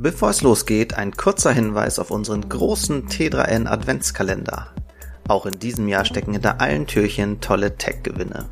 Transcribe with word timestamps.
Bevor 0.00 0.30
es 0.30 0.42
losgeht, 0.42 0.94
ein 0.94 1.10
kurzer 1.10 1.50
Hinweis 1.50 1.98
auf 1.98 2.12
unseren 2.12 2.48
großen 2.48 3.08
T3N 3.08 3.66
Adventskalender. 3.66 4.68
Auch 5.26 5.44
in 5.44 5.58
diesem 5.58 5.88
Jahr 5.88 6.04
stecken 6.04 6.34
hinter 6.34 6.60
allen 6.60 6.86
Türchen 6.86 7.40
tolle 7.40 7.76
Tech-Gewinne. 7.76 8.48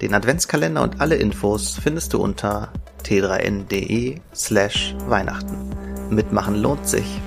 Den 0.00 0.14
Adventskalender 0.14 0.84
und 0.84 1.00
alle 1.00 1.16
Infos 1.16 1.76
findest 1.76 2.12
du 2.12 2.22
unter 2.22 2.72
t3n.de 3.02 4.20
slash 4.32 4.94
Weihnachten. 5.08 5.58
Mitmachen 6.08 6.62
lohnt 6.62 6.86
sich. 6.86 7.20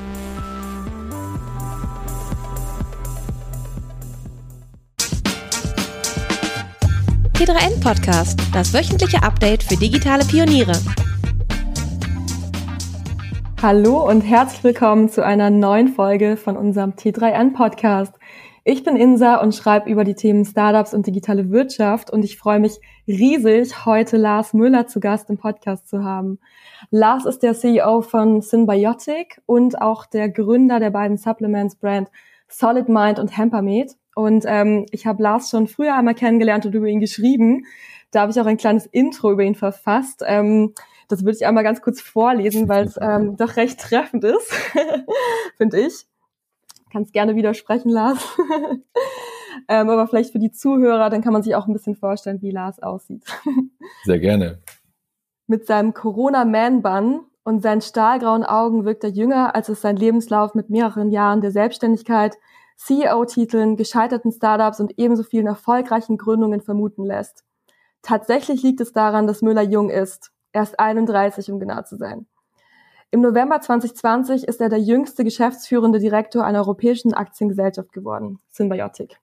T3N 7.33 7.81
Podcast, 7.81 8.39
das 8.53 8.73
wöchentliche 8.73 9.21
Update 9.21 9.63
für 9.63 9.75
digitale 9.75 10.23
Pioniere. 10.23 10.79
Hallo 13.63 14.05
und 14.05 14.19
herzlich 14.19 14.61
willkommen 14.65 15.07
zu 15.07 15.23
einer 15.23 15.49
neuen 15.49 15.87
Folge 15.87 16.35
von 16.35 16.57
unserem 16.57 16.95
T3N 16.95 17.53
Podcast. 17.53 18.13
Ich 18.65 18.83
bin 18.83 18.97
Insa 18.97 19.37
und 19.37 19.55
schreibe 19.55 19.89
über 19.89 20.03
die 20.03 20.15
Themen 20.15 20.43
Startups 20.43 20.93
und 20.93 21.07
digitale 21.07 21.49
Wirtschaft 21.49 22.09
und 22.09 22.25
ich 22.25 22.37
freue 22.37 22.59
mich 22.59 22.81
riesig, 23.07 23.85
heute 23.85 24.17
Lars 24.17 24.53
Müller 24.53 24.87
zu 24.87 24.99
Gast 24.99 25.29
im 25.29 25.37
Podcast 25.37 25.87
zu 25.87 26.03
haben. 26.03 26.39
Lars 26.91 27.25
ist 27.25 27.39
der 27.39 27.53
CEO 27.53 28.01
von 28.01 28.41
Symbiotic 28.41 29.41
und 29.45 29.81
auch 29.81 30.07
der 30.07 30.27
Gründer 30.27 30.81
der 30.81 30.89
beiden 30.89 31.15
Supplements 31.15 31.77
Brand 31.77 32.09
Solid 32.49 32.89
Mind 32.89 33.17
und 33.17 33.37
Hempermed. 33.37 33.95
Und 34.13 34.43
ähm, 34.45 34.87
ich 34.91 35.07
habe 35.07 35.23
Lars 35.23 35.49
schon 35.49 35.67
früher 35.67 35.95
einmal 35.95 36.15
kennengelernt 36.15 36.65
und 36.65 36.75
über 36.75 36.87
ihn 36.87 36.99
geschrieben. 36.99 37.63
Da 38.11 38.23
habe 38.23 38.31
ich 38.33 38.41
auch 38.41 38.45
ein 38.45 38.57
kleines 38.57 38.87
Intro 38.87 39.31
über 39.31 39.43
ihn 39.43 39.55
verfasst. 39.55 40.21
Ähm, 40.27 40.73
das 41.07 41.23
würde 41.23 41.37
ich 41.37 41.45
einmal 41.45 41.63
ganz 41.63 41.81
kurz 41.81 42.01
vorlesen, 42.01 42.69
weil 42.69 42.85
es 42.85 42.97
ähm, 43.01 43.37
doch 43.37 43.55
recht 43.55 43.79
treffend 43.79 44.23
ist, 44.23 44.53
finde 45.57 45.81
ich. 45.81 46.05
Kannst 46.91 47.13
gerne 47.13 47.35
widersprechen, 47.35 47.89
Lars. 47.89 48.19
ähm, 49.67 49.89
aber 49.89 50.07
vielleicht 50.07 50.31
für 50.31 50.39
die 50.39 50.51
Zuhörer, 50.51 51.09
dann 51.09 51.21
kann 51.21 51.33
man 51.33 51.41
sich 51.41 51.55
auch 51.55 51.67
ein 51.67 51.73
bisschen 51.73 51.95
vorstellen, 51.95 52.41
wie 52.41 52.51
Lars 52.51 52.81
aussieht. 52.81 53.23
Sehr 54.03 54.19
gerne. 54.19 54.59
Mit 55.47 55.65
seinem 55.65 55.93
Corona-Man-Bun 55.93 57.25
und 57.43 57.61
seinen 57.63 57.81
stahlgrauen 57.81 58.43
Augen 58.43 58.85
wirkt 58.85 59.03
er 59.03 59.09
jünger, 59.09 59.55
als 59.55 59.69
es 59.69 59.81
sein 59.81 59.97
Lebenslauf 59.97 60.53
mit 60.53 60.69
mehreren 60.69 61.09
Jahren 61.09 61.41
der 61.41 61.51
Selbstständigkeit, 61.51 62.37
CEO-Titeln, 62.77 63.75
gescheiterten 63.75 64.31
Startups 64.31 64.79
und 64.79 64.97
ebenso 64.97 65.23
vielen 65.23 65.47
erfolgreichen 65.47 66.17
Gründungen 66.17 66.61
vermuten 66.61 67.05
lässt. 67.05 67.43
Tatsächlich 68.01 68.61
liegt 68.63 68.81
es 68.81 68.91
daran, 68.91 69.27
dass 69.27 69.41
Müller 69.41 69.61
jung 69.61 69.89
ist 69.89 70.32
erst 70.53 70.79
31, 70.79 71.51
um 71.51 71.59
genau 71.59 71.81
zu 71.81 71.97
sein. 71.97 72.25
Im 73.11 73.21
November 73.21 73.61
2020 73.61 74.47
ist 74.47 74.59
er 74.59 74.69
der 74.69 74.79
jüngste 74.79 75.23
geschäftsführende 75.23 75.99
Direktor 75.99 76.43
einer 76.45 76.59
europäischen 76.59 77.13
Aktiengesellschaft 77.13 77.91
geworden, 77.91 78.39
Symbiotic. 78.49 79.19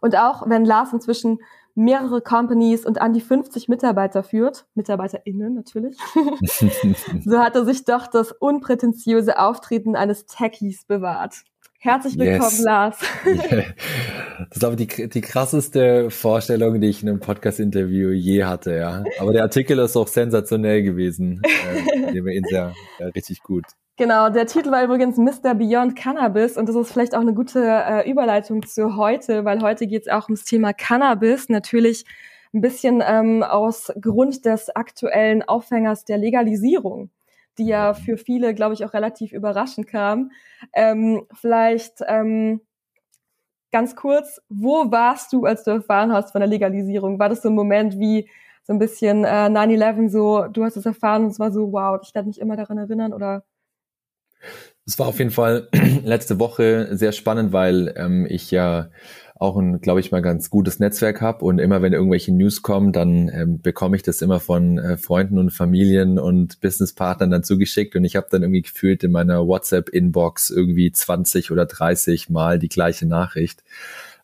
Und 0.00 0.16
auch 0.16 0.48
wenn 0.48 0.64
Lars 0.64 0.92
inzwischen 0.92 1.38
mehrere 1.74 2.20
Companies 2.20 2.84
und 2.84 3.00
an 3.00 3.12
die 3.12 3.20
50 3.20 3.68
Mitarbeiter 3.68 4.22
führt, 4.22 4.66
MitarbeiterInnen 4.74 5.54
natürlich, 5.54 5.96
so 7.24 7.38
hat 7.38 7.54
er 7.56 7.64
sich 7.64 7.84
doch 7.84 8.06
das 8.06 8.32
unprätentiöse 8.32 9.38
Auftreten 9.38 9.96
eines 9.96 10.26
Techies 10.26 10.84
bewahrt. 10.84 11.44
Herzlich 11.84 12.18
willkommen, 12.18 12.50
yes. 12.50 12.62
Lars. 12.62 12.98
Das 14.38 14.56
ist 14.56 14.64
aber 14.64 14.74
die, 14.74 14.86
die 14.86 15.20
krasseste 15.20 16.10
Vorstellung, 16.10 16.80
die 16.80 16.88
ich 16.88 17.02
in 17.02 17.10
einem 17.10 17.20
Podcast-Interview 17.20 18.10
je 18.10 18.44
hatte, 18.44 18.74
ja. 18.74 19.04
Aber 19.20 19.34
der 19.34 19.42
Artikel 19.42 19.78
ist 19.78 19.94
auch 19.94 20.08
sensationell 20.08 20.82
gewesen. 20.82 21.42
äh, 22.08 22.14
wir 22.14 22.32
ihn 22.32 22.44
sehr, 22.48 22.72
ja, 22.98 23.06
richtig 23.08 23.42
gut. 23.42 23.64
Genau, 23.98 24.30
der 24.30 24.46
Titel 24.46 24.70
war 24.70 24.82
übrigens 24.82 25.18
Mr. 25.18 25.54
Beyond 25.54 25.94
Cannabis 25.94 26.56
und 26.56 26.70
das 26.70 26.74
ist 26.74 26.90
vielleicht 26.90 27.14
auch 27.14 27.20
eine 27.20 27.34
gute 27.34 27.60
äh, 27.62 28.10
Überleitung 28.10 28.66
zu 28.66 28.96
heute, 28.96 29.44
weil 29.44 29.60
heute 29.60 29.86
geht 29.86 30.06
es 30.06 30.08
auch 30.08 30.24
ums 30.24 30.44
Thema 30.44 30.72
Cannabis. 30.72 31.50
Natürlich 31.50 32.06
ein 32.54 32.62
bisschen 32.62 33.02
ähm, 33.06 33.42
aus 33.42 33.92
Grund 34.00 34.46
des 34.46 34.74
aktuellen 34.74 35.42
Aufhängers 35.42 36.06
der 36.06 36.16
Legalisierung 36.16 37.10
die 37.58 37.66
ja 37.66 37.94
für 37.94 38.16
viele, 38.16 38.54
glaube 38.54 38.74
ich, 38.74 38.84
auch 38.84 38.92
relativ 38.92 39.32
überraschend 39.32 39.86
kam. 39.86 40.30
Ähm, 40.72 41.26
vielleicht 41.32 42.00
ähm, 42.06 42.60
ganz 43.70 43.96
kurz, 43.96 44.40
wo 44.48 44.90
warst 44.90 45.32
du, 45.32 45.44
als 45.44 45.64
du 45.64 45.72
erfahren 45.72 46.12
hast 46.12 46.32
von 46.32 46.40
der 46.40 46.48
Legalisierung? 46.48 47.18
War 47.18 47.28
das 47.28 47.42
so 47.42 47.48
ein 47.48 47.54
Moment 47.54 47.98
wie 47.98 48.28
so 48.62 48.72
ein 48.72 48.78
bisschen 48.78 49.24
äh, 49.24 49.48
9-11, 49.48 50.08
so 50.10 50.46
du 50.46 50.64
hast 50.64 50.76
es 50.76 50.86
erfahren 50.86 51.24
und 51.24 51.30
es 51.30 51.38
war 51.38 51.52
so, 51.52 51.72
wow, 51.72 52.00
ich 52.02 52.14
werde 52.14 52.28
mich 52.28 52.40
immer 52.40 52.56
daran 52.56 52.78
erinnern 52.78 53.12
oder? 53.12 53.44
Es 54.86 54.98
war 54.98 55.06
auf 55.06 55.18
jeden 55.18 55.30
Fall 55.30 55.68
letzte 56.04 56.38
Woche 56.38 56.96
sehr 56.96 57.12
spannend, 57.12 57.52
weil 57.52 57.94
ähm, 57.96 58.26
ich 58.28 58.50
ja 58.50 58.90
auch 59.36 59.56
ein, 59.56 59.80
glaube 59.80 60.00
ich, 60.00 60.12
mal 60.12 60.22
ganz 60.22 60.48
gutes 60.48 60.78
Netzwerk 60.78 61.20
habe 61.20 61.44
und 61.44 61.58
immer 61.58 61.82
wenn 61.82 61.92
irgendwelche 61.92 62.32
News 62.32 62.62
kommen, 62.62 62.92
dann 62.92 63.28
ähm, 63.28 63.60
bekomme 63.60 63.96
ich 63.96 64.04
das 64.04 64.22
immer 64.22 64.38
von 64.38 64.78
äh, 64.78 64.96
Freunden 64.96 65.38
und 65.38 65.50
Familien 65.50 66.20
und 66.20 66.60
Businesspartnern 66.60 67.30
dann 67.30 67.42
zugeschickt 67.42 67.96
und 67.96 68.04
ich 68.04 68.14
habe 68.14 68.28
dann 68.30 68.42
irgendwie 68.42 68.62
gefühlt 68.62 69.02
in 69.02 69.10
meiner 69.10 69.44
WhatsApp-Inbox 69.46 70.50
irgendwie 70.50 70.92
20 70.92 71.50
oder 71.50 71.66
30 71.66 72.30
Mal 72.30 72.60
die 72.60 72.68
gleiche 72.68 73.06
Nachricht. 73.06 73.64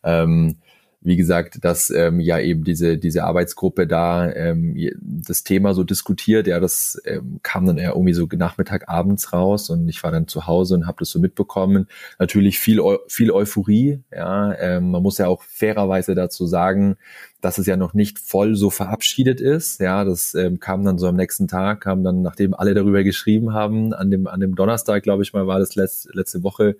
Ähm, 0.03 0.57
wie 1.03 1.15
gesagt, 1.15 1.65
dass 1.65 1.89
ähm, 1.89 2.19
ja 2.19 2.39
eben 2.39 2.63
diese 2.63 2.97
diese 2.97 3.23
Arbeitsgruppe 3.23 3.87
da 3.87 4.31
ähm, 4.31 4.77
das 5.01 5.43
Thema 5.43 5.73
so 5.73 5.83
diskutiert. 5.83 6.45
Ja, 6.45 6.59
das 6.59 7.01
ähm, 7.05 7.39
kam 7.41 7.65
dann 7.65 7.79
eher 7.79 7.93
irgendwie 7.93 8.13
so 8.13 8.27
Nachmittag 8.31 8.87
abends 8.87 9.33
raus 9.33 9.71
und 9.71 9.89
ich 9.89 10.03
war 10.03 10.11
dann 10.11 10.27
zu 10.27 10.45
Hause 10.45 10.75
und 10.75 10.85
habe 10.85 10.97
das 10.99 11.09
so 11.09 11.19
mitbekommen. 11.19 11.87
Natürlich 12.19 12.59
viel 12.59 12.79
Eu 12.79 12.99
viel 13.07 13.31
Euphorie. 13.31 14.03
Ja, 14.11 14.53
ähm, 14.59 14.91
man 14.91 15.01
muss 15.01 15.17
ja 15.17 15.27
auch 15.27 15.41
fairerweise 15.41 16.13
dazu 16.13 16.45
sagen, 16.45 16.97
dass 17.41 17.57
es 17.57 17.65
ja 17.65 17.77
noch 17.77 17.95
nicht 17.95 18.19
voll 18.19 18.55
so 18.55 18.69
verabschiedet 18.69 19.41
ist. 19.41 19.79
Ja, 19.81 20.03
das 20.05 20.35
ähm, 20.35 20.59
kam 20.59 20.85
dann 20.85 20.99
so 20.99 21.07
am 21.07 21.15
nächsten 21.15 21.47
Tag, 21.47 21.81
kam 21.81 22.03
dann 22.03 22.21
nachdem 22.21 22.53
alle 22.53 22.75
darüber 22.75 23.03
geschrieben 23.03 23.53
haben 23.53 23.93
an 23.93 24.11
dem 24.11 24.27
an 24.27 24.39
dem 24.39 24.53
Donnerstag, 24.53 25.01
glaube 25.01 25.23
ich 25.23 25.33
mal, 25.33 25.47
war 25.47 25.57
das 25.57 25.75
letzte 25.75 26.11
letzte 26.13 26.43
Woche. 26.43 26.75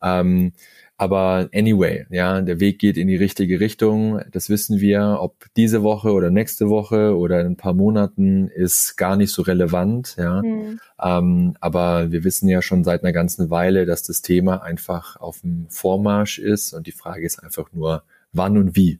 Ähm, 0.00 0.52
aber 1.00 1.48
anyway, 1.54 2.06
ja, 2.10 2.40
der 2.40 2.58
Weg 2.58 2.80
geht 2.80 2.96
in 2.96 3.06
die 3.06 3.16
richtige 3.16 3.60
Richtung. 3.60 4.20
Das 4.32 4.50
wissen 4.50 4.80
wir. 4.80 5.18
Ob 5.20 5.46
diese 5.56 5.84
Woche 5.84 6.12
oder 6.12 6.30
nächste 6.30 6.68
Woche 6.70 7.16
oder 7.16 7.40
in 7.40 7.46
ein 7.46 7.56
paar 7.56 7.72
Monaten 7.72 8.48
ist 8.48 8.96
gar 8.96 9.14
nicht 9.14 9.30
so 9.30 9.42
relevant, 9.42 10.16
ja. 10.18 10.42
Mhm. 10.42 10.80
Ähm, 11.00 11.56
aber 11.60 12.10
wir 12.10 12.24
wissen 12.24 12.48
ja 12.48 12.62
schon 12.62 12.82
seit 12.82 13.04
einer 13.04 13.12
ganzen 13.12 13.48
Weile, 13.48 13.86
dass 13.86 14.02
das 14.02 14.22
Thema 14.22 14.64
einfach 14.64 15.14
auf 15.14 15.42
dem 15.42 15.68
Vormarsch 15.70 16.40
ist 16.40 16.72
und 16.72 16.88
die 16.88 16.92
Frage 16.92 17.24
ist 17.24 17.44
einfach 17.44 17.72
nur, 17.72 18.02
wann 18.32 18.58
und 18.58 18.74
wie. 18.74 18.98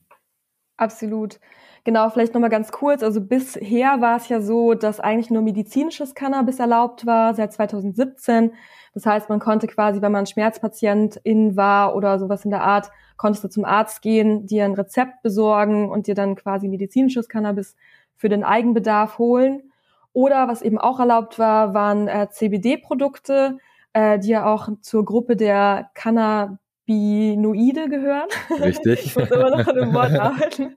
Absolut. 0.77 1.41
Genau, 1.83 2.11
vielleicht 2.11 2.33
nochmal 2.33 2.51
ganz 2.51 2.71
kurz. 2.71 3.03
Also 3.03 3.21
bisher 3.21 4.01
war 4.01 4.19
es 4.19 4.29
ja 4.29 4.41
so, 4.41 4.75
dass 4.75 5.01
eigentlich 5.01 5.31
nur 5.31 5.43
medizinisches 5.43 6.15
Cannabis 6.15 6.61
erlaubt 6.61 7.07
war, 7.07 7.35
seit 7.35 7.53
2017. 7.53 8.53
Das 8.95 9.07
heißt, 9.07 9.29
man 9.29 9.39
konnte 9.39 9.67
quasi, 9.67 10.03
wenn 10.03 10.13
man 10.13 10.27
Schmerzpatientin 10.27 11.57
war 11.57 11.95
oder 11.95 12.19
sowas 12.19 12.45
in 12.45 12.51
der 12.51 12.63
Art, 12.63 12.91
konntest 13.17 13.45
du 13.45 13.49
zum 13.49 13.65
Arzt 13.65 14.03
gehen, 14.03 14.47
dir 14.47 14.65
ein 14.65 14.75
Rezept 14.75 15.23
besorgen 15.23 15.91
und 15.91 16.07
dir 16.07 16.15
dann 16.15 16.37
quasi 16.37 16.69
medizinisches 16.69 17.29
Cannabis 17.29 17.77
für 18.17 18.29
den 18.29 18.45
Eigenbedarf 18.45 19.19
holen. 19.19 19.73
Oder 20.13 20.49
was 20.49 20.63
eben 20.63 20.79
auch 20.79 20.99
erlaubt 21.01 21.39
war, 21.39 21.75
waren 21.75 22.09
äh, 22.09 22.29
CBD-Produkte, 22.31 23.59
äh, 23.93 24.19
die 24.19 24.29
ja 24.29 24.47
auch 24.47 24.69
zur 24.81 25.05
Gruppe 25.05 25.37
der 25.37 25.91
Cannabinoide 25.95 27.89
gehören. 27.89 28.29
Richtig. 28.61 29.05
ich 29.05 29.17
muss 29.17 29.31
immer 29.31 29.51
noch 29.51 29.67
an 29.67 29.77
dem 29.77 29.95
Wort 29.95 30.19
arbeiten. 30.19 30.77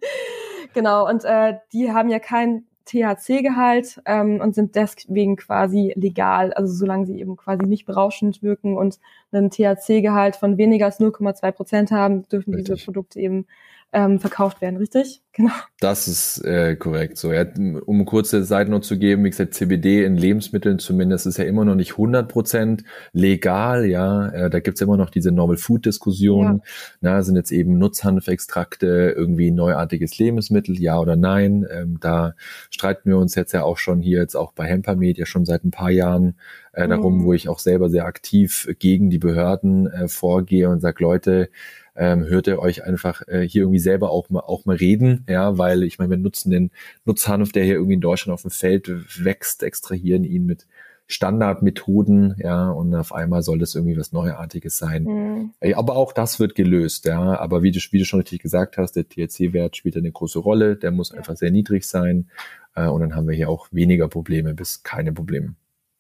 Genau, 0.74 1.08
und 1.08 1.26
äh, 1.26 1.56
die 1.74 1.92
haben 1.92 2.10
ja 2.10 2.20
kein 2.20 2.66
THC-Gehalt 2.86 4.02
ähm, 4.06 4.42
und 4.42 4.56
sind 4.56 4.76
deswegen 4.76 5.36
quasi 5.36 5.94
legal, 5.96 6.54
also 6.54 6.74
solange 6.74 7.06
sie 7.06 7.20
eben 7.20 7.38
quasi 7.38 7.66
nicht 7.66 7.86
berauschend 7.86 8.42
wirken 8.42 8.78
und 8.78 9.00
einen 9.32 9.50
THC-Gehalt 9.50 10.36
von 10.36 10.58
weniger 10.58 10.86
als 10.86 11.00
0,2 11.00 11.52
Prozent 11.52 11.92
haben, 11.92 12.28
dürfen 12.30 12.54
Richtig. 12.54 12.76
diese 12.76 12.86
Produkte 12.86 13.20
eben 13.20 13.46
ähm, 13.94 14.20
verkauft 14.20 14.62
werden, 14.62 14.78
richtig? 14.78 15.22
Genau. 15.34 15.54
Das 15.80 16.10
ist 16.10 16.44
äh, 16.44 16.76
korrekt. 16.76 17.18
So, 17.18 17.32
ja, 17.32 17.46
um 17.86 18.04
kurze 18.04 18.44
Seitennote 18.44 18.86
zu 18.86 19.00
geben, 19.00 19.24
wie 19.24 19.30
gesagt, 19.30 19.54
CBD 19.54 20.04
in 20.04 20.18
Lebensmitteln 20.18 20.78
zumindest 20.78 21.26
ist 21.26 21.38
ja 21.38 21.46
immer 21.46 21.64
noch 21.64 21.76
nicht 21.76 21.92
100 21.92 22.28
Prozent 22.28 22.84
legal. 23.14 23.86
Ja, 23.86 24.28
äh, 24.28 24.50
da 24.50 24.60
gibt's 24.60 24.82
immer 24.82 24.98
noch 24.98 25.10
diese 25.10 25.32
Novel 25.32 25.56
Food 25.56 25.86
Diskussion. 25.86 26.46
Ja. 26.46 26.60
Na, 27.00 27.24
sind 27.24 27.38
jetzt 27.38 27.54
eben 27.54 27.78
Nutzhanfextrakte 27.78 29.14
irgendwie 29.16 29.52
neuartiges 29.52 30.18
Lebensmittel, 30.18 30.78
ja 30.82 31.00
oder 31.00 31.16
nein? 31.16 31.66
Ähm, 31.72 31.98
da 32.02 32.34
streiten 32.70 33.10
wir 33.10 33.18
uns 33.18 33.34
jetzt 33.36 33.54
ja 33.54 33.64
auch 33.64 33.78
schon 33.78 34.02
hier 34.02 34.20
jetzt 34.20 34.36
auch 34.36 34.52
bei 34.52 34.66
Hempermed 34.66 35.18
ja 35.18 35.26
schon 35.26 35.46
seit 35.46 35.64
ein 35.64 35.72
paar 35.72 35.92
Jahren 35.92 36.36
äh, 36.74 36.90
darum, 36.90 37.20
mhm. 37.20 37.24
wo 37.24 37.32
ich 37.32 37.48
auch 37.48 37.60
selber 37.60 37.90
sehr 37.90 38.06
aktiv 38.06 38.68
gegen 38.80 39.10
die 39.10 39.18
Behörden 39.18 39.88
äh, 39.88 40.08
vorgehe 40.10 40.70
und 40.70 40.82
sage, 40.82 41.02
Leute, 41.02 41.50
ähm, 41.96 42.26
hört 42.26 42.48
ihr 42.48 42.60
euch 42.60 42.84
einfach 42.84 43.22
äh, 43.28 43.48
hier 43.48 43.64
irgendwie 43.64 43.80
selber 43.80 44.12
auch 44.12 44.30
mal 44.30 44.42
auch 44.42 44.66
mal 44.66 44.76
reden, 44.76 45.26
ja, 45.30 45.58
weil 45.58 45.84
ich 45.84 46.00
meine, 46.00 46.12
wir 46.12 46.18
nutzen 46.18 46.50
den 46.50 46.72
Nutzhanf, 47.06 47.52
der 47.52 47.64
hier 47.64 47.76
irgendwie 47.76 47.96
in 47.96 48.02
Deutschland 48.02 48.34
auf 48.34 48.42
dem 48.42 48.52
Feld 48.52 48.90
wächst, 49.24 49.64
extrahieren 49.64 50.24
ihn 50.24 50.46
mit 50.46 50.68
Standardmethoden, 51.08 52.36
ja, 52.38 52.70
und 52.72 52.96
auf 52.96 53.14
einmal 53.14 53.42
soll 53.44 53.60
das 53.60 53.76
irgendwie 53.76 53.98
was 53.98 54.14
Neuartiges 54.14 54.78
sein. 54.78 55.04
Mhm. 55.04 55.54
Aber 55.76 55.98
auch 55.98 56.14
das 56.14 56.40
wird 56.40 56.56
gelöst, 56.56 57.06
ja. 57.06 57.38
Aber 57.38 57.64
wie 57.64 57.72
du, 57.72 57.80
wie 57.92 58.00
du 58.00 58.06
schon 58.06 58.22
richtig 58.22 58.42
gesagt 58.42 58.78
hast, 58.78 58.94
der 58.94 59.08
THC-Wert 59.08 59.76
spielt 59.76 59.98
eine 59.98 60.12
große 60.12 60.40
Rolle, 60.40 60.78
der 60.78 60.92
muss 60.92 61.12
ja. 61.12 61.18
einfach 61.18 61.36
sehr 61.36 61.52
niedrig 61.52 61.86
sein. 61.86 62.30
Äh, 62.76 62.88
und 62.88 63.02
dann 63.02 63.16
haben 63.16 63.28
wir 63.28 63.36
hier 63.36 63.50
auch 63.50 63.68
weniger 63.72 64.08
Probleme 64.08 64.54
bis 64.54 64.84
keine 64.84 65.12
Probleme. 65.12 65.56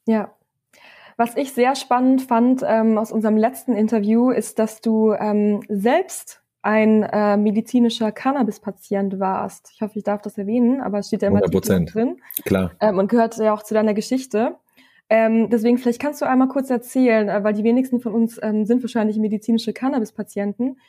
Ja. 0.07 0.33
Was 1.21 1.38
ich 1.38 1.53
sehr 1.53 1.75
spannend 1.75 2.23
fand 2.23 2.63
ähm, 2.65 2.97
aus 2.97 3.12
unserem 3.12 3.38
letzten 3.38 3.75
Interview, 3.75 4.31
ist, 4.31 4.57
dass 4.57 4.81
du 4.81 5.13
ähm, 5.13 5.62
selbst 5.69 6.41
ein 6.63 7.03
äh, 7.03 7.38
medizinischer 7.38 8.12
Cannabis-Patient 8.12 9.19
warst. 9.19 9.69
Ich 9.75 9.83
hoffe, 9.83 10.00
ich 10.00 10.03
darf 10.03 10.23
das 10.23 10.39
erwähnen, 10.39 10.81
aber 10.81 10.97
es 10.97 11.09
steht 11.09 11.21
ja 11.21 11.27
immer 11.27 11.41
drin. 11.41 12.18
Klar. 12.44 12.71
Ähm, 12.79 12.97
und 12.97 13.07
gehört 13.07 13.38
ja 13.38 13.53
auch 13.53 13.62
zu 13.62 13.75
deiner 13.75 13.94
Geschichte. 13.94 14.56
Ähm, 15.09 15.51
deswegen, 15.51 15.77
vielleicht 15.77 16.01
kannst 16.01 16.23
du 16.23 16.25
einmal 16.25 16.47
kurz 16.47 16.71
erzählen, 16.71 17.29
äh, 17.29 17.44
weil 17.44 17.53
die 17.53 17.63
wenigsten 17.63 18.00
von 18.00 18.15
uns 18.15 18.39
ähm, 18.41 18.65
sind 18.65 18.81
wahrscheinlich 18.81 19.19
medizinische 19.19 19.73
Cannabis-Patienten. 19.73 20.79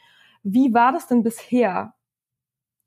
Wie 0.43 0.73
war 0.73 0.93
das 0.93 1.08
denn 1.08 1.23
bisher? 1.23 1.93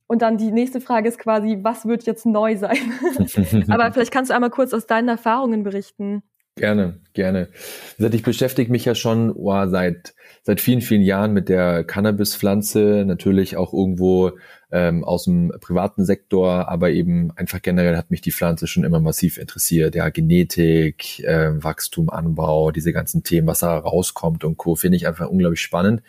Und 0.08 0.24
dann 0.24 0.40
die 0.40 0.52
nächste 0.52 0.82
Frage 0.82 1.10
ist 1.10 1.20
quasi, 1.20 1.60
was 1.62 1.86
wird 1.86 2.08
jetzt 2.08 2.26
neu 2.26 2.58
sein? 2.58 2.80
Aber 3.70 3.92
vielleicht 3.92 4.12
kannst 4.12 4.32
du 4.32 4.34
einmal 4.34 4.50
kurz 4.50 4.74
aus 4.74 4.88
deinen 4.88 5.10
Erfahrungen 5.10 5.62
berichten. 5.62 6.24
Gerne, 6.58 7.00
gerne. 7.14 7.50
Ich 7.98 8.24
beschäftige 8.24 8.72
mich 8.72 8.86
ja 8.86 8.96
schon 8.96 9.32
oh, 9.32 9.68
seit 9.68 10.16
seit 10.46 10.62
vielen, 10.62 10.82
vielen 10.82 11.02
Jahren 11.02 11.34
mit 11.34 11.50
der 11.50 11.84
Cannabispflanze, 11.84 13.04
natürlich 13.06 13.58
auch 13.58 13.74
irgendwo 13.74 14.34
ähm, 14.72 15.04
aus 15.04 15.26
dem 15.26 15.52
privaten 15.60 16.06
Sektor, 16.06 16.70
aber 16.70 16.92
eben 16.92 17.32
einfach 17.36 17.64
generell 17.64 17.98
hat 17.98 18.12
mich 18.12 18.22
die 18.22 18.32
Pflanze 18.32 18.68
schon 18.68 18.84
immer 18.84 19.00
massiv 19.00 19.40
interessiert. 19.40 19.96
Ja, 19.96 20.10
Genetik, 20.10 21.20
äh, 21.24 21.52
Wachstum, 21.64 22.12
Anbau, 22.12 22.72
diese 22.72 22.94
ganzen 22.94 23.24
Themen, 23.24 23.48
was 23.48 23.60
da 23.60 23.76
rauskommt 23.76 24.44
und 24.44 24.58
Co. 24.58 24.76
finde 24.76 24.98
ich 24.98 25.08
einfach 25.08 25.28
unglaublich 25.30 25.62
spannend. 25.62 26.04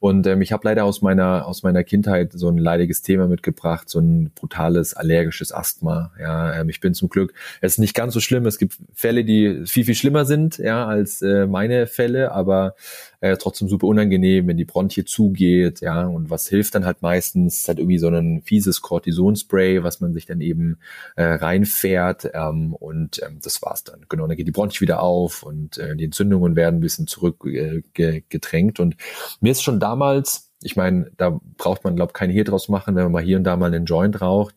Und 0.00 0.26
ähm, 0.26 0.42
ich 0.42 0.52
habe 0.52 0.66
leider 0.66 0.84
aus 0.84 1.02
meiner 1.02 1.46
aus 1.46 1.62
meiner 1.62 1.84
Kindheit 1.84 2.32
so 2.32 2.48
ein 2.48 2.58
leidiges 2.58 3.02
Thema 3.02 3.26
mitgebracht, 3.26 3.88
so 3.88 4.00
ein 4.00 4.30
brutales 4.34 4.94
allergisches 4.94 5.52
Asthma. 5.52 6.12
Ja, 6.20 6.60
ähm, 6.60 6.68
ich 6.68 6.80
bin 6.80 6.94
zum 6.94 7.08
Glück, 7.08 7.34
es 7.60 7.74
ist 7.74 7.78
nicht 7.78 7.94
ganz 7.94 8.14
so 8.14 8.20
schlimm. 8.20 8.46
Es 8.46 8.58
gibt 8.58 8.76
Fälle, 8.92 9.24
die 9.24 9.64
viel 9.66 9.84
viel 9.84 9.94
schlimmer 9.94 10.24
sind, 10.24 10.58
ja, 10.58 10.86
als 10.86 11.22
äh, 11.22 11.46
meine 11.46 11.86
Fälle, 11.86 12.32
aber 12.32 12.74
äh, 13.24 13.38
trotzdem 13.38 13.68
super 13.68 13.86
unangenehm, 13.86 14.46
wenn 14.46 14.58
die 14.58 14.66
Bronchie 14.66 15.06
zugeht, 15.06 15.80
ja. 15.80 16.06
Und 16.06 16.28
was 16.28 16.46
hilft 16.46 16.74
dann 16.74 16.84
halt 16.84 17.00
meistens, 17.00 17.60
ist 17.60 17.68
halt 17.68 17.78
irgendwie 17.78 17.96
so 17.96 18.08
ein 18.08 18.42
fieses 18.42 18.82
Cortisonspray, 18.82 19.82
was 19.82 20.02
man 20.02 20.12
sich 20.12 20.26
dann 20.26 20.42
eben 20.42 20.76
äh, 21.16 21.24
reinfährt 21.24 22.30
ähm, 22.34 22.74
und 22.74 23.22
ähm, 23.22 23.38
das 23.42 23.62
war's 23.62 23.82
dann. 23.82 24.04
Genau, 24.10 24.26
dann 24.26 24.36
geht 24.36 24.46
die 24.46 24.52
Bronchie 24.52 24.82
wieder 24.82 25.00
auf 25.00 25.42
und 25.42 25.78
äh, 25.78 25.96
die 25.96 26.04
Entzündungen 26.04 26.54
werden 26.54 26.76
ein 26.76 26.80
bisschen 26.80 27.06
zurückgedrängt. 27.06 28.78
Äh, 28.78 28.82
und 28.82 28.96
mir 29.40 29.52
ist 29.52 29.62
schon 29.62 29.80
damals 29.80 30.50
ich 30.64 30.76
meine, 30.76 31.10
da 31.18 31.38
braucht 31.58 31.84
man, 31.84 31.94
glaube 31.94 32.14
kein 32.14 32.30
Hehl 32.30 32.44
draus 32.44 32.70
machen, 32.70 32.96
wenn 32.96 33.04
man 33.04 33.12
mal 33.12 33.22
hier 33.22 33.36
und 33.36 33.44
da 33.44 33.56
mal 33.56 33.72
einen 33.72 33.84
Joint 33.84 34.20
raucht. 34.22 34.54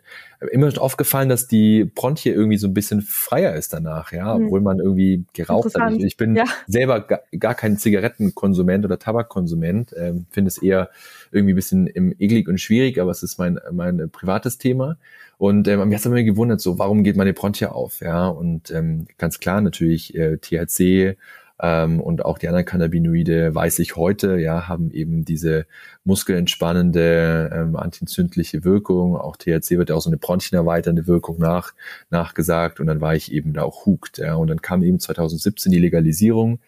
Immer 0.51 0.71
aufgefallen, 0.81 1.27
dass 1.27 1.47
die 1.47 1.83
Bronchie 1.83 2.29
irgendwie 2.29 2.57
so 2.57 2.67
ein 2.67 2.73
bisschen 2.73 3.01
freier 3.01 3.55
ist 3.55 3.73
danach, 3.73 4.13
ja, 4.13 4.37
mhm. 4.37 4.45
obwohl 4.45 4.61
man 4.61 4.79
irgendwie 4.79 5.25
geraucht 5.33 5.75
hat. 5.75 5.93
Ich, 5.93 6.03
ich 6.03 6.17
bin 6.17 6.35
ja. 6.35 6.45
selber 6.67 7.01
gar, 7.01 7.21
gar, 7.37 7.55
kein 7.55 7.77
Zigarettenkonsument 7.77 8.85
oder 8.85 8.99
Tabakkonsument, 8.99 9.93
ähm, 9.97 10.27
finde 10.29 10.47
es 10.47 10.59
eher 10.59 10.89
irgendwie 11.31 11.53
ein 11.53 11.57
bisschen 11.57 11.87
im, 11.87 12.15
eklig 12.17 12.47
und 12.47 12.61
schwierig, 12.61 13.01
aber 13.01 13.11
es 13.11 13.21
ist 13.21 13.37
mein, 13.37 13.59
mein 13.71 14.09
privates 14.09 14.57
Thema. 14.57 14.97
Und 15.37 15.67
ähm, 15.67 15.89
mir 15.89 15.95
hat 15.95 15.99
es 15.99 16.05
immer 16.05 16.23
gewundert, 16.23 16.61
so, 16.61 16.79
warum 16.79 17.03
geht 17.03 17.17
meine 17.17 17.33
Bronchie 17.33 17.65
auf, 17.65 17.99
ja, 17.99 18.27
und 18.27 18.71
ähm, 18.71 19.07
ganz 19.17 19.39
klar 19.39 19.59
natürlich 19.59 20.15
äh, 20.15 20.37
THC, 20.37 21.17
ähm, 21.59 21.99
und 21.99 22.23
auch 22.23 22.37
die 22.37 22.47
anderen 22.47 22.65
Cannabinoide, 22.65 23.53
weiß 23.55 23.79
ich 23.79 23.95
heute, 23.95 24.37
ja, 24.37 24.67
haben 24.67 24.91
eben 24.91 25.25
diese 25.25 25.65
muskelentspannende, 26.03 27.49
ähm, 27.53 27.75
antientzündliche 27.75 28.63
Wirkung. 28.63 29.15
Auch 29.17 29.37
THC 29.37 29.77
wird 29.77 29.89
ja 29.89 29.95
auch 29.95 30.01
so 30.01 30.09
eine 30.09 30.17
bronchienerweiternde 30.17 31.07
Wirkung 31.07 31.39
nach, 31.39 31.73
nachgesagt. 32.09 32.79
Und 32.79 32.87
dann 32.87 33.01
war 33.01 33.15
ich 33.15 33.31
eben 33.31 33.53
da 33.53 33.63
auch 33.63 33.85
hooked. 33.85 34.19
Ja. 34.19 34.35
Und 34.35 34.47
dann 34.47 34.61
kam 34.61 34.83
eben 34.83 34.99
2017 34.99 35.71
die 35.71 35.79
Legalisierung 35.79 36.59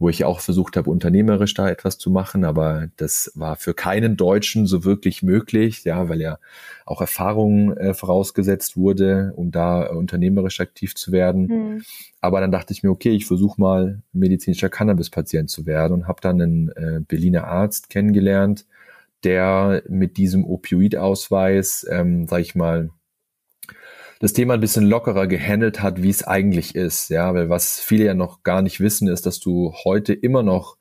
wo 0.00 0.08
ich 0.08 0.24
auch 0.24 0.40
versucht 0.40 0.78
habe, 0.78 0.88
unternehmerisch 0.88 1.52
da 1.52 1.68
etwas 1.68 1.98
zu 1.98 2.10
machen, 2.10 2.44
aber 2.44 2.88
das 2.96 3.30
war 3.34 3.56
für 3.56 3.74
keinen 3.74 4.16
Deutschen 4.16 4.66
so 4.66 4.82
wirklich 4.82 5.22
möglich, 5.22 5.84
ja, 5.84 6.08
weil 6.08 6.22
ja 6.22 6.38
auch 6.86 7.02
Erfahrung 7.02 7.76
äh, 7.76 7.92
vorausgesetzt 7.92 8.78
wurde, 8.78 9.34
um 9.36 9.50
da 9.50 9.86
äh, 9.86 9.94
unternehmerisch 9.94 10.60
aktiv 10.60 10.94
zu 10.94 11.12
werden. 11.12 11.46
Mhm. 11.46 11.82
Aber 12.22 12.40
dann 12.40 12.50
dachte 12.50 12.72
ich 12.72 12.82
mir, 12.82 12.88
okay, 12.88 13.10
ich 13.10 13.26
versuche 13.26 13.60
mal 13.60 14.02
medizinischer 14.14 14.70
Cannabis-Patient 14.70 15.50
zu 15.50 15.66
werden 15.66 15.92
und 15.92 16.08
habe 16.08 16.22
dann 16.22 16.40
einen 16.40 16.68
äh, 16.70 17.00
Berliner 17.06 17.44
Arzt 17.44 17.90
kennengelernt, 17.90 18.64
der 19.22 19.82
mit 19.86 20.16
diesem 20.16 20.46
Opioidausweis, 20.46 21.86
ähm, 21.90 22.26
sag 22.26 22.40
ich 22.40 22.54
mal, 22.54 22.88
das 24.20 24.34
Thema 24.34 24.54
ein 24.54 24.60
bisschen 24.60 24.84
lockerer 24.84 25.26
gehandelt 25.26 25.82
hat, 25.82 26.02
wie 26.02 26.10
es 26.10 26.22
eigentlich 26.22 26.74
ist. 26.76 27.08
Ja, 27.08 27.34
weil 27.34 27.48
was 27.48 27.80
viele 27.80 28.04
ja 28.04 28.14
noch 28.14 28.44
gar 28.44 28.62
nicht 28.62 28.78
wissen, 28.78 29.08
ist, 29.08 29.26
dass 29.26 29.40
du 29.40 29.72
heute 29.84 30.12
immer 30.12 30.42
noch 30.42 30.76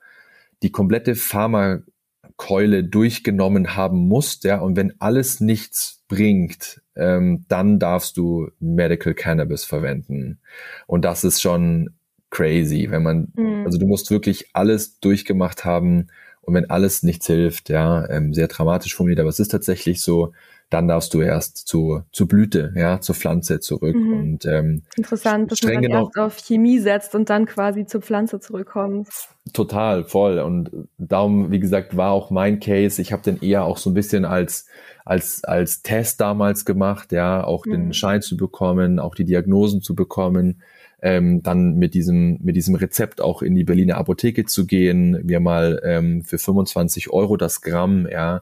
die 0.62 0.72
komplette 0.72 1.16
Pharmakeule 1.16 2.84
durchgenommen 2.84 3.78
haben 3.78 4.08
musst, 4.10 4.44
ja, 4.44 4.60
und 4.60 4.76
wenn 4.76 4.94
alles 5.00 5.40
nichts 5.40 6.04
bringt, 6.10 6.82
ähm, 6.98 7.46
dann 7.48 7.80
darfst 7.80 8.18
du 8.18 8.50
Medical 8.60 9.14
Cannabis 9.14 9.64
verwenden. 9.64 10.40
Und 10.86 11.06
das 11.06 11.24
ist 11.24 11.42
schon 11.42 11.92
crazy, 12.30 12.88
wenn 12.92 13.04
man, 13.04 13.32
mhm. 13.36 13.64
also 13.66 13.78
du 13.78 13.88
musst 13.88 14.12
wirklich 14.12 14.50
alles 14.54 15.00
durchgemacht 15.00 15.64
haben 15.64 16.08
und 16.42 16.54
wenn 16.54 16.70
alles 16.70 17.04
nichts 17.04 17.28
hilft, 17.28 17.70
ja, 17.70 18.10
ähm, 18.10 18.34
sehr 18.34 18.48
dramatisch 18.48 18.96
formuliert, 18.96 19.20
aber 19.20 19.30
es 19.30 19.40
ist 19.40 19.50
tatsächlich 19.50 20.02
so, 20.02 20.34
dann 20.70 20.88
darfst 20.88 21.14
du 21.16 21.22
erst 21.22 21.68
zu, 21.68 22.04
zur 22.12 22.28
Blüte, 22.28 22.72
ja, 22.76 23.02
zur 23.02 23.16
Pflanze 23.16 23.60
zurück. 23.60 23.96
Mhm. 23.96 24.14
Und, 24.14 24.46
ähm, 24.46 24.84
Interessant, 24.98 25.52
dass 25.52 25.64
man 25.64 25.74
dann 25.74 25.84
erst 25.84 26.18
auf 26.18 26.38
Chemie 26.38 26.80
setzt 26.80 27.16
und 27.16 27.30
dann 27.30 27.48
quasi 27.48 27.86
zur 27.86 28.02
Pflanze 28.02 28.40
zurückkommt. 28.40 29.08
Total, 29.54 30.04
voll. 30.04 30.38
Und 30.40 30.70
darum, 31.00 31.50
wie 31.50 31.60
gesagt, 31.60 31.98
war 31.98 32.12
auch 32.12 32.30
mein 32.30 32.60
Case. 32.60 33.02
Ich 33.02 33.12
habe 33.12 33.24
den 33.24 33.42
eher 33.42 33.64
auch 33.64 33.78
so 33.78 33.90
ein 33.90 33.96
bisschen 33.96 34.26
als 34.26 34.68
als 35.06 35.44
als 35.44 35.82
Test 35.82 36.22
damals 36.22 36.66
gemacht, 36.66 37.12
ja, 37.12 37.44
auch 37.44 37.66
mhm. 37.66 37.72
den 37.72 37.94
Schein 37.94 38.22
zu 38.22 38.38
bekommen, 38.38 39.00
auch 39.00 39.16
die 39.16 39.26
Diagnosen 39.26 39.82
zu 39.82 39.96
bekommen 39.96 40.62
ähm, 41.02 41.42
dann 41.44 41.76
mit 41.76 41.94
diesem, 41.94 42.40
mit 42.42 42.56
diesem 42.56 42.76
Rezept 42.76 43.22
auch 43.22 43.42
in 43.42 43.56
die 43.56 43.64
Berliner 43.64 43.98
Apotheke 43.98 44.46
zu 44.46 44.66
gehen, 44.66 45.26
mir 45.26 45.40
mal 45.40 45.82
ähm, 45.84 46.24
für 46.24 46.38
25 46.38 47.10
Euro 47.12 47.38
das 47.38 47.62
Gramm, 47.62 48.08
ja, 48.10 48.42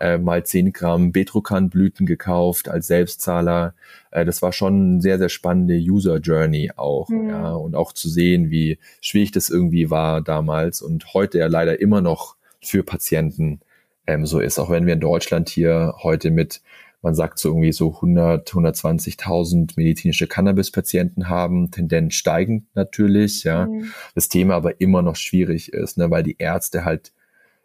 äh, 0.00 0.18
mal 0.18 0.44
10 0.44 0.72
Gramm 0.72 1.12
Betrukan-Blüten 1.12 2.06
gekauft 2.06 2.68
als 2.68 2.86
Selbstzahler. 2.86 3.74
Äh, 4.10 4.24
das 4.24 4.42
war 4.42 4.52
schon 4.52 4.92
eine 4.92 5.00
sehr, 5.02 5.18
sehr 5.18 5.28
spannende 5.28 5.76
User 5.76 6.18
Journey 6.18 6.70
auch, 6.76 7.08
mhm. 7.08 7.28
ja, 7.28 7.52
und 7.52 7.74
auch 7.74 7.92
zu 7.92 8.08
sehen, 8.08 8.50
wie 8.50 8.78
schwierig 9.00 9.32
das 9.32 9.50
irgendwie 9.50 9.90
war 9.90 10.22
damals 10.22 10.80
und 10.80 11.12
heute 11.14 11.38
ja 11.38 11.46
leider 11.46 11.80
immer 11.80 12.00
noch 12.00 12.36
für 12.60 12.82
Patienten 12.82 13.60
ähm, 14.06 14.24
so 14.24 14.40
ist, 14.40 14.58
auch 14.58 14.70
wenn 14.70 14.86
wir 14.86 14.94
in 14.94 15.00
Deutschland 15.00 15.50
hier 15.50 15.94
heute 16.02 16.30
mit 16.30 16.62
man 17.02 17.14
sagt 17.14 17.38
so 17.38 17.50
irgendwie 17.50 17.72
so 17.72 17.94
100, 17.94 18.48
120.000 18.48 19.74
medizinische 19.76 20.26
Cannabis-Patienten 20.26 21.28
haben, 21.28 21.70
Tendenz 21.70 22.14
steigend 22.14 22.64
natürlich, 22.74 23.44
ja. 23.44 23.66
Mhm. 23.66 23.92
Das 24.14 24.28
Thema 24.28 24.54
aber 24.54 24.80
immer 24.80 25.02
noch 25.02 25.16
schwierig 25.16 25.72
ist, 25.72 25.98
ne, 25.98 26.10
weil 26.10 26.22
die 26.22 26.36
Ärzte 26.38 26.84
halt 26.84 27.12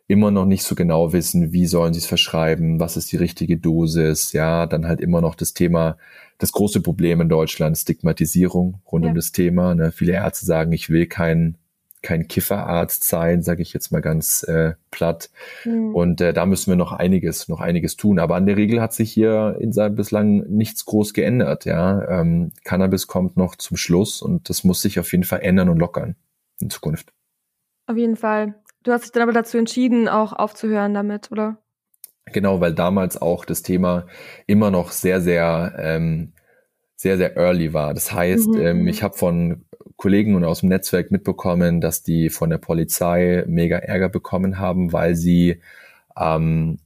immer 0.08 0.32
noch 0.32 0.46
nicht 0.46 0.64
so 0.64 0.76
genau 0.76 1.14
wissen, 1.14 1.54
wie 1.54 1.66
sollen 1.66 1.94
sie 1.94 2.00
es 2.00 2.06
verschreiben, 2.06 2.80
was 2.80 2.98
ist 2.98 3.12
die 3.12 3.18
richtige 3.18 3.58
Dosis, 3.58 4.34
ja, 4.34 4.66
dann 4.68 4.86
halt 4.86 5.02
immer 5.02 5.22
noch 5.22 5.36
das 5.36 5.54
Thema, 5.54 5.98
das 6.38 6.52
große 6.52 6.82
Problem 6.82 7.22
in 7.22 7.30
Deutschland, 7.30 7.78
Stigmatisierung 7.78 8.82
rund 8.92 9.06
ja. 9.06 9.10
um 9.10 9.16
das 9.16 9.32
Thema. 9.32 9.74
Ne? 9.76 9.92
Viele 9.92 10.14
Ärzte 10.14 10.46
sagen, 10.46 10.72
ich 10.74 10.90
will 10.90 11.08
keinen 11.08 11.58
kein 12.04 12.28
Kifferarzt 12.28 13.06
sein, 13.06 13.42
sage 13.42 13.62
ich 13.62 13.74
jetzt 13.74 13.92
mal 13.92 14.02
ganz 14.02 14.44
äh, 14.44 14.74
platt. 14.92 15.32
Mhm. 15.64 15.96
Und 15.96 16.22
äh, 16.22 16.34
da 16.34 16.46
müssen 16.46 16.70
wir 16.70 16.76
noch 16.76 16.92
einiges, 16.92 17.48
noch 17.48 17.62
einiges 17.62 17.96
tun. 17.96 18.20
Aber 18.20 18.36
an 18.36 18.46
der 18.46 18.58
Regel 18.58 18.82
hat 18.82 18.94
sich 18.94 19.12
hier 19.12 19.58
in 19.60 19.72
seinem 19.72 19.96
bislang 19.96 20.44
nichts 20.50 20.86
groß 20.86 21.14
geändert. 21.14 21.66
Ja, 21.66 22.08
ähm, 22.08 22.52
Cannabis 22.66 23.08
kommt 23.08 23.38
noch 23.38 23.56
zum 23.56 23.78
Schluss 23.78 24.22
und 24.22 24.50
das 24.50 24.64
muss 24.64 24.82
sich 24.82 25.00
auf 25.00 25.12
jeden 25.12 25.24
Fall 25.24 25.42
ändern 25.42 25.70
und 25.70 25.80
lockern 25.80 26.16
in 26.60 26.70
Zukunft. 26.70 27.12
Auf 27.88 27.98
jeden 27.98 28.18
Fall. 28.18 28.56
Du 28.84 28.92
hast 28.92 29.06
dich 29.06 29.12
dann 29.12 29.24
aber 29.24 29.34
dazu 29.34 29.58
entschieden, 29.58 30.10
auch 30.10 30.34
aufzuhören 30.34 30.94
damit, 30.94 31.32
oder? 31.32 31.58
Genau, 32.26 32.60
weil 32.60 32.74
damals 32.74 33.22
auch 33.22 33.46
das 33.46 33.64
Thema 33.64 34.08
immer 34.46 34.72
noch 34.72 34.92
sehr, 34.92 35.22
sehr 35.22 35.74
ähm, 35.78 36.34
sehr, 37.04 37.18
sehr 37.18 37.36
early 37.38 37.74
war. 37.74 37.94
Das 37.94 38.14
heißt, 38.14 38.48
mhm. 38.48 38.62
ähm, 38.62 38.88
ich 38.88 39.04
habe 39.04 39.16
von 39.16 39.66
Kollegen 39.98 40.36
und 40.36 40.44
aus 40.44 40.62
dem 40.62 40.70
Netzwerk 40.70 41.12
mitbekommen, 41.12 41.82
dass 41.82 42.04
die 42.04 42.30
von 42.30 42.50
der 42.50 42.58
Polizei 42.58 43.44
mega 43.48 43.78
Ärger 43.78 44.10
bekommen 44.10 44.60
haben, 44.60 44.92
weil 44.92 45.16
sie 45.16 45.62
ähm, 46.18 46.80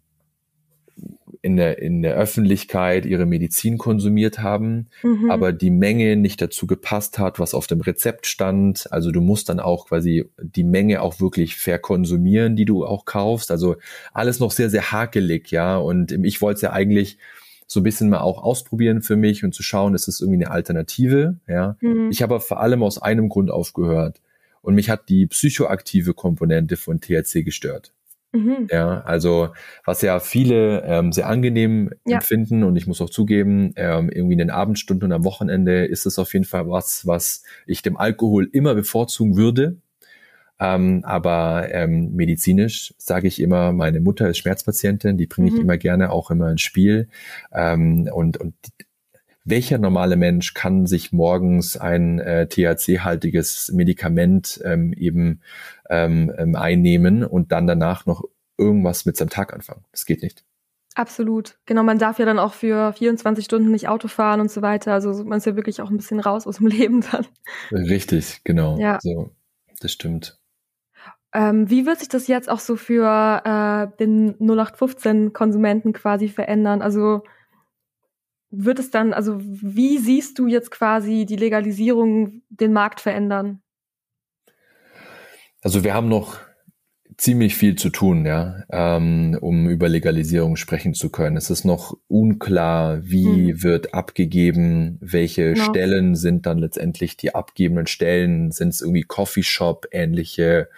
in 1.42 1.56
der, 1.56 1.80
in 1.82 2.02
der 2.02 2.16
Öffentlichkeit 2.16 3.06
ihre 3.06 3.26
Medizin 3.26 3.78
konsumiert 3.78 4.40
haben, 4.40 4.88
mhm. 5.04 5.30
aber 5.32 5.54
die 5.54 5.70
Menge 5.70 6.16
nicht 6.16 6.42
dazu 6.42 6.68
gepasst 6.68 7.20
hat, 7.20 7.40
was 7.40 7.54
auf 7.54 7.68
dem 7.68 7.82
Rezept 7.82 8.26
stand. 8.26 8.92
Also 8.92 9.12
du 9.12 9.22
musst 9.22 9.50
dann 9.50 9.60
auch 9.60 9.88
quasi 9.88 10.30
die 10.42 10.64
Menge 10.64 11.02
auch 11.02 11.20
wirklich 11.20 11.56
verkonsumieren, 11.56 12.56
die 12.56 12.66
du 12.66 12.86
auch 12.86 13.06
kaufst. 13.06 13.52
Also 13.52 13.78
alles 14.14 14.40
noch 14.40 14.52
sehr, 14.52 14.70
sehr 14.70 14.92
hakelig, 14.92 15.52
ja. 15.52 15.78
Und 15.78 16.12
ich 16.12 16.42
wollte 16.42 16.56
es 16.56 16.62
ja 16.64 16.74
eigentlich 16.74 17.18
so 17.68 17.82
ein 17.82 17.84
bisschen 17.84 18.10
mal 18.10 18.22
auch 18.22 18.42
ausprobieren 18.42 19.02
für 19.02 19.18
mich 19.18 19.44
und 19.44 19.54
zu 19.54 19.62
schauen, 19.62 19.94
ist 19.94 20.08
es 20.08 20.22
irgendwie 20.22 20.44
eine 20.44 20.52
Alternative, 20.52 21.38
ja. 21.48 21.76
Mhm. 21.82 22.10
Ich 22.10 22.22
habe 22.22 22.40
vor 22.40 22.62
allem 22.62 22.82
aus 22.82 23.02
einem 23.02 23.30
Grund 23.30 23.52
aufgehört. 23.52 24.22
Und 24.62 24.76
mich 24.76 24.90
hat 24.90 25.08
die 25.08 25.28
psychoaktive 25.28 26.14
Komponente 26.14 26.76
von 26.76 27.00
THC 27.00 27.44
gestört. 27.44 27.94
Mhm. 28.34 28.68
Ja, 28.72 29.02
also 29.02 29.50
was 29.86 30.02
ja 30.02 30.20
viele 30.20 30.84
ähm, 30.84 31.12
sehr 31.12 31.28
angenehm 31.28 31.92
ja. 32.06 32.18
empfinden 32.18 32.64
und 32.64 32.76
ich 32.76 32.88
muss 32.88 33.02
auch 33.02 33.10
zugeben, 33.10 33.74
ähm, 33.78 34.10
irgendwie 34.10 34.34
in 34.34 34.40
den 34.40 34.50
Abendstunden 34.50 35.06
und 35.06 35.14
am 35.14 35.24
Wochenende 35.24 35.86
ist 35.86 36.06
es 36.06 36.20
auf 36.20 36.34
jeden 36.34 36.46
Fall 36.46 36.70
was, 36.70 37.08
was 37.08 37.44
ich 37.66 37.82
dem 37.82 37.98
Alkohol 37.98 38.50
immer 38.52 38.76
bevorzugen 38.76 39.38
würde. 39.38 39.78
Ähm, 40.60 41.04
aber 41.06 41.68
ähm, 41.72 42.16
medizinisch 42.16 42.94
sage 42.98 43.28
ich 43.28 43.42
immer, 43.42 43.72
meine 43.72 44.00
Mutter 44.00 44.30
ist 44.30 44.40
Schmerzpatientin, 44.40 45.18
die 45.18 45.28
bringe 45.28 45.50
ich 45.50 45.54
mhm. 45.54 45.62
immer 45.62 45.78
gerne 45.78 46.12
auch 46.12 46.32
immer 46.32 46.50
ins 46.50 46.62
Spiel. 46.62 47.10
Ähm, 47.52 48.10
und, 48.12 48.38
und 48.38 48.56
welcher 49.46 49.78
normale 49.78 50.18
Mensch 50.18 50.54
kann 50.54 50.88
sich 50.88 51.14
morgens 51.14 51.78
ein 51.78 52.20
äh, 52.20 52.48
THC-haltiges 52.48 53.72
Medikament 53.72 54.60
ähm, 54.66 54.94
eben 54.94 55.42
ähm, 55.90 56.34
ähm, 56.38 56.56
einnehmen 56.56 57.24
und 57.24 57.52
dann 57.52 57.66
danach 57.66 58.06
noch 58.06 58.24
irgendwas 58.58 59.06
mit 59.06 59.16
seinem 59.16 59.30
Tag 59.30 59.54
anfangen? 59.54 59.86
Das 59.92 60.06
geht 60.06 60.22
nicht. 60.22 60.44
Absolut. 60.96 61.60
Genau, 61.68 61.84
man 61.84 62.00
darf 62.00 62.18
ja 62.18 62.26
dann 62.26 62.40
auch 62.40 62.54
für 62.54 62.92
24 62.92 63.46
Stunden 63.46 63.72
nicht 63.72 63.88
Auto 63.88 64.08
fahren 64.08 64.42
und 64.42 64.52
so 64.52 64.64
weiter. 64.64 64.94
Also 64.94 65.24
man 65.24 65.38
ist 65.38 65.46
ja 65.46 65.56
wirklich 65.56 65.80
auch 65.80 65.92
ein 65.92 65.98
bisschen 65.98 66.20
raus 66.20 66.48
aus 66.48 66.58
dem 66.58 66.68
Leben 66.68 67.02
dann. 67.12 67.26
Richtig, 67.72 68.42
genau. 68.44 68.78
Ja. 68.80 68.98
So, 69.02 69.30
das 69.80 69.92
stimmt. 69.92 70.40
Ähm, 71.38 71.70
wie 71.70 71.86
wird 71.86 72.00
sich 72.00 72.10
das 72.10 72.26
jetzt 72.26 72.50
auch 72.50 72.60
so 72.60 72.76
für 72.76 73.06
äh, 73.46 73.96
den 74.00 74.34
0815-Konsumenten 74.40 75.94
quasi 75.94 76.30
verändern? 76.30 76.82
Also 76.82 77.22
wird 78.50 78.80
es 78.80 78.90
dann, 78.90 79.14
also 79.14 79.38
wie 79.40 80.00
siehst 80.00 80.40
du 80.40 80.48
jetzt 80.48 80.72
quasi 80.72 81.28
die 81.28 81.36
Legalisierung 81.36 82.42
den 82.50 82.74
Markt 82.74 83.02
verändern? 83.02 83.62
Also 85.62 85.84
wir 85.84 85.94
haben 85.94 86.10
noch 86.10 86.40
ziemlich 87.18 87.56
viel 87.56 87.76
zu 87.76 87.90
tun, 87.90 88.26
ja, 88.26 88.64
ähm, 88.72 89.38
um 89.40 89.70
über 89.70 89.90
Legalisierung 89.90 90.56
sprechen 90.56 90.96
zu 90.96 91.12
können. 91.12 91.38
Es 91.38 91.52
ist 91.52 91.66
noch 91.66 91.98
unklar, 92.08 93.04
wie 93.04 93.52
hm. 93.52 93.64
wird 93.64 93.94
abgegeben, 93.94 94.98
welche 95.02 95.54
genau. 95.54 95.66
Stellen 95.66 96.16
sind 96.16 96.48
dann 96.48 96.58
letztendlich 96.58 97.16
die 97.16 97.36
abgebenden 97.36 97.88
Stellen, 97.88 98.52
sind 98.52 98.70
es 98.70 98.82
irgendwie 98.82 99.04
Coffeeshop 99.04 99.88
ähnliche 99.92 100.70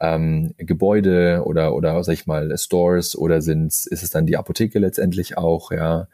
ähm, 0.00 0.54
Gebäude 0.58 1.42
oder 1.44 1.74
oder 1.74 2.02
sag 2.04 2.14
ich 2.14 2.26
mal 2.26 2.56
Stores 2.56 3.16
oder 3.16 3.40
sind's, 3.40 3.86
ist 3.86 4.02
es 4.02 4.10
dann 4.10 4.26
die 4.26 4.36
Apotheke 4.36 4.78
letztendlich 4.78 5.36
auch, 5.38 5.72
ja. 5.72 6.08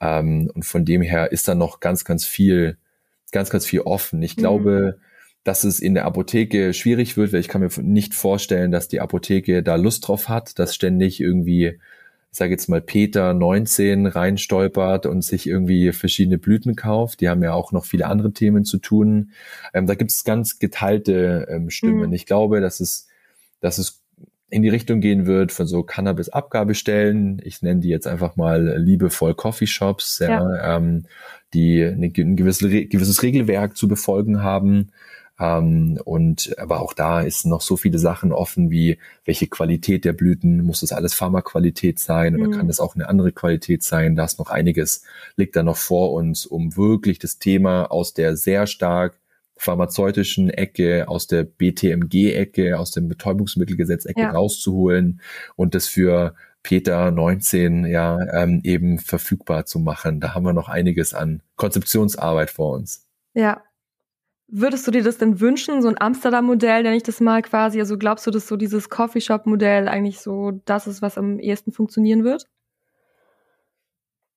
Ähm, 0.00 0.50
und 0.54 0.64
von 0.64 0.84
dem 0.84 1.02
her 1.02 1.32
ist 1.32 1.48
da 1.48 1.54
noch 1.54 1.80
ganz, 1.80 2.04
ganz 2.04 2.24
viel, 2.26 2.76
ganz, 3.30 3.50
ganz 3.50 3.64
viel 3.66 3.80
offen. 3.80 4.22
Ich 4.22 4.36
mhm. 4.36 4.40
glaube, 4.40 4.98
dass 5.44 5.64
es 5.64 5.80
in 5.80 5.94
der 5.94 6.04
Apotheke 6.04 6.72
schwierig 6.72 7.16
wird, 7.16 7.32
weil 7.32 7.40
ich 7.40 7.48
kann 7.48 7.60
mir 7.60 7.70
nicht 7.80 8.14
vorstellen, 8.14 8.70
dass 8.70 8.88
die 8.88 9.00
Apotheke 9.00 9.62
da 9.62 9.76
Lust 9.76 10.06
drauf 10.06 10.28
hat, 10.28 10.58
dass 10.58 10.74
ständig 10.74 11.20
irgendwie, 11.20 11.78
ich 12.30 12.38
sage 12.38 12.52
jetzt 12.52 12.68
mal, 12.68 12.80
Peter 12.80 13.34
19 13.34 14.06
reinstolpert 14.06 15.06
und 15.06 15.22
sich 15.22 15.46
irgendwie 15.46 15.92
verschiedene 15.92 16.38
Blüten 16.38 16.76
kauft. 16.76 17.20
Die 17.20 17.28
haben 17.28 17.42
ja 17.42 17.54
auch 17.54 17.72
noch 17.72 17.84
viele 17.84 18.06
andere 18.06 18.32
Themen 18.32 18.64
zu 18.64 18.78
tun. 18.78 19.32
Ähm, 19.74 19.86
da 19.86 19.94
gibt 19.94 20.12
es 20.12 20.24
ganz 20.24 20.58
geteilte 20.58 21.48
ähm, 21.50 21.70
Stimmen. 21.70 22.08
Mhm. 22.08 22.12
Ich 22.12 22.26
glaube, 22.26 22.60
dass 22.60 22.78
es, 22.78 23.08
dass 23.62 23.78
es 23.78 24.02
in 24.50 24.62
die 24.62 24.68
Richtung 24.68 25.00
gehen 25.00 25.24
wird 25.24 25.50
von 25.50 25.66
so 25.66 25.82
Cannabis-Abgabestellen. 25.82 27.40
Ich 27.42 27.62
nenne 27.62 27.80
die 27.80 27.88
jetzt 27.88 28.06
einfach 28.06 28.36
mal 28.36 28.76
liebevoll 28.76 29.34
Coffeeshops, 29.34 30.18
ja, 30.18 30.28
ja. 30.28 30.76
Ähm, 30.76 31.06
die 31.54 31.82
eine, 31.82 32.12
ein 32.14 32.36
gewisses, 32.36 32.70
gewisses 32.90 33.22
Regelwerk 33.22 33.78
zu 33.78 33.88
befolgen 33.88 34.42
haben. 34.42 34.90
Ähm, 35.40 35.98
und 36.04 36.54
aber 36.58 36.80
auch 36.80 36.92
da 36.92 37.22
ist 37.22 37.46
noch 37.46 37.62
so 37.62 37.78
viele 37.78 37.98
Sachen 37.98 38.30
offen, 38.30 38.70
wie 38.70 38.98
welche 39.24 39.46
Qualität 39.46 40.04
der 40.04 40.12
Blüten, 40.12 40.62
muss 40.62 40.80
das 40.80 40.92
alles 40.92 41.14
Pharmaqualität 41.14 41.98
sein 41.98 42.36
oder 42.36 42.48
mhm. 42.48 42.52
kann 42.52 42.68
das 42.68 42.80
auch 42.80 42.94
eine 42.94 43.08
andere 43.08 43.32
Qualität 43.32 43.82
sein? 43.82 44.16
Da 44.16 44.24
ist 44.24 44.38
noch 44.38 44.50
einiges, 44.50 45.02
liegt 45.36 45.56
da 45.56 45.62
noch 45.62 45.78
vor 45.78 46.12
uns, 46.12 46.44
um 46.44 46.76
wirklich 46.76 47.18
das 47.18 47.38
Thema 47.38 47.90
aus 47.90 48.12
der 48.12 48.36
sehr 48.36 48.66
stark 48.66 49.21
pharmazeutischen 49.62 50.50
Ecke, 50.50 51.08
aus 51.08 51.28
der 51.28 51.44
BTMG-Ecke, 51.44 52.78
aus 52.78 52.90
dem 52.90 53.08
Betäubungsmittelgesetz-Ecke 53.08 54.20
ja. 54.20 54.30
rauszuholen 54.32 55.20
und 55.54 55.76
das 55.76 55.86
für 55.86 56.34
Peter 56.64 57.12
19 57.12 57.86
ja 57.86 58.18
ähm, 58.32 58.60
eben 58.64 58.98
verfügbar 58.98 59.64
zu 59.64 59.78
machen. 59.78 60.18
Da 60.18 60.34
haben 60.34 60.44
wir 60.44 60.52
noch 60.52 60.68
einiges 60.68 61.14
an 61.14 61.42
Konzeptionsarbeit 61.56 62.50
vor 62.50 62.74
uns. 62.74 63.06
Ja. 63.34 63.62
Würdest 64.48 64.86
du 64.86 64.90
dir 64.90 65.04
das 65.04 65.16
denn 65.16 65.40
wünschen, 65.40 65.80
so 65.80 65.88
ein 65.88 66.00
Amsterdam-Modell, 66.00 66.82
nenne 66.82 66.96
ich 66.96 67.04
das 67.04 67.20
mal 67.20 67.40
quasi? 67.40 67.78
Also 67.78 67.96
glaubst 67.96 68.26
du, 68.26 68.30
dass 68.32 68.48
so 68.48 68.56
dieses 68.56 68.90
Coffeeshop-Modell 68.90 69.86
eigentlich 69.88 70.18
so 70.20 70.60
das 70.64 70.88
ist, 70.88 71.02
was 71.02 71.16
am 71.16 71.38
ehesten 71.38 71.72
funktionieren 71.72 72.24
wird? 72.24 72.48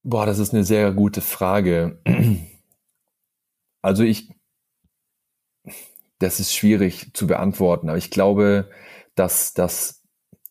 Boah, 0.04 0.28
das 0.28 0.38
ist 0.38 0.54
eine 0.54 0.64
sehr 0.64 0.92
gute 0.94 1.22
Frage. 1.22 2.00
Also 3.82 4.02
ich 4.02 4.32
das 6.20 6.40
ist 6.40 6.56
schwierig 6.56 7.12
zu 7.14 7.28
beantworten. 7.28 7.90
Aber 7.90 7.98
ich 7.98 8.10
glaube, 8.10 8.70
dass, 9.16 9.54
dass, 9.54 10.04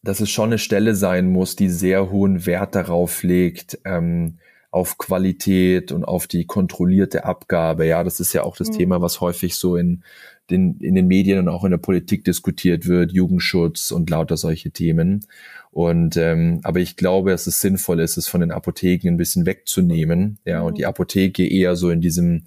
dass 0.03 0.21
es 0.21 0.31
schon 0.31 0.51
eine 0.51 0.59
Stelle 0.59 0.95
sein 0.95 1.31
muss, 1.31 1.57
die 1.57 1.69
sehr 1.69 2.11
hohen 2.11 2.47
Wert 2.47 2.75
darauf 2.75 3.23
legt, 3.23 3.79
ähm, 3.85 4.39
auf 4.75 4.99
Qualität 4.99 5.93
und 5.93 6.05
auf 6.05 6.27
die 6.27 6.47
kontrollierte 6.47 7.25
Abgabe. 7.25 7.87
Ja, 7.87 8.03
das 8.03 8.19
ist 8.19 8.33
ja 8.33 8.43
auch 8.43 8.57
das 8.57 8.71
mhm. 8.71 8.79
Thema, 8.79 9.01
was 9.01 9.21
häufig 9.21 9.55
so 9.55 9.77
in 9.77 10.03
den, 10.51 10.79
in 10.79 10.97
den 10.97 11.07
Medien 11.07 11.39
und 11.39 11.49
auch 11.49 11.65
in 11.65 11.71
der 11.71 11.79
Politik 11.79 12.25
diskutiert 12.25 12.89
wird, 12.89 13.13
Jugendschutz 13.13 13.93
und 13.93 14.11
lauter 14.11 14.37
solche 14.37 14.73
Themen. 14.73 15.27
Und 15.71 16.17
ähm, 16.17 16.61
aber 16.65 16.81
ich 16.81 16.97
glaube, 16.97 17.31
dass 17.31 17.47
es 17.47 17.61
sinnvoll 17.61 18.01
ist, 18.01 18.17
es 18.17 18.27
von 18.27 18.41
den 18.41 18.51
Apotheken 18.51 19.09
ein 19.09 19.17
bisschen 19.17 19.47
wegzunehmen, 19.47 20.39
ja, 20.45 20.61
und 20.61 20.77
die 20.77 20.83
mhm. 20.83 20.89
Apotheke 20.89 21.49
eher 21.49 21.77
so 21.77 21.91
in 21.91 22.01
diesem 22.01 22.45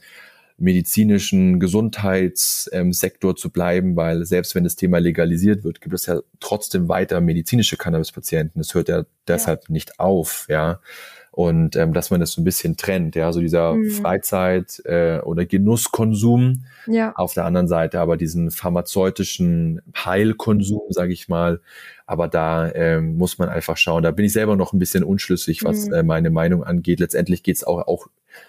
medizinischen 0.57 1.59
Gesundheitssektor 1.59 3.35
zu 3.35 3.51
bleiben, 3.51 3.95
weil 3.95 4.25
selbst 4.25 4.55
wenn 4.55 4.63
das 4.63 4.75
Thema 4.75 4.97
legalisiert 4.97 5.63
wird, 5.63 5.81
gibt 5.81 5.93
es 5.93 6.07
ja 6.07 6.19
trotzdem 6.39 6.89
weiter 6.89 7.21
medizinische 7.21 7.77
Cannabispatienten. 7.77 8.59
Das 8.59 8.73
hört 8.73 8.89
ja 8.89 9.05
deshalb 9.27 9.65
ja. 9.67 9.73
nicht 9.73 9.99
auf, 9.99 10.47
ja. 10.49 10.79
Und 11.31 11.75
ähm, 11.75 11.93
dass 11.93 12.09
man 12.09 12.19
das 12.19 12.31
so 12.31 12.41
ein 12.41 12.43
bisschen 12.43 12.77
trennt, 12.77 13.15
ja, 13.15 13.31
so 13.31 13.39
dieser 13.39 13.75
mhm. 13.75 13.91
Freizeit- 13.91 14.81
äh, 14.85 15.19
oder 15.19 15.45
Genusskonsum 15.45 16.63
ja. 16.87 17.13
auf 17.15 17.35
der 17.35 17.45
anderen 17.45 17.67
Seite, 17.67 17.99
aber 17.99 18.17
diesen 18.17 18.49
pharmazeutischen 18.49 19.83
Heilkonsum, 19.95 20.81
sage 20.89 21.13
ich 21.13 21.29
mal, 21.29 21.61
aber 22.07 22.27
da 22.27 22.71
ähm, 22.73 23.17
muss 23.17 23.37
man 23.37 23.49
einfach 23.49 23.77
schauen. 23.77 24.01
Da 24.01 24.09
bin 24.09 24.25
ich 24.25 24.33
selber 24.33 24.55
noch 24.55 24.73
ein 24.73 24.79
bisschen 24.79 25.03
unschlüssig, 25.03 25.63
was 25.63 25.85
mhm. 25.85 25.93
äh, 25.93 26.01
meine 26.01 26.31
Meinung 26.31 26.63
angeht. 26.63 26.99
Letztendlich 26.99 27.43
geht 27.43 27.57
es 27.57 27.63
auch, 27.63 27.87
auch 27.87 28.07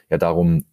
ja 0.09 0.17
darum, 0.17 0.65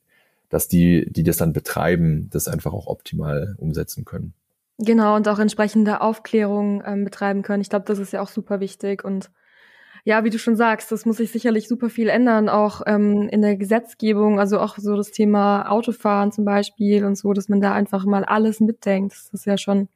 dass 0.49 0.67
die, 0.67 1.11
die 1.11 1.23
das 1.23 1.37
dann 1.37 1.53
betreiben, 1.53 2.29
das 2.31 2.47
einfach 2.47 2.73
auch 2.73 2.87
optimal 2.87 3.55
umsetzen 3.57 4.05
können. 4.05 4.33
Genau, 4.77 5.15
und 5.15 5.27
auch 5.27 5.39
entsprechende 5.39 6.01
Aufklärung 6.01 6.83
ähm, 6.85 7.05
betreiben 7.05 7.43
können. 7.43 7.61
Ich 7.61 7.69
glaube, 7.69 7.85
das 7.85 7.99
ist 7.99 8.11
ja 8.11 8.21
auch 8.21 8.27
super 8.27 8.59
wichtig. 8.59 9.03
Und 9.05 9.31
ja, 10.03 10.23
wie 10.23 10.29
du 10.29 10.37
schon 10.37 10.55
sagst, 10.55 10.91
das 10.91 11.05
muss 11.05 11.17
sich 11.17 11.31
sicherlich 11.31 11.67
super 11.67 11.89
viel 11.89 12.09
ändern, 12.09 12.49
auch 12.49 12.81
ähm, 12.85 13.27
in 13.29 13.41
der 13.41 13.55
Gesetzgebung, 13.55 14.39
also 14.39 14.59
auch 14.59 14.77
so 14.77 14.95
das 14.95 15.11
Thema 15.11 15.69
Autofahren 15.69 16.31
zum 16.31 16.45
Beispiel 16.45 17.05
und 17.05 17.17
so, 17.17 17.33
dass 17.33 17.49
man 17.49 17.61
da 17.61 17.73
einfach 17.73 18.05
mal 18.05 18.23
alles 18.25 18.59
mitdenkt. 18.59 19.13
Das 19.13 19.29
ist 19.33 19.45
ja 19.45 19.57
schon 19.57 19.87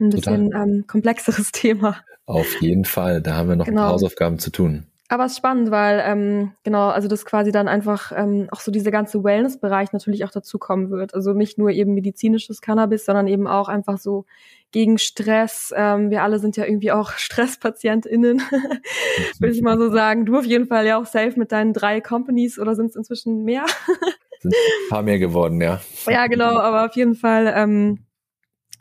ein 0.00 0.10
bisschen 0.10 0.52
ähm, 0.54 0.84
komplexeres 0.86 1.50
Thema. 1.52 1.96
Auf 2.24 2.60
jeden 2.60 2.84
Fall, 2.84 3.20
da 3.20 3.34
haben 3.34 3.48
wir 3.48 3.56
noch 3.56 3.66
genau. 3.66 3.80
ein 3.80 3.84
paar 3.84 3.92
Hausaufgaben 3.94 4.38
zu 4.38 4.50
tun. 4.50 4.86
Aber 5.10 5.24
es 5.24 5.32
ist 5.32 5.38
spannend, 5.38 5.72
weil 5.72 6.00
ähm, 6.06 6.52
genau, 6.62 6.88
also 6.88 7.08
das 7.08 7.24
quasi 7.24 7.50
dann 7.50 7.66
einfach 7.66 8.12
ähm, 8.14 8.46
auch 8.52 8.60
so 8.60 8.70
dieser 8.70 8.92
ganze 8.92 9.24
Wellness-Bereich 9.24 9.92
natürlich 9.92 10.24
auch 10.24 10.30
dazukommen 10.30 10.92
wird. 10.92 11.14
Also 11.14 11.32
nicht 11.32 11.58
nur 11.58 11.70
eben 11.70 11.94
medizinisches 11.94 12.60
Cannabis, 12.60 13.06
sondern 13.06 13.26
eben 13.26 13.48
auch 13.48 13.68
einfach 13.68 13.98
so 13.98 14.24
gegen 14.70 14.98
Stress. 14.98 15.74
Ähm, 15.76 16.10
wir 16.10 16.22
alle 16.22 16.38
sind 16.38 16.56
ja 16.56 16.64
irgendwie 16.64 16.92
auch 16.92 17.10
StresspatientInnen, 17.16 18.40
würde 19.40 19.52
ich 19.52 19.62
mal 19.62 19.76
so 19.78 19.90
sagen. 19.90 20.26
Du 20.26 20.38
auf 20.38 20.46
jeden 20.46 20.68
Fall 20.68 20.86
ja 20.86 20.96
auch 20.96 21.06
safe 21.06 21.36
mit 21.36 21.50
deinen 21.50 21.72
drei 21.72 22.00
Companies 22.00 22.60
oder 22.60 22.76
sind 22.76 22.90
es 22.90 22.94
inzwischen 22.94 23.42
mehr? 23.42 23.66
sind 24.40 24.54
ein 24.54 24.90
paar 24.90 25.02
mehr 25.02 25.18
geworden, 25.18 25.60
ja. 25.60 25.80
Ja, 26.06 26.28
genau, 26.28 26.56
aber 26.56 26.86
auf 26.86 26.94
jeden 26.94 27.16
Fall, 27.16 27.52
ähm, 27.56 28.04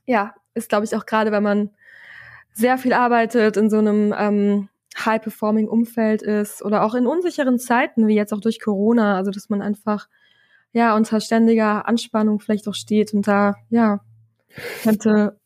ja, 0.06 0.36
ist 0.54 0.70
glaube 0.70 0.86
ich 0.86 0.96
auch 0.96 1.08
gerade, 1.08 1.32
wenn 1.32 1.42
man 1.42 1.72
sehr 2.54 2.78
viel 2.78 2.94
arbeitet 2.94 3.58
in 3.58 3.72
so 3.72 3.80
einem 3.80 4.14
ähm, 4.16 4.70
High-Performing-Umfeld 5.06 6.22
ist 6.22 6.63
oder 6.63 6.84
auch 6.84 6.96
in 6.96 7.08
unsicheren 7.08 7.60
Zeiten, 7.60 8.08
wie 8.08 8.15
jetzt 8.15 8.34
auch 8.34 8.41
durch 8.41 8.60
Corona, 8.60 9.15
also 9.15 9.32
dass 9.32 9.50
man 9.50 9.62
einfach 9.62 10.08
ja 10.72 10.96
unter 10.96 11.20
ständiger 11.20 11.88
Anspannung 11.88 12.39
vielleicht 12.39 12.68
auch 12.68 12.75
steht 12.75 13.13
und 13.13 13.27
da 13.27 13.56
ja 13.70 14.01
könnte 14.84 15.39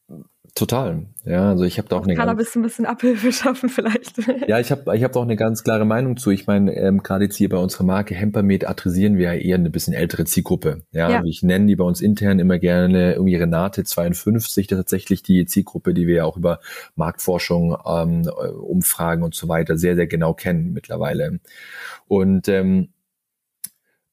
Total. 0.55 1.07
Ja, 1.25 1.49
also 1.49 1.63
ich 1.63 1.79
habe 1.79 1.87
da 1.89 1.95
auch 1.95 2.03
eine 2.03 2.13
Cannabis 2.13 2.47
ganz, 2.47 2.55
ein 2.57 2.61
bisschen 2.61 2.85
Abhilfe 2.85 3.31
schaffen 3.31 3.69
vielleicht. 3.69 4.13
Ja, 4.47 4.59
ich 4.59 4.71
habe 4.71 4.95
ich 4.95 5.03
hab 5.03 5.15
auch 5.15 5.23
eine 5.23 5.35
ganz 5.35 5.63
klare 5.63 5.85
Meinung 5.85 6.17
zu. 6.17 6.29
Ich 6.29 6.45
meine, 6.45 6.75
ähm, 6.75 7.01
gerade 7.01 7.25
jetzt 7.25 7.37
hier 7.37 7.49
bei 7.49 7.57
unserer 7.57 7.85
Marke 7.85 8.13
Hempermed 8.13 8.67
adressieren 8.67 9.17
wir 9.17 9.33
ja 9.33 9.39
eher 9.39 9.55
eine 9.55 9.71
bisschen 9.71 9.93
ältere 9.93 10.25
Zielgruppe. 10.25 10.83
Ja, 10.91 11.09
ja. 11.09 11.23
ich 11.23 11.41
nenne 11.41 11.65
die 11.65 11.75
bei 11.75 11.83
uns 11.83 12.01
intern 12.01 12.37
immer 12.37 12.59
gerne 12.59 13.13
irgendwie 13.13 13.35
Renate 13.35 13.83
52, 13.83 14.67
das 14.67 14.77
ist 14.77 14.83
tatsächlich 14.83 15.23
die 15.23 15.45
Zielgruppe, 15.45 15.95
die 15.95 16.05
wir 16.05 16.15
ja 16.17 16.25
auch 16.25 16.37
über 16.37 16.59
Marktforschung, 16.95 17.75
ähm, 17.85 18.29
Umfragen 18.61 19.23
und 19.23 19.33
so 19.33 19.47
weiter 19.47 19.77
sehr, 19.77 19.95
sehr 19.95 20.07
genau 20.07 20.33
kennen 20.35 20.71
mittlerweile. 20.71 21.39
Und 22.07 22.47
ähm, 22.47 22.89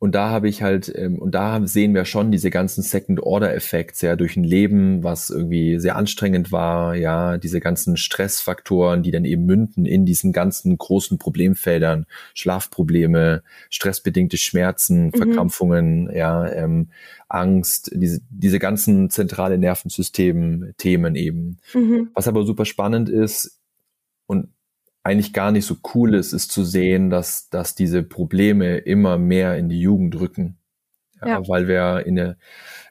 und 0.00 0.14
da 0.14 0.30
habe 0.30 0.48
ich 0.48 0.62
halt, 0.62 0.90
ähm, 0.96 1.18
und 1.18 1.34
da 1.34 1.60
sehen 1.66 1.94
wir 1.94 2.06
schon 2.06 2.32
diese 2.32 2.48
ganzen 2.48 2.82
Second-Order-Effekte, 2.82 4.06
ja, 4.06 4.16
durch 4.16 4.34
ein 4.34 4.44
Leben, 4.44 5.04
was 5.04 5.28
irgendwie 5.28 5.78
sehr 5.78 5.94
anstrengend 5.94 6.50
war, 6.50 6.94
ja, 6.96 7.36
diese 7.36 7.60
ganzen 7.60 7.98
Stressfaktoren, 7.98 9.02
die 9.02 9.10
dann 9.10 9.26
eben 9.26 9.44
münden 9.44 9.84
in 9.84 10.06
diesen 10.06 10.32
ganzen 10.32 10.78
großen 10.78 11.18
Problemfeldern, 11.18 12.06
Schlafprobleme, 12.32 13.42
stressbedingte 13.68 14.38
Schmerzen, 14.38 15.08
mhm. 15.08 15.12
Verkrampfungen, 15.12 16.10
ja, 16.14 16.50
ähm, 16.50 16.88
Angst, 17.28 17.90
diese, 17.94 18.22
diese 18.30 18.58
ganzen 18.58 19.10
zentrale 19.10 19.58
Nervensystem-Themen 19.58 21.14
eben. 21.14 21.58
Mhm. 21.74 22.08
Was 22.14 22.26
aber 22.26 22.46
super 22.46 22.64
spannend 22.64 23.10
ist, 23.10 23.60
und 24.26 24.48
eigentlich 25.02 25.32
gar 25.32 25.50
nicht 25.50 25.66
so 25.66 25.76
cool 25.94 26.14
ist, 26.14 26.32
ist 26.32 26.52
zu 26.52 26.64
sehen, 26.64 27.10
dass, 27.10 27.48
dass 27.48 27.74
diese 27.74 28.02
Probleme 28.02 28.78
immer 28.78 29.18
mehr 29.18 29.56
in 29.56 29.68
die 29.68 29.80
Jugend 29.80 30.18
rücken. 30.20 30.58
Ja, 31.22 31.28
ja. 31.28 31.48
Weil 31.48 31.68
wir 31.68 32.06
in 32.06 32.16
der, 32.16 32.36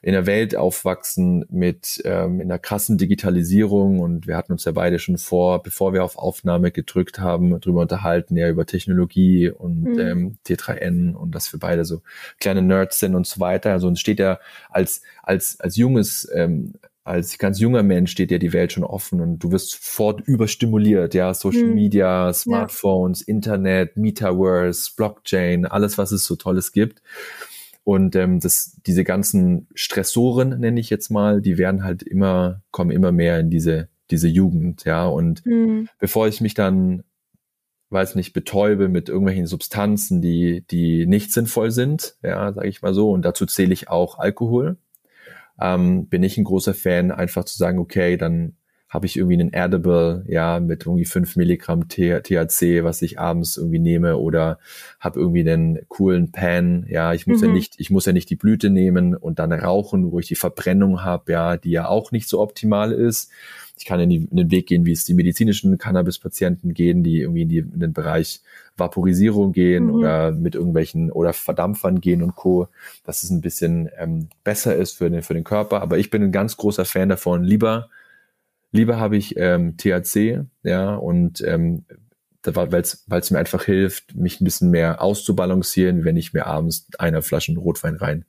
in 0.02 0.12
der 0.12 0.24
Welt 0.26 0.54
aufwachsen 0.54 1.44
mit 1.50 2.00
ähm, 2.04 2.40
in 2.40 2.48
der 2.48 2.60
krassen 2.60 2.96
Digitalisierung 2.96 3.98
und 3.98 4.28
wir 4.28 4.36
hatten 4.36 4.52
uns 4.52 4.64
ja 4.64 4.72
beide 4.72 5.00
schon 5.00 5.18
vor, 5.18 5.62
bevor 5.62 5.92
wir 5.92 6.04
auf 6.04 6.16
Aufnahme 6.16 6.70
gedrückt 6.70 7.18
haben, 7.18 7.58
darüber 7.60 7.82
unterhalten, 7.82 8.36
ja 8.36 8.48
über 8.48 8.66
Technologie 8.66 9.50
und 9.50 9.82
mhm. 9.82 9.98
ähm, 9.98 10.38
T3N 10.46 11.14
und 11.14 11.34
dass 11.34 11.52
wir 11.52 11.58
beide 11.58 11.84
so 11.84 12.02
kleine 12.38 12.62
Nerds 12.62 13.00
sind 13.00 13.16
und 13.16 13.26
so 13.26 13.40
weiter. 13.40 13.72
Also 13.72 13.88
uns 13.88 13.98
steht 13.98 14.20
ja 14.20 14.38
als 14.68 15.02
als 15.22 15.58
als 15.58 15.76
junges 15.76 16.30
ähm, 16.32 16.74
als 17.04 17.38
ganz 17.38 17.58
junger 17.58 17.82
Mensch 17.82 18.12
steht 18.12 18.30
dir 18.30 18.38
die 18.38 18.52
Welt 18.52 18.72
schon 18.72 18.84
offen 18.84 19.20
und 19.20 19.38
du 19.38 19.52
wirst 19.52 19.70
sofort 19.70 20.20
überstimuliert, 20.20 21.14
ja, 21.14 21.32
Social 21.32 21.62
hm. 21.62 21.74
Media, 21.74 22.32
Smartphones, 22.32 23.20
ja. 23.20 23.34
Internet, 23.34 23.96
Metaverse, 23.96 24.90
Blockchain, 24.96 25.66
alles, 25.66 25.98
was 25.98 26.12
es 26.12 26.24
so 26.24 26.36
Tolles 26.36 26.72
gibt. 26.72 27.02
Und 27.84 28.14
ähm, 28.16 28.40
das, 28.40 28.76
diese 28.86 29.04
ganzen 29.04 29.66
Stressoren, 29.74 30.60
nenne 30.60 30.78
ich 30.78 30.90
jetzt 30.90 31.10
mal, 31.10 31.40
die 31.40 31.56
werden 31.56 31.82
halt 31.82 32.02
immer, 32.02 32.62
kommen 32.70 32.90
immer 32.90 33.12
mehr 33.12 33.40
in 33.40 33.50
diese, 33.50 33.88
diese 34.10 34.28
Jugend, 34.28 34.84
ja. 34.84 35.06
Und 35.06 35.42
hm. 35.44 35.88
bevor 35.98 36.28
ich 36.28 36.42
mich 36.42 36.52
dann, 36.52 37.02
weiß 37.88 38.14
nicht, 38.14 38.34
betäube 38.34 38.88
mit 38.88 39.08
irgendwelchen 39.08 39.46
Substanzen, 39.46 40.20
die, 40.20 40.64
die 40.70 41.06
nicht 41.06 41.32
sinnvoll 41.32 41.70
sind, 41.70 42.16
ja, 42.22 42.52
sage 42.52 42.68
ich 42.68 42.82
mal 42.82 42.92
so, 42.92 43.10
und 43.10 43.24
dazu 43.24 43.46
zähle 43.46 43.72
ich 43.72 43.88
auch 43.88 44.18
Alkohol, 44.18 44.76
ähm, 45.60 46.06
bin 46.06 46.22
ich 46.22 46.38
ein 46.38 46.44
großer 46.44 46.74
Fan, 46.74 47.10
einfach 47.10 47.44
zu 47.44 47.56
sagen, 47.56 47.78
okay, 47.78 48.16
dann 48.16 48.56
habe 48.90 49.06
ich 49.06 49.16
irgendwie 49.16 49.40
einen 49.40 49.52
Edible, 49.52 50.24
ja, 50.26 50.58
mit 50.58 50.84
irgendwie 50.84 51.04
fünf 51.04 51.36
Milligramm 51.36 51.88
THC, 51.88 52.82
was 52.82 53.00
ich 53.02 53.20
abends 53.20 53.56
irgendwie 53.56 53.78
nehme 53.78 54.16
oder 54.16 54.58
habe 54.98 55.20
irgendwie 55.20 55.48
einen 55.48 55.78
coolen 55.86 56.32
Pan, 56.32 56.86
ja, 56.88 57.14
ich 57.14 57.28
muss 57.28 57.40
mhm. 57.40 57.46
ja 57.46 57.52
nicht, 57.52 57.74
ich 57.78 57.90
muss 57.90 58.06
ja 58.06 58.12
nicht 58.12 58.28
die 58.30 58.36
Blüte 58.36 58.68
nehmen 58.68 59.14
und 59.14 59.38
dann 59.38 59.52
rauchen, 59.52 60.10
wo 60.10 60.18
ich 60.18 60.26
die 60.26 60.34
Verbrennung 60.34 61.04
habe, 61.04 61.30
ja, 61.30 61.56
die 61.56 61.70
ja 61.70 61.86
auch 61.86 62.10
nicht 62.10 62.28
so 62.28 62.40
optimal 62.40 62.90
ist. 62.90 63.30
Ich 63.80 63.86
kann 63.86 63.98
in, 63.98 64.10
die, 64.10 64.16
in 64.30 64.36
den 64.36 64.50
Weg 64.50 64.66
gehen, 64.66 64.84
wie 64.84 64.92
es 64.92 65.06
die 65.06 65.14
medizinischen 65.14 65.78
Cannabis-Patienten 65.78 66.74
gehen, 66.74 67.02
die 67.02 67.22
irgendwie 67.22 67.42
in, 67.42 67.48
die, 67.48 67.58
in 67.60 67.80
den 67.80 67.94
Bereich 67.94 68.42
Vaporisierung 68.76 69.52
gehen 69.52 69.86
mhm. 69.86 69.94
oder 69.94 70.32
mit 70.32 70.54
irgendwelchen 70.54 71.10
oder 71.10 71.32
Verdampfern 71.32 72.02
gehen 72.02 72.22
und 72.22 72.36
Co., 72.36 72.68
dass 73.04 73.22
es 73.22 73.30
ein 73.30 73.40
bisschen 73.40 73.88
ähm, 73.96 74.28
besser 74.44 74.76
ist 74.76 74.98
für 74.98 75.08
den, 75.08 75.22
für 75.22 75.32
den 75.32 75.44
Körper. 75.44 75.80
Aber 75.80 75.96
ich 75.96 76.10
bin 76.10 76.22
ein 76.22 76.30
ganz 76.30 76.58
großer 76.58 76.84
Fan 76.84 77.08
davon. 77.08 77.42
Lieber, 77.42 77.88
lieber 78.70 79.00
habe 79.00 79.16
ich 79.16 79.38
ähm, 79.38 79.78
THC, 79.78 80.44
ja, 80.62 80.94
und 80.94 81.40
ähm, 81.40 81.86
weil 82.42 82.82
es 82.82 83.30
mir 83.30 83.38
einfach 83.38 83.64
hilft, 83.64 84.14
mich 84.14 84.42
ein 84.42 84.44
bisschen 84.44 84.70
mehr 84.70 85.00
auszubalancieren, 85.00 86.04
wenn 86.04 86.18
ich 86.18 86.34
mir 86.34 86.46
abends 86.46 86.86
einer 86.98 87.22
Flaschen 87.22 87.56
Rotwein 87.56 87.96
rein 87.96 88.26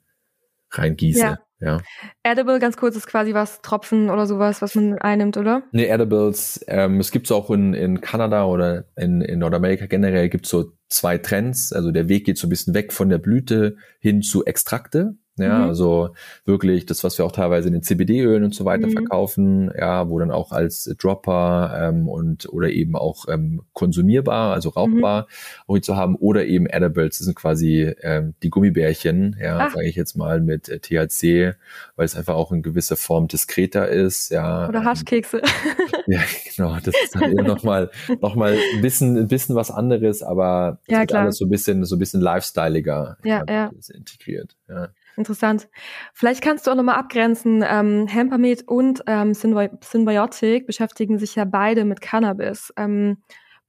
reingieße. 0.72 1.20
Ja. 1.20 1.38
ja. 1.60 1.78
Edible, 2.24 2.60
ganz 2.60 2.78
kurz, 2.78 2.96
ist 2.96 3.08
quasi 3.08 3.34
was, 3.34 3.62
Tropfen 3.62 4.10
oder 4.10 4.26
sowas, 4.26 4.62
was 4.62 4.76
man 4.76 4.98
einnimmt, 4.98 5.38
oder? 5.38 5.64
Nee, 5.72 5.86
Edibles, 5.86 6.64
ähm, 6.68 7.00
es 7.00 7.12
gibt 7.12 7.32
auch 7.32 7.50
in, 7.52 7.74
in 7.74 8.02
Kanada 8.02 8.46
oder 8.46 8.86
in, 8.96 9.22
in 9.22 9.40
Nordamerika 9.40 9.86
generell 9.86 10.30
gibt 10.30 10.46
es 10.46 10.52
so 10.52 10.74
zwei 10.90 11.18
Trends. 11.18 11.74
Also 11.74 11.92
der 11.92 12.10
Weg 12.10 12.26
geht 12.26 12.38
so 12.38 12.48
ein 12.48 12.50
bisschen 12.50 12.74
weg 12.74 12.94
von 12.94 13.10
der 13.10 13.18
Blüte 13.18 13.78
hin 14.00 14.22
zu 14.22 14.46
Extrakte. 14.46 15.16
Ja, 15.38 15.60
mhm. 15.60 15.70
also 15.70 16.10
wirklich 16.46 16.86
das, 16.86 17.04
was 17.06 17.18
wir 17.18 17.26
auch 17.26 17.32
teilweise 17.32 17.68
in 17.68 17.74
den 17.74 17.84
CBD-Ölen 17.84 18.44
und 18.44 18.54
so 18.54 18.66
weiter 18.66 18.88
mhm. 18.88 18.92
verkaufen, 18.92 19.72
ja, 19.78 20.10
wo 20.10 20.20
dann 20.20 20.30
auch 20.30 20.52
als 20.52 20.94
Dropper 21.00 21.74
ähm, 21.82 22.10
und 22.10 22.52
oder 22.52 22.70
eben 22.70 22.98
auch 22.98 23.26
ähm, 23.30 23.62
konsumierbar, 23.72 24.54
also 24.54 24.70
rauchbar, 24.70 25.28
mhm. 25.70 25.82
zu 25.82 25.96
haben, 25.96 26.16
oder 26.16 26.46
eben 26.46 26.66
Edibles, 26.66 27.20
das 27.20 27.26
sind 27.26 27.36
quasi 27.36 27.94
ähm, 28.02 28.34
die 28.44 28.50
Gummibärchen, 28.50 29.38
ja, 29.42 29.70
sage 29.70 29.88
ich 29.88 29.96
jetzt 29.96 30.18
mal 30.18 30.42
mit 30.42 30.68
äh, 30.68 30.80
THC, 30.80 31.56
weil 31.96 32.06
es 32.06 32.16
einfach 32.16 32.36
auch 32.36 32.52
in 32.52 32.62
gewisser 32.62 32.98
Form 32.98 33.30
diskreter 33.30 33.88
ist, 33.88 34.32
ja. 34.32 34.68
Oder 34.68 34.84
Haschkekse. 34.84 35.38
Ähm, 35.38 36.04
ja, 36.08 36.20
genau, 36.56 36.76
das 36.84 36.94
ist 37.02 37.16
dann 37.16 37.32
eben 37.32 37.48
nochmal 37.48 37.90
noch 38.22 38.36
mal 38.36 38.58
ein 38.76 38.82
bisschen, 38.82 39.18
ein 39.18 39.28
bisschen 39.28 39.56
was 39.56 39.72
anderes, 39.72 40.24
aber 40.24 40.80
ja, 40.88 41.06
klar. 41.06 41.24
alles 41.24 41.38
so 41.38 41.46
ein 41.46 41.50
bisschen, 41.50 41.86
so 41.86 41.96
ein 41.96 42.00
bisschen 42.00 42.20
lifestyleiger 42.20 43.18
ja, 43.24 43.46
ja. 43.48 43.72
integriert. 43.94 44.58
Ja. 44.68 44.90
Interessant. 45.22 45.70
Vielleicht 46.16 46.42
kannst 46.42 46.66
du 46.66 46.72
auch 46.72 46.76
nochmal 46.76 46.96
abgrenzen. 46.96 47.64
Ähm, 47.64 48.08
Hempermed 48.08 48.68
und 48.68 49.04
ähm, 49.06 49.36
Symbiotic 49.36 50.66
beschäftigen 50.66 51.20
sich 51.20 51.36
ja 51.36 51.46
beide 51.46 51.86
mit 51.86 52.02
Cannabis. 52.02 52.74
Ähm, 52.76 53.18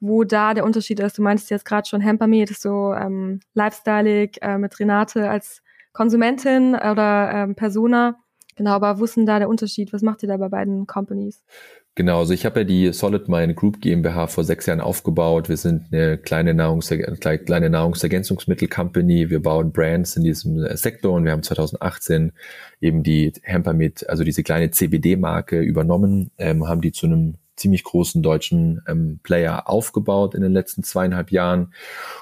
wo 0.00 0.24
da 0.24 0.54
der 0.54 0.64
Unterschied 0.64 0.98
ist, 0.98 1.18
du 1.18 1.22
meinst 1.22 1.50
jetzt 1.50 1.66
gerade 1.66 1.86
schon, 1.86 2.00
Hempermed 2.00 2.50
ist 2.50 2.62
so 2.62 2.94
ähm, 2.94 3.40
lifestyleig 3.52 4.38
äh, 4.40 4.56
mit 4.56 4.80
Renate 4.80 5.28
als 5.28 5.62
Konsumentin 5.92 6.74
oder 6.74 7.30
ähm, 7.34 7.54
Persona. 7.54 8.16
Genau, 8.56 8.70
aber 8.70 8.98
wo 8.98 9.04
ist 9.04 9.16
denn 9.16 9.26
da 9.26 9.38
der 9.38 9.50
Unterschied? 9.50 9.92
Was 9.92 10.00
macht 10.00 10.22
ihr 10.22 10.28
da 10.28 10.38
bei 10.38 10.48
beiden 10.48 10.86
Companies? 10.86 11.44
Genau, 11.94 12.20
also 12.20 12.32
ich 12.32 12.46
habe 12.46 12.60
ja 12.60 12.64
die 12.64 12.90
Solid 12.94 13.28
Mind 13.28 13.54
Group 13.54 13.82
GmbH 13.82 14.26
vor 14.26 14.44
sechs 14.44 14.64
Jahren 14.64 14.80
aufgebaut. 14.80 15.50
Wir 15.50 15.58
sind 15.58 15.92
eine 15.92 16.16
kleine, 16.16 16.54
Nahrungser 16.54 16.96
kleine 16.96 17.68
Nahrungsergänzungsmittel-Company. 17.68 19.28
Wir 19.28 19.42
bauen 19.42 19.72
Brands 19.72 20.16
in 20.16 20.24
diesem 20.24 20.74
Sektor 20.74 21.12
und 21.12 21.26
wir 21.26 21.32
haben 21.32 21.42
2018 21.42 22.32
eben 22.80 23.02
die 23.02 23.34
Hempermit, 23.42 24.08
also 24.08 24.24
diese 24.24 24.42
kleine 24.42 24.70
CBD-Marke 24.70 25.60
übernommen, 25.60 26.30
ähm, 26.38 26.66
haben 26.66 26.80
die 26.80 26.92
zu 26.92 27.04
einem 27.04 27.34
ziemlich 27.56 27.84
großen 27.84 28.22
deutschen 28.22 28.80
ähm, 28.88 29.20
Player 29.22 29.68
aufgebaut 29.68 30.34
in 30.34 30.40
den 30.40 30.52
letzten 30.52 30.82
zweieinhalb 30.82 31.30
Jahren. 31.30 31.74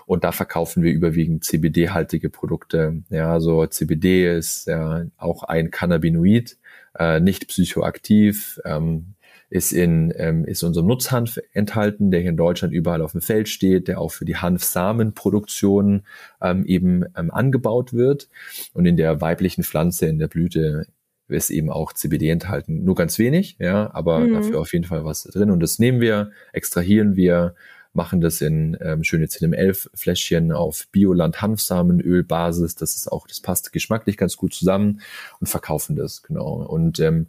Und 0.04 0.24
da 0.24 0.33
verkaufen 0.33 0.83
wir 0.83 0.92
überwiegend 0.92 1.44
CBD-haltige 1.44 2.28
Produkte. 2.28 3.04
Ja, 3.09 3.33
also 3.33 3.64
CBD 3.66 4.37
ist 4.37 4.66
ja 4.66 5.04
auch 5.16 5.44
ein 5.44 5.70
Cannabinoid, 5.70 6.59
äh, 6.98 7.20
nicht 7.20 7.46
psychoaktiv, 7.46 8.61
ähm, 8.64 9.14
ist 9.50 9.72
in 9.72 10.14
ähm, 10.16 10.44
ist 10.44 10.62
unserem 10.62 10.86
Nutzhanf 10.86 11.38
enthalten, 11.52 12.10
der 12.10 12.20
hier 12.20 12.30
in 12.30 12.36
Deutschland 12.36 12.72
überall 12.72 13.02
auf 13.02 13.12
dem 13.12 13.20
Feld 13.20 13.48
steht, 13.48 13.88
der 13.88 14.00
auch 14.00 14.12
für 14.12 14.24
die 14.24 14.36
Hanfsamenproduktion 14.36 16.02
ähm, 16.40 16.64
eben 16.64 17.04
ähm, 17.16 17.30
angebaut 17.30 17.92
wird 17.92 18.28
und 18.72 18.86
in 18.86 18.96
der 18.96 19.20
weiblichen 19.20 19.64
Pflanze 19.64 20.06
in 20.06 20.18
der 20.18 20.28
Blüte 20.28 20.86
ist 21.28 21.50
eben 21.50 21.70
auch 21.70 21.92
CBD 21.92 22.30
enthalten. 22.30 22.84
Nur 22.84 22.94
ganz 22.94 23.18
wenig, 23.18 23.56
ja, 23.58 23.92
aber 23.92 24.20
mhm. 24.20 24.34
dafür 24.34 24.60
auf 24.60 24.72
jeden 24.72 24.84
Fall 24.84 25.04
was 25.04 25.24
drin. 25.24 25.50
Und 25.50 25.60
das 25.60 25.78
nehmen 25.78 26.00
wir, 26.00 26.30
extrahieren 26.52 27.16
wir, 27.16 27.54
machen 27.92 28.20
das 28.20 28.40
in 28.40 28.76
ähm, 28.80 29.02
schöne 29.02 29.26
CNM11 29.26 29.88
Fläschchen 29.94 30.52
auf 30.52 30.86
Bioland 30.92 31.42
Hanfsamenöl 31.42 32.22
Basis. 32.22 32.76
Das 32.76 32.94
ist 32.96 33.10
auch, 33.10 33.26
das 33.26 33.40
passt 33.40 33.72
geschmacklich 33.72 34.16
ganz 34.16 34.36
gut 34.36 34.54
zusammen 34.54 35.00
und 35.40 35.48
verkaufen 35.48 35.96
das, 35.96 36.22
genau. 36.22 36.62
Und 36.62 37.00
ähm, 37.00 37.28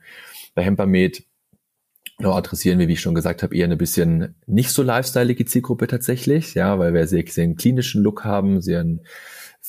bei 0.53 0.63
Hempermed 0.63 1.23
Genau, 2.21 2.35
adressieren 2.35 2.77
wir, 2.77 2.87
wie 2.87 2.93
ich 2.93 3.01
schon 3.01 3.15
gesagt 3.15 3.41
habe, 3.41 3.55
eher 3.55 3.65
eine 3.65 3.77
bisschen 3.77 4.35
nicht 4.45 4.69
so 4.69 4.83
lifestyleige 4.83 5.45
Zielgruppe 5.45 5.87
tatsächlich, 5.87 6.53
ja, 6.53 6.77
weil 6.77 6.93
wir 6.93 7.07
sehr, 7.07 7.23
sehr 7.27 7.45
einen 7.45 7.55
klinischen 7.55 8.03
Look 8.03 8.23
haben, 8.23 8.61
sehr 8.61 8.81
einen 8.81 9.01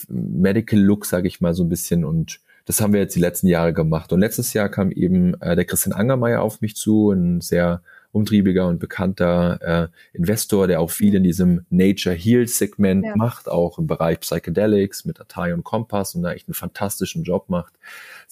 Medical 0.09 0.79
Look, 0.79 1.07
sage 1.07 1.29
ich 1.29 1.41
mal 1.41 1.55
so 1.55 1.65
ein 1.65 1.71
bisschen 1.71 2.05
und 2.05 2.41
das 2.65 2.81
haben 2.81 2.93
wir 2.93 3.01
jetzt 3.01 3.17
die 3.17 3.21
letzten 3.21 3.49
Jahre 3.49 3.73
gemacht. 3.73 4.13
Und 4.13 4.21
letztes 4.21 4.53
Jahr 4.53 4.69
kam 4.69 4.91
eben 4.93 5.35
äh, 5.41 5.57
der 5.57 5.65
Christian 5.65 5.93
Angermeier 5.93 6.43
auf 6.43 6.61
mich 6.61 6.77
zu, 6.77 7.11
ein 7.11 7.41
sehr 7.41 7.83
umtriebiger 8.13 8.69
und 8.69 8.79
bekannter 8.79 9.59
äh, 9.63 10.17
Investor, 10.17 10.67
der 10.67 10.81
auch 10.81 10.91
viel 10.91 11.15
in 11.15 11.25
diesem 11.25 11.65
Nature 11.71 12.15
Heal 12.15 12.47
Segment 12.47 13.07
ja. 13.07 13.17
macht, 13.17 13.49
auch 13.49 13.79
im 13.79 13.87
Bereich 13.87 14.21
Psychedelics 14.21 15.07
mit 15.07 15.21
Atari 15.21 15.55
und 15.55 15.65
Kompass 15.65 16.15
und 16.15 16.23
da 16.23 16.33
echt 16.33 16.47
einen 16.47 16.55
fantastischen 16.55 17.25
Job 17.25 17.49
macht. 17.49 17.73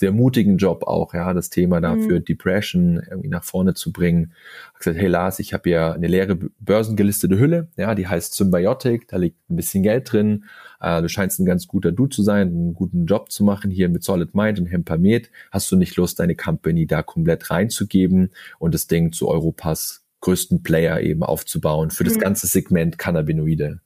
Sehr 0.01 0.13
mutigen 0.13 0.57
Job 0.57 0.85
auch, 0.85 1.13
ja, 1.13 1.35
das 1.35 1.51
Thema 1.51 1.79
dafür 1.79 2.21
mhm. 2.21 2.25
Depression 2.25 3.03
irgendwie 3.11 3.29
nach 3.29 3.45
vorne 3.45 3.75
zu 3.75 3.93
bringen. 3.93 4.33
Hat 4.73 4.79
gesagt, 4.79 4.97
hey 4.97 5.09
Lars, 5.09 5.41
ich 5.41 5.53
habe 5.53 5.69
ja 5.69 5.93
eine 5.93 6.07
leere 6.07 6.39
börsengelistete 6.59 7.39
Hülle, 7.39 7.69
ja, 7.77 7.95
die 7.95 8.09
heißt 8.09 8.33
Symbiotic, 8.35 9.09
da 9.09 9.19
liegt 9.19 9.51
ein 9.51 9.57
bisschen 9.57 9.83
Geld 9.83 10.11
drin. 10.11 10.47
Äh, 10.81 11.03
du 11.03 11.11
scheinst 11.11 11.39
ein 11.39 11.45
ganz 11.45 11.67
guter 11.69 11.93
Dude 11.93 12.17
zu 12.17 12.23
sein, 12.23 12.49
einen 12.49 12.73
guten 12.73 13.05
Job 13.05 13.31
zu 13.31 13.45
machen 13.45 13.71
hier 13.71 13.91
mit 13.91 14.03
Solid 14.03 14.35
Mind 14.35 14.59
und 14.59 14.65
Hempamet. 14.69 15.31
Hast 15.51 15.71
du 15.71 15.77
nicht 15.77 15.95
Lust, 15.97 16.19
deine 16.19 16.35
Company 16.35 16.87
da 16.87 17.03
komplett 17.03 17.51
reinzugeben 17.51 18.31
und 18.59 18.73
das 18.73 18.87
Ding 18.87 19.13
zu 19.13 19.29
Europas 19.29 20.07
größten 20.23 20.63
Player 20.63 21.03
eben 21.03 21.23
aufzubauen 21.23 21.91
für 21.91 22.05
das 22.05 22.15
mhm. 22.15 22.21
ganze 22.21 22.47
Segment 22.47 22.97
Cannabinoide? 22.97 23.83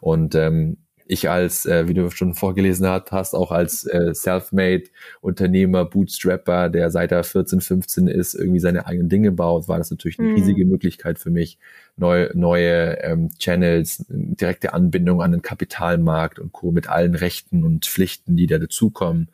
Und 0.00 0.34
ähm, 0.34 0.78
ich 1.08 1.30
als, 1.30 1.64
äh, 1.66 1.88
wie 1.88 1.94
du 1.94 2.10
schon 2.10 2.34
vorgelesen 2.34 2.86
hast, 2.86 3.34
auch 3.34 3.50
als 3.50 3.84
äh, 3.86 4.14
Selfmade 4.14 4.84
Unternehmer, 5.20 5.86
Bootstrapper, 5.86 6.68
der 6.68 6.90
seit 6.90 7.12
er 7.12 7.24
14, 7.24 7.60
15 7.62 8.08
ist, 8.08 8.34
irgendwie 8.34 8.60
seine 8.60 8.86
eigenen 8.86 9.08
Dinge 9.08 9.32
baut, 9.32 9.68
war 9.68 9.78
das 9.78 9.90
natürlich 9.90 10.18
eine 10.18 10.28
mhm. 10.28 10.34
riesige 10.36 10.66
Möglichkeit 10.66 11.18
für 11.18 11.30
mich, 11.30 11.58
neue, 11.96 12.30
neue 12.34 13.02
ähm, 13.02 13.30
Channels, 13.38 14.04
direkte 14.08 14.74
Anbindung 14.74 15.22
an 15.22 15.32
den 15.32 15.42
Kapitalmarkt 15.42 16.38
und 16.38 16.52
Co. 16.52 16.72
mit 16.72 16.88
allen 16.88 17.14
Rechten 17.14 17.64
und 17.64 17.86
Pflichten, 17.86 18.36
die 18.36 18.46
da 18.46 18.58
dazukommen. 18.58 19.28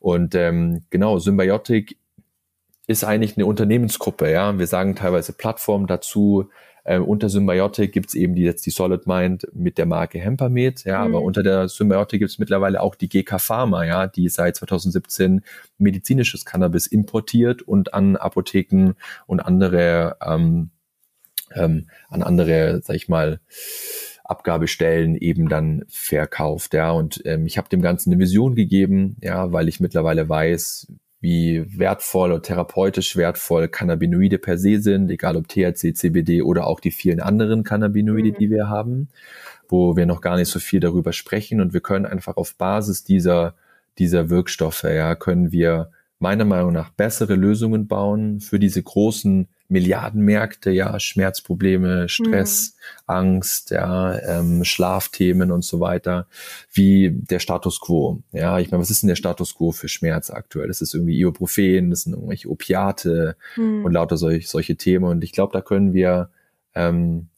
Und 0.00 0.34
ähm, 0.34 0.82
genau, 0.90 1.18
Symbiotic 1.18 1.96
ist 2.86 3.04
eigentlich 3.04 3.36
eine 3.36 3.46
Unternehmensgruppe, 3.46 4.30
ja. 4.30 4.58
Wir 4.58 4.66
sagen 4.66 4.94
teilweise 4.94 5.32
Plattform 5.32 5.86
dazu, 5.86 6.50
ähm, 6.88 7.04
unter 7.04 7.28
Symbiotic 7.28 7.90
gibt's 7.90 8.14
eben 8.14 8.36
die, 8.36 8.42
jetzt 8.42 8.64
die 8.64 8.70
Solid 8.70 9.08
Mind 9.08 9.48
mit 9.52 9.76
der 9.76 9.86
Marke 9.86 10.20
Hempamet, 10.20 10.84
ja, 10.84 11.00
mhm. 11.00 11.14
aber 11.14 11.24
unter 11.24 11.42
der 11.42 11.68
Symbiotic 11.68 12.20
gibt's 12.20 12.38
mittlerweile 12.38 12.80
auch 12.80 12.94
die 12.94 13.08
GK 13.08 13.40
Pharma, 13.40 13.84
ja, 13.84 14.06
die 14.06 14.28
seit 14.28 14.54
2017 14.56 15.42
medizinisches 15.78 16.44
Cannabis 16.44 16.86
importiert 16.86 17.62
und 17.62 17.92
an 17.92 18.16
Apotheken 18.16 18.92
und 19.26 19.40
andere, 19.40 20.16
ähm, 20.24 20.70
ähm, 21.54 21.88
an 22.08 22.22
andere, 22.22 22.80
sag 22.84 22.94
ich 22.94 23.08
mal, 23.08 23.40
Abgabestellen 24.22 25.16
eben 25.16 25.48
dann 25.48 25.84
verkauft, 25.88 26.74
ja. 26.74 26.90
Und 26.92 27.20
ähm, 27.24 27.46
ich 27.46 27.58
habe 27.58 27.68
dem 27.68 27.82
Ganzen 27.82 28.12
eine 28.12 28.20
Vision 28.20 28.54
gegeben, 28.54 29.16
ja, 29.22 29.52
weil 29.52 29.68
ich 29.68 29.80
mittlerweile 29.80 30.28
weiß, 30.28 30.88
wie 31.26 31.66
wertvoll 31.76 32.30
oder 32.30 32.40
therapeutisch 32.40 33.16
wertvoll 33.16 33.66
Cannabinoide 33.66 34.38
per 34.38 34.58
se 34.58 34.80
sind, 34.80 35.10
egal 35.10 35.36
ob 35.36 35.48
THC, 35.48 35.92
CBD 35.92 36.40
oder 36.42 36.68
auch 36.68 36.78
die 36.78 36.92
vielen 36.92 37.18
anderen 37.18 37.64
Cannabinoide, 37.64 38.30
mhm. 38.30 38.36
die 38.38 38.48
wir 38.48 38.68
haben, 38.68 39.08
wo 39.68 39.96
wir 39.96 40.06
noch 40.06 40.20
gar 40.20 40.36
nicht 40.36 40.48
so 40.48 40.60
viel 40.60 40.78
darüber 40.78 41.12
sprechen 41.12 41.60
und 41.60 41.72
wir 41.72 41.80
können 41.80 42.06
einfach 42.06 42.36
auf 42.36 42.54
Basis 42.54 43.02
dieser 43.02 43.56
dieser 43.98 44.30
Wirkstoffe, 44.30 44.84
ja, 44.84 45.16
können 45.16 45.50
wir 45.50 45.90
meiner 46.20 46.44
Meinung 46.44 46.72
nach 46.72 46.90
bessere 46.90 47.34
Lösungen 47.34 47.88
bauen 47.88 48.38
für 48.38 48.60
diese 48.60 48.82
großen 48.82 49.48
Milliardenmärkte, 49.68 50.70
ja, 50.70 50.98
Schmerzprobleme, 51.00 52.08
Stress, 52.08 52.76
mhm. 52.76 53.02
Angst, 53.06 53.70
ja, 53.70 54.18
ähm, 54.20 54.64
Schlafthemen 54.64 55.50
und 55.50 55.64
so 55.64 55.80
weiter, 55.80 56.26
wie 56.72 57.10
der 57.10 57.38
Status 57.38 57.80
quo. 57.80 58.22
Ja, 58.32 58.58
ich 58.58 58.70
meine, 58.70 58.80
was 58.80 58.90
ist 58.90 59.02
denn 59.02 59.08
der 59.08 59.16
Status 59.16 59.54
quo 59.56 59.72
für 59.72 59.88
Schmerz 59.88 60.30
aktuell? 60.30 60.68
Das 60.68 60.80
ist 60.80 60.94
irgendwie 60.94 61.18
Ibuprofen, 61.18 61.90
das 61.90 62.02
sind 62.02 62.12
irgendwelche 62.14 62.50
Opiate 62.50 63.36
mhm. 63.56 63.84
und 63.84 63.92
lauter 63.92 64.16
solch, 64.16 64.48
solche 64.48 64.76
Themen. 64.76 65.04
Und 65.04 65.24
ich 65.24 65.32
glaube, 65.32 65.52
da 65.52 65.60
können 65.60 65.92
wir 65.92 66.30
ähm, 66.74 67.28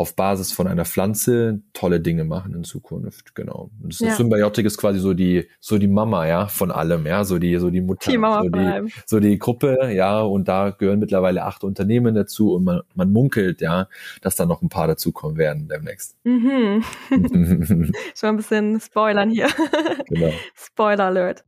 auf 0.00 0.16
Basis 0.16 0.50
von 0.50 0.66
einer 0.66 0.86
Pflanze 0.86 1.60
tolle 1.74 2.00
Dinge 2.00 2.24
machen 2.24 2.54
in 2.54 2.64
Zukunft, 2.64 3.34
genau. 3.34 3.70
Und 3.82 3.92
das 3.92 3.98
ja. 3.98 4.14
Symbiotik 4.14 4.64
ist 4.64 4.78
quasi 4.78 4.98
so 4.98 5.12
die, 5.12 5.46
so 5.60 5.76
die 5.76 5.88
Mama, 5.88 6.26
ja, 6.26 6.46
von 6.46 6.70
allem, 6.70 7.04
ja, 7.04 7.22
so 7.22 7.38
die, 7.38 7.58
so 7.58 7.68
die 7.68 7.82
Mutter, 7.82 8.10
die 8.10 8.16
Mama 8.16 8.42
so, 8.42 8.48
die, 8.48 8.92
so 9.04 9.20
die 9.20 9.38
Gruppe, 9.38 9.92
ja, 9.92 10.22
und 10.22 10.48
da 10.48 10.70
gehören 10.70 11.00
mittlerweile 11.00 11.44
acht 11.44 11.64
Unternehmen 11.64 12.14
dazu 12.14 12.54
und 12.54 12.64
man, 12.64 12.80
man 12.94 13.12
munkelt, 13.12 13.60
ja, 13.60 13.88
dass 14.22 14.36
da 14.36 14.46
noch 14.46 14.62
ein 14.62 14.70
paar 14.70 14.86
dazukommen 14.86 15.36
werden 15.36 15.68
demnächst. 15.68 16.16
Mhm. 16.24 16.82
Schon 18.14 18.28
ein 18.30 18.36
bisschen 18.38 18.80
spoilern 18.80 19.28
hier. 19.28 19.48
Genau. 20.08 20.32
Spoiler 20.54 21.04
Alert. 21.04 21.44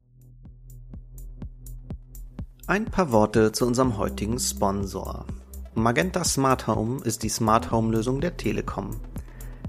Ein 2.66 2.84
paar 2.84 3.10
Worte 3.10 3.50
zu 3.50 3.66
unserem 3.66 3.96
heutigen 3.96 4.38
Sponsor. 4.38 5.26
Magenta 5.74 6.22
Smart 6.22 6.66
Home 6.66 7.00
ist 7.02 7.22
die 7.22 7.30
Smart 7.30 7.70
Home 7.70 7.92
Lösung 7.92 8.20
der 8.20 8.36
Telekom. 8.36 8.90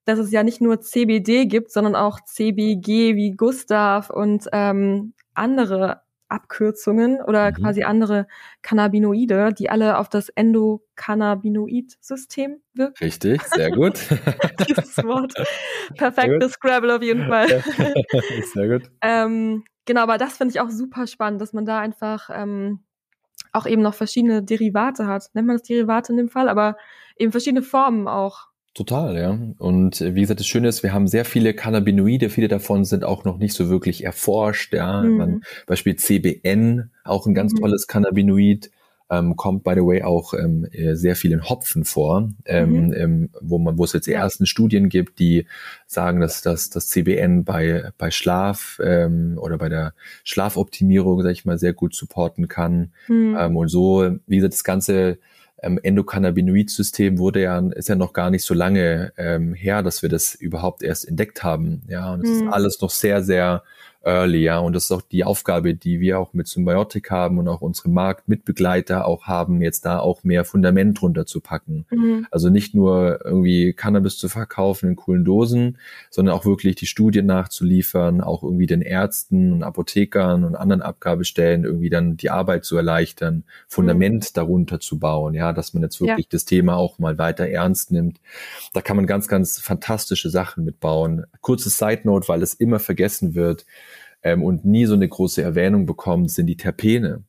dass 0.05 0.17
es 0.17 0.31
ja 0.31 0.43
nicht 0.43 0.61
nur 0.61 0.81
CBD 0.81 1.45
gibt, 1.45 1.71
sondern 1.71 1.95
auch 1.95 2.19
CBG 2.21 3.15
wie 3.15 3.31
Gustav 3.31 4.09
und 4.09 4.47
ähm, 4.51 5.13
andere 5.33 6.02
Abkürzungen 6.29 7.19
oder 7.21 7.51
mhm. 7.51 7.55
quasi 7.55 7.83
andere 7.83 8.27
Cannabinoide, 8.61 9.53
die 9.53 9.69
alle 9.69 9.97
auf 9.97 10.07
das 10.09 10.29
Endokannabinoid-System 10.29 12.61
wirken. 12.73 13.03
Richtig, 13.03 13.41
sehr 13.43 13.71
gut. 13.71 13.99
Dieses 14.67 14.97
Wort. 15.03 15.33
Perfektes 15.97 16.53
Scrabble 16.53 16.95
auf 16.95 17.03
jeden 17.03 17.27
Fall. 17.27 17.49
sehr 18.53 18.67
gut. 18.67 18.89
ähm, 19.01 19.63
genau, 19.85 20.01
aber 20.01 20.17
das 20.17 20.37
finde 20.37 20.53
ich 20.53 20.61
auch 20.61 20.69
super 20.69 21.07
spannend, 21.07 21.41
dass 21.41 21.53
man 21.53 21.65
da 21.65 21.79
einfach 21.79 22.29
ähm, 22.33 22.79
auch 23.51 23.65
eben 23.65 23.81
noch 23.81 23.93
verschiedene 23.93 24.43
Derivate 24.43 25.07
hat. 25.07 25.29
Nennt 25.33 25.47
man 25.47 25.57
das 25.57 25.67
Derivate 25.67 26.13
in 26.13 26.17
dem 26.17 26.29
Fall, 26.29 26.47
aber 26.49 26.77
eben 27.17 27.31
verschiedene 27.31 27.61
Formen 27.61 28.07
auch. 28.07 28.47
Total, 28.73 29.15
ja. 29.15 29.37
Und 29.59 30.01
äh, 30.01 30.15
wie 30.15 30.21
gesagt, 30.21 30.39
das 30.39 30.47
Schöne 30.47 30.67
ist, 30.67 30.81
wir 30.81 30.93
haben 30.93 31.07
sehr 31.07 31.25
viele 31.25 31.53
Cannabinoide, 31.53 32.29
viele 32.29 32.47
davon 32.47 32.85
sind 32.85 33.03
auch 33.03 33.23
noch 33.23 33.37
nicht 33.37 33.53
so 33.53 33.69
wirklich 33.69 34.03
erforscht, 34.03 34.73
ja. 34.73 35.03
Mhm. 35.03 35.17
Man, 35.17 35.41
Beispiel 35.67 35.95
CBN, 35.95 36.89
auch 37.03 37.27
ein 37.27 37.35
ganz 37.35 37.53
mhm. 37.53 37.57
tolles 37.57 37.85
Cannabinoid, 37.85 38.71
ähm, 39.11 39.35
kommt 39.35 39.63
by 39.63 39.73
the 39.75 39.81
way 39.81 40.01
auch 40.01 40.33
ähm, 40.33 40.65
äh, 40.71 40.95
sehr 40.95 41.15
viel 41.15 41.33
in 41.33 41.47
Hopfen 41.47 41.85
vor, 41.85 42.29
ähm, 42.45 42.87
mhm. 42.87 42.93
ähm, 42.93 43.29
wo 43.41 43.59
man, 43.59 43.77
wo 43.77 43.83
es 43.83 43.93
jetzt 43.93 44.07
die 44.07 44.13
ersten 44.13 44.47
Studien 44.47 44.89
gibt, 44.89 45.19
die 45.19 45.45
sagen, 45.85 46.19
dass, 46.19 46.41
dass 46.41 46.71
das 46.71 46.87
CBN 46.87 47.43
bei 47.43 47.91
bei 47.99 48.09
Schlaf 48.09 48.79
ähm, 48.83 49.37
oder 49.39 49.59
bei 49.59 49.69
der 49.69 49.93
Schlafoptimierung, 50.23 51.21
sag 51.21 51.31
ich 51.31 51.45
mal, 51.45 51.59
sehr 51.59 51.73
gut 51.73 51.93
supporten 51.93 52.47
kann. 52.47 52.93
Mhm. 53.07 53.37
Ähm, 53.39 53.55
und 53.55 53.67
so, 53.67 54.09
wie 54.25 54.37
gesagt, 54.37 54.53
das 54.53 54.63
ganze 54.63 55.19
ähm, 55.63 55.79
Endokannabinoid-System 55.81 57.17
wurde 57.17 57.41
ja, 57.41 57.59
ist 57.59 57.89
ja 57.89 57.95
noch 57.95 58.13
gar 58.13 58.29
nicht 58.29 58.43
so 58.43 58.53
lange 58.53 59.13
ähm, 59.17 59.53
her, 59.53 59.81
dass 59.81 60.01
wir 60.01 60.09
das 60.09 60.35
überhaupt 60.35 60.83
erst 60.83 61.07
entdeckt 61.07 61.43
haben. 61.43 61.81
Ja, 61.87 62.13
und 62.13 62.23
es 62.23 62.29
mhm. 62.29 62.47
ist 62.47 62.53
alles 62.53 62.81
noch 62.81 62.89
sehr, 62.89 63.23
sehr 63.23 63.63
early, 64.03 64.43
ja. 64.43 64.59
Und 64.59 64.73
das 64.73 64.85
ist 64.85 64.91
auch 64.91 65.01
die 65.01 65.23
Aufgabe, 65.23 65.73
die 65.73 65.99
wir 65.99 66.19
auch 66.19 66.33
mit 66.33 66.47
Symbiotik 66.47 67.09
haben 67.09 67.39
und 67.39 67.47
auch 67.47 67.61
unsere 67.61 67.89
Marktmitbegleiter 67.89 69.05
auch 69.05 69.23
haben, 69.23 69.61
jetzt 69.61 69.85
da 69.85 69.99
auch 69.99 70.23
mehr 70.23 70.45
Fundament 70.45 71.01
drunter 71.01 71.25
zu 71.25 71.39
packen. 71.39 71.85
Mhm. 71.89 72.27
Also 72.29 72.49
nicht 72.49 72.75
nur 72.75 73.23
irgendwie 73.23 73.73
Cannabis 73.73 74.17
zu 74.17 74.29
verkaufen 74.29 74.89
in 74.89 74.95
coolen 74.95 75.23
Dosen, 75.23 75.77
sondern 76.09 76.35
auch 76.35 76.45
wirklich 76.45 76.75
die 76.75 76.85
Studien 76.85 77.25
nachzuliefern, 77.25 78.21
auch 78.21 78.43
irgendwie 78.43 78.67
den 78.67 78.81
Ärzten 78.81 79.53
und 79.53 79.63
Apothekern 79.63 80.43
und 80.43 80.55
anderen 80.55 80.81
Abgabestellen 80.81 81.63
irgendwie 81.63 81.89
dann 81.89 82.17
die 82.17 82.29
Arbeit 82.29 82.65
zu 82.65 82.75
erleichtern, 82.75 83.43
Fundament 83.67 84.23
mhm. 84.23 84.33
darunter 84.33 84.79
zu 84.79 84.99
bauen, 84.99 85.33
ja, 85.33 85.53
dass 85.53 85.73
man 85.73 85.83
jetzt 85.83 86.01
wirklich 86.01 86.25
ja. 86.25 86.29
das 86.31 86.45
Thema 86.45 86.75
auch 86.75 86.99
mal 86.99 87.17
weiter 87.17 87.47
ernst 87.47 87.91
nimmt. 87.91 88.19
Da 88.73 88.81
kann 88.81 88.97
man 88.97 89.07
ganz, 89.07 89.27
ganz 89.27 89.59
fantastische 89.59 90.29
Sachen 90.29 90.65
mitbauen. 90.65 91.25
Kurzes 91.41 91.77
Side 91.77 92.01
Note, 92.03 92.27
weil 92.27 92.41
es 92.41 92.53
immer 92.53 92.79
vergessen 92.79 93.33
wird 93.35 93.65
ähm, 94.23 94.43
und 94.43 94.65
nie 94.65 94.85
so 94.85 94.93
eine 94.95 95.07
große 95.07 95.41
Erwähnung 95.41 95.85
bekommt, 95.85 96.31
sind 96.31 96.47
die 96.47 96.57
Terpene. 96.57 97.23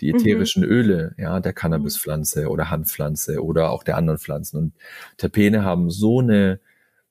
die 0.00 0.12
mhm. 0.12 0.18
ätherischen 0.18 0.62
mhm. 0.62 0.70
Öle, 0.70 1.14
ja, 1.18 1.40
der 1.40 1.52
Cannabispflanze 1.52 2.48
oder 2.48 2.70
Hanfpflanze 2.70 3.42
oder 3.44 3.70
auch 3.70 3.82
der 3.82 3.96
anderen 3.96 4.18
Pflanzen. 4.18 4.56
Und 4.56 4.72
Terpene 5.18 5.64
haben 5.64 5.90
so 5.90 6.20
eine 6.20 6.60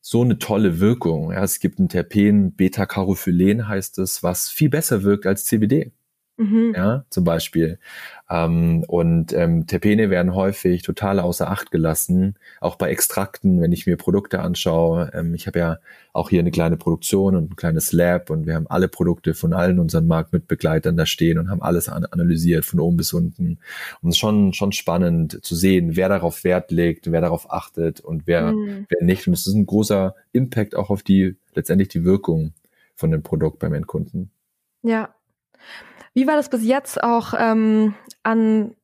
so 0.02 0.22
eine 0.22 0.40
tolle 0.40 0.80
Wirkung. 0.80 1.32
Ja, 1.32 1.44
es 1.44 1.60
gibt 1.60 1.80
ein 1.80 1.90
Terpen, 1.90 2.54
Beta-Carophylen 2.54 3.68
heißt 3.68 4.00
es, 4.00 4.24
was 4.24 4.50
viel 4.50 4.70
besser 4.70 5.04
wirkt 5.04 5.26
als 5.26 5.46
CBD. 5.46 5.92
Mhm. 6.40 6.74
Ja, 6.74 7.04
zum 7.10 7.26
Beispiel. 7.26 7.80
Ähm, 8.30 8.86
und 8.88 9.34
ähm, 9.34 9.68
Terpene 9.68 10.10
werden 10.10 10.34
häufig 10.34 10.84
total 10.84 11.20
außer 11.20 11.52
Acht 11.52 11.70
gelassen, 11.70 12.36
auch 12.62 12.78
bei 12.78 12.90
Extrakten, 12.92 13.60
wenn 13.60 13.74
ich 13.74 13.86
mir 13.86 13.98
Produkte 13.98 14.40
anschaue. 14.40 15.12
Ähm, 15.14 15.36
ich 15.36 15.48
habe 15.48 15.60
ja 15.60 15.80
auch 16.14 16.30
hier 16.30 16.40
eine 16.40 16.52
kleine 16.52 16.78
Produktion 16.78 17.36
und 17.36 17.52
ein 17.52 17.56
kleines 17.58 17.92
Lab 17.92 18.30
und 18.30 18.48
wir 18.48 18.56
haben 18.56 18.68
alle 18.68 18.88
Produkte 18.88 19.34
von 19.34 19.52
allen 19.52 19.80
unseren 19.80 20.08
Marktmitbegleitern 20.08 20.96
da 20.96 21.06
stehen 21.06 21.40
und 21.40 21.50
haben 21.50 21.62
alles 21.62 21.90
an 21.90 22.06
analysiert 22.06 22.64
von 22.64 22.80
oben 22.80 22.96
bis 22.96 23.12
unten. 23.12 23.60
Und 24.02 24.10
es 24.10 24.16
ist 24.16 24.20
schon, 24.20 24.54
schon 24.54 24.72
spannend 24.72 25.44
zu 25.44 25.56
sehen, 25.56 25.98
wer 25.98 26.08
darauf 26.08 26.46
Wert 26.46 26.72
legt, 26.72 27.12
wer 27.12 27.20
darauf 27.20 27.52
achtet 27.52 28.00
und 28.00 28.28
wer, 28.28 28.54
mhm. 28.54 28.86
wer 28.88 29.06
nicht. 29.06 29.28
Und 29.28 29.34
es 29.34 29.46
ist 29.46 29.56
ein 29.56 29.66
großer 29.66 30.16
Impact 30.32 30.74
auch 30.74 30.90
auf 30.90 31.04
die, 31.04 31.36
letztendlich 31.54 31.90
die 31.90 32.06
Wirkung 32.06 32.54
von 32.96 33.12
dem 33.12 33.24
Produkt 33.24 33.60
beim 33.60 33.74
Endkunden. 33.74 34.32
Ja, 34.84 35.14
wie 36.14 36.28
war 36.28 36.36
das 36.36 36.50
bis 36.50 36.64
jetzt 36.64 37.04
auch 37.04 37.34
ähm, 37.38 37.94
an 38.24 38.76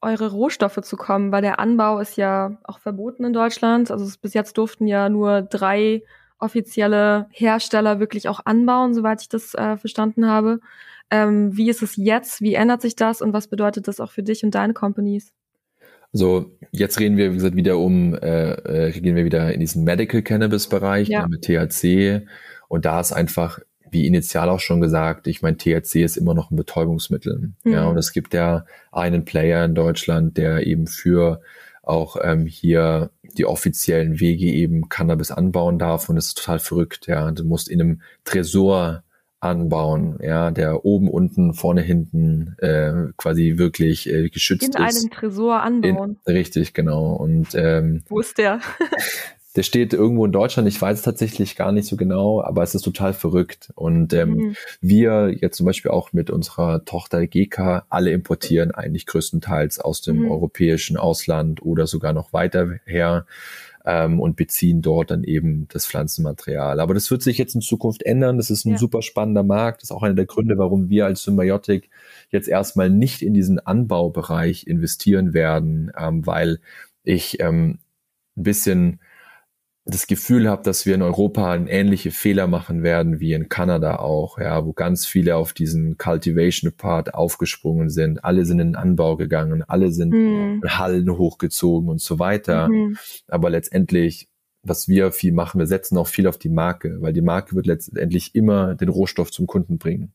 eure 0.00 0.30
Rohstoffe 0.30 0.80
zu 0.82 0.96
kommen? 0.96 1.32
Weil 1.32 1.42
der 1.42 1.58
Anbau 1.60 1.98
ist 1.98 2.16
ja 2.16 2.58
auch 2.64 2.78
verboten 2.78 3.24
in 3.24 3.32
Deutschland. 3.32 3.90
Also 3.90 4.10
bis 4.20 4.34
jetzt 4.34 4.58
durften 4.58 4.86
ja 4.86 5.08
nur 5.08 5.42
drei 5.42 6.02
offizielle 6.38 7.26
Hersteller 7.30 7.98
wirklich 7.98 8.28
auch 8.28 8.40
anbauen, 8.44 8.94
soweit 8.94 9.22
ich 9.22 9.28
das 9.28 9.54
äh, 9.54 9.76
verstanden 9.76 10.26
habe. 10.26 10.60
Ähm, 11.10 11.56
wie 11.56 11.70
ist 11.70 11.82
es 11.82 11.96
jetzt? 11.96 12.40
Wie 12.40 12.54
ändert 12.54 12.82
sich 12.82 12.96
das 12.96 13.22
und 13.22 13.32
was 13.32 13.48
bedeutet 13.48 13.88
das 13.88 14.00
auch 14.00 14.10
für 14.10 14.22
dich 14.22 14.44
und 14.44 14.54
deine 14.54 14.74
Companies? 14.74 15.32
Also 16.12 16.56
jetzt 16.72 16.98
reden 17.00 17.16
wir, 17.16 17.30
wie 17.30 17.36
gesagt, 17.36 17.56
wieder 17.56 17.78
um, 17.78 18.14
äh, 18.14 18.88
äh, 18.88 19.00
gehen 19.00 19.16
wir 19.16 19.24
wieder 19.24 19.52
in 19.52 19.60
diesen 19.60 19.84
Medical 19.84 20.22
Cannabis 20.22 20.68
Bereich 20.68 21.08
ja. 21.08 21.26
mit 21.26 21.42
THC 21.42 22.26
und 22.68 22.84
da 22.84 23.00
ist 23.00 23.12
einfach 23.12 23.60
wie 23.90 24.06
initial 24.06 24.48
auch 24.48 24.60
schon 24.60 24.80
gesagt, 24.80 25.26
ich 25.26 25.42
meine, 25.42 25.56
THC 25.56 26.02
ist 26.02 26.16
immer 26.16 26.34
noch 26.34 26.50
ein 26.50 26.56
Betäubungsmittel. 26.56 27.52
Mhm. 27.64 27.72
Ja, 27.72 27.86
und 27.86 27.96
es 27.96 28.12
gibt 28.12 28.34
ja 28.34 28.64
einen 28.92 29.24
Player 29.24 29.64
in 29.64 29.74
Deutschland, 29.74 30.36
der 30.36 30.66
eben 30.66 30.86
für 30.86 31.40
auch 31.82 32.16
ähm, 32.22 32.46
hier 32.46 33.10
die 33.38 33.46
offiziellen 33.46 34.18
Wege 34.18 34.46
eben 34.46 34.88
Cannabis 34.88 35.30
anbauen 35.30 35.78
darf 35.78 36.08
und 36.08 36.16
das 36.16 36.28
ist 36.28 36.38
total 36.38 36.58
verrückt. 36.58 37.06
Ja, 37.06 37.30
du 37.30 37.44
musst 37.44 37.68
in 37.68 37.80
einem 37.80 38.02
Tresor 38.24 39.04
anbauen, 39.40 40.18
ja, 40.22 40.50
der 40.50 40.84
oben, 40.84 41.08
unten, 41.08 41.54
vorne, 41.54 41.82
hinten 41.82 42.56
äh, 42.58 43.12
quasi 43.16 43.58
wirklich 43.58 44.08
äh, 44.08 44.28
geschützt 44.30 44.64
in 44.64 44.70
ist. 44.70 44.76
In 44.76 44.82
einem 44.82 45.10
Tresor 45.10 45.62
anbauen. 45.62 46.18
In, 46.24 46.32
richtig, 46.32 46.74
genau. 46.74 47.12
Und 47.12 47.54
ähm, 47.54 48.02
wo 48.08 48.20
ist 48.20 48.38
der? 48.38 48.60
Der 49.56 49.62
steht 49.62 49.94
irgendwo 49.94 50.26
in 50.26 50.32
Deutschland, 50.32 50.68
ich 50.68 50.80
weiß 50.80 50.98
es 50.98 51.04
tatsächlich 51.04 51.56
gar 51.56 51.72
nicht 51.72 51.88
so 51.88 51.96
genau, 51.96 52.42
aber 52.42 52.62
es 52.62 52.74
ist 52.74 52.82
total 52.82 53.14
verrückt. 53.14 53.72
Und 53.74 54.12
ähm, 54.12 54.30
mhm. 54.30 54.56
wir 54.82 55.34
jetzt 55.40 55.56
zum 55.56 55.66
Beispiel 55.66 55.90
auch 55.90 56.12
mit 56.12 56.30
unserer 56.30 56.84
Tochter 56.84 57.26
GK 57.26 57.86
alle 57.88 58.10
importieren 58.10 58.70
eigentlich 58.70 59.06
größtenteils 59.06 59.80
aus 59.80 60.02
dem 60.02 60.20
mhm. 60.20 60.30
europäischen 60.30 60.98
Ausland 60.98 61.62
oder 61.62 61.86
sogar 61.86 62.12
noch 62.12 62.34
weiter 62.34 62.78
her 62.84 63.26
ähm, 63.86 64.20
und 64.20 64.36
beziehen 64.36 64.82
dort 64.82 65.10
dann 65.10 65.24
eben 65.24 65.68
das 65.68 65.86
Pflanzenmaterial. 65.86 66.80
Aber 66.80 66.92
das 66.92 67.10
wird 67.10 67.22
sich 67.22 67.38
jetzt 67.38 67.54
in 67.54 67.60
Zukunft 67.62 68.02
ändern. 68.02 68.36
Das 68.36 68.50
ist 68.50 68.66
ein 68.66 68.72
ja. 68.72 68.78
super 68.78 69.00
spannender 69.00 69.44
Markt. 69.44 69.80
Das 69.80 69.90
ist 69.90 69.96
auch 69.96 70.02
einer 70.02 70.14
der 70.14 70.26
Gründe, 70.26 70.58
warum 70.58 70.90
wir 70.90 71.06
als 71.06 71.22
Symbiotic 71.22 71.88
jetzt 72.30 72.48
erstmal 72.48 72.90
nicht 72.90 73.22
in 73.22 73.32
diesen 73.32 73.58
Anbaubereich 73.58 74.66
investieren 74.66 75.32
werden, 75.32 75.92
ähm, 75.96 76.26
weil 76.26 76.58
ich 77.04 77.40
ähm, 77.40 77.78
ein 78.36 78.42
bisschen 78.42 79.00
das 79.88 80.08
Gefühl 80.08 80.48
habe, 80.48 80.64
dass 80.64 80.84
wir 80.84 80.96
in 80.96 81.02
Europa 81.02 81.52
einen 81.52 81.68
ähnliche 81.68 82.10
Fehler 82.10 82.48
machen 82.48 82.82
werden 82.82 83.20
wie 83.20 83.34
in 83.34 83.48
Kanada 83.48 83.96
auch, 84.00 84.36
ja, 84.38 84.66
wo 84.66 84.72
ganz 84.72 85.06
viele 85.06 85.36
auf 85.36 85.52
diesen 85.52 85.96
Cultivation 85.96 86.72
Part 86.72 87.14
aufgesprungen 87.14 87.88
sind. 87.88 88.24
Alle 88.24 88.44
sind 88.44 88.58
in 88.58 88.68
den 88.68 88.76
Anbau 88.76 89.16
gegangen, 89.16 89.62
alle 89.62 89.92
sind 89.92 90.12
mhm. 90.12 90.60
Hallen 90.66 91.16
hochgezogen 91.16 91.88
und 91.88 92.00
so 92.00 92.18
weiter. 92.18 92.68
Mhm. 92.68 92.98
Aber 93.28 93.48
letztendlich, 93.48 94.28
was 94.64 94.88
wir 94.88 95.12
viel 95.12 95.32
machen, 95.32 95.60
wir 95.60 95.68
setzen 95.68 95.96
auch 95.98 96.08
viel 96.08 96.26
auf 96.26 96.38
die 96.38 96.48
Marke, 96.48 97.00
weil 97.00 97.12
die 97.12 97.22
Marke 97.22 97.54
wird 97.54 97.66
letztendlich 97.66 98.34
immer 98.34 98.74
den 98.74 98.88
Rohstoff 98.88 99.30
zum 99.30 99.46
Kunden 99.46 99.78
bringen. 99.78 100.12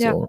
Ja. 0.00 0.12
So. 0.12 0.26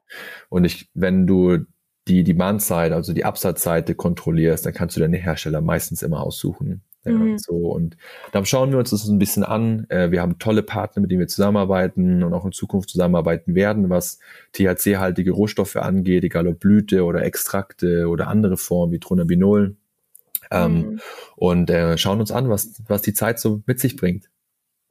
Und 0.50 0.66
ich, 0.66 0.92
wenn 0.94 1.26
du 1.26 1.66
die 2.08 2.24
Demand-Seite, 2.24 2.94
also 2.94 3.12
die 3.12 3.26
Absatzseite 3.26 3.96
kontrollierst, 3.96 4.68
dann 4.68 4.74
kannst 4.74 4.96
du 4.96 5.00
deine 5.00 5.18
Hersteller 5.18 5.62
meistens 5.62 6.04
immer 6.04 6.22
aussuchen. 6.22 6.84
Ja, 7.06 7.12
mhm. 7.12 7.38
so 7.38 7.56
und 7.56 7.98
dann 8.32 8.46
schauen 8.46 8.72
wir 8.72 8.80
uns 8.80 8.92
das 8.92 9.08
ein 9.08 9.20
bisschen 9.20 9.44
an. 9.44 9.86
Äh, 9.90 10.12
wir 10.12 10.22
haben 10.22 10.40
tolle 10.40 10.64
Partner, 10.64 11.02
mit 11.02 11.12
denen 11.12 11.20
wir 11.20 11.28
zusammenarbeiten 11.28 12.24
und 12.24 12.34
auch 12.34 12.46
in 12.46 12.54
Zukunft 12.54 12.90
zusammenarbeiten 12.90 13.56
werden, 13.56 13.90
was 13.90 14.20
THC-haltige 14.54 15.32
Rohstoffe 15.32 15.76
angeht, 15.76 16.24
egal 16.24 16.48
ob 16.48 16.60
Blüte 16.60 17.04
oder 17.04 17.24
Extrakte 17.24 18.08
oder 18.08 18.28
andere 18.28 18.56
Formen 18.56 18.94
wie 18.94 19.00
Tronabinol. 19.00 19.76
Ähm, 20.50 20.76
mhm. 20.76 21.00
Und 21.36 21.70
äh, 21.70 21.98
schauen 21.98 22.20
uns 22.20 22.32
an, 22.32 22.50
was, 22.50 22.82
was 22.88 23.02
die 23.02 23.14
Zeit 23.14 23.40
so 23.40 23.62
mit 23.66 23.80
sich 23.80 23.98
bringt. 23.98 24.30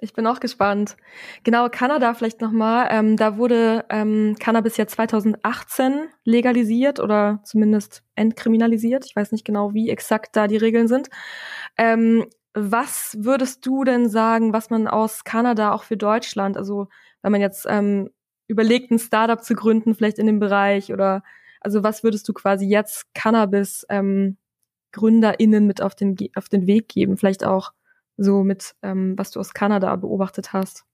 Ich 0.03 0.15
bin 0.15 0.27
auch 0.27 0.41
gespannt. 0.41 0.97
Genau, 1.45 1.69
Kanada 1.69 2.13
vielleicht 2.15 2.41
nochmal. 2.41 2.89
Ähm, 2.91 3.17
da 3.17 3.37
wurde 3.37 3.85
ähm, 3.89 4.35
Cannabis 4.41 4.77
ja 4.77 4.89
2018 4.89 6.09
legalisiert 6.25 6.99
oder 6.99 7.39
zumindest 7.45 8.03
entkriminalisiert. 8.17 9.07
Ich 9.07 9.15
weiß 9.15 9.31
nicht 9.31 9.45
genau, 9.45 9.75
wie 9.75 9.91
exakt 9.91 10.35
da 10.35 10.49
die 10.49 10.57
Regeln 10.57 10.89
sind. 10.89 11.09
Ähm, 11.79 12.27
was 12.53 13.17
würdest 13.21 13.65
du 13.65 13.85
denn 13.85 14.09
sagen, 14.09 14.53
was 14.53 14.71
man 14.71 14.89
aus 14.89 15.23
Kanada 15.23 15.73
auch 15.73 15.85
für 15.85 15.97
Deutschland, 15.97 16.57
also 16.57 16.89
wenn 17.23 17.31
man 17.31 17.41
jetzt 17.41 17.65
ähm, 17.69 18.11
überlegt, 18.49 18.91
ein 18.91 18.99
Startup 18.99 19.41
zu 19.41 19.55
gründen, 19.55 19.95
vielleicht 19.95 20.19
in 20.19 20.27
dem 20.27 20.41
Bereich 20.41 20.93
oder 20.93 21.23
also 21.61 21.85
was 21.85 22.03
würdest 22.03 22.29
du 22.29 22.33
quasi 22.33 22.67
jetzt 22.67 23.15
Cannabis 23.15 23.87
ähm, 23.89 24.37
GründerInnen 24.91 25.65
mit 25.65 25.81
auf 25.81 25.95
den, 25.95 26.17
auf 26.35 26.49
den 26.49 26.67
Weg 26.67 26.89
geben? 26.89 27.17
Vielleicht 27.17 27.45
auch 27.45 27.73
so 28.23 28.43
mit, 28.45 28.75
ähm, 28.83 29.15
was 29.17 29.31
du 29.31 29.41
aus 29.41 29.55
Kanada 29.55 29.95
beobachtet 29.97 30.53
hast? 30.53 30.85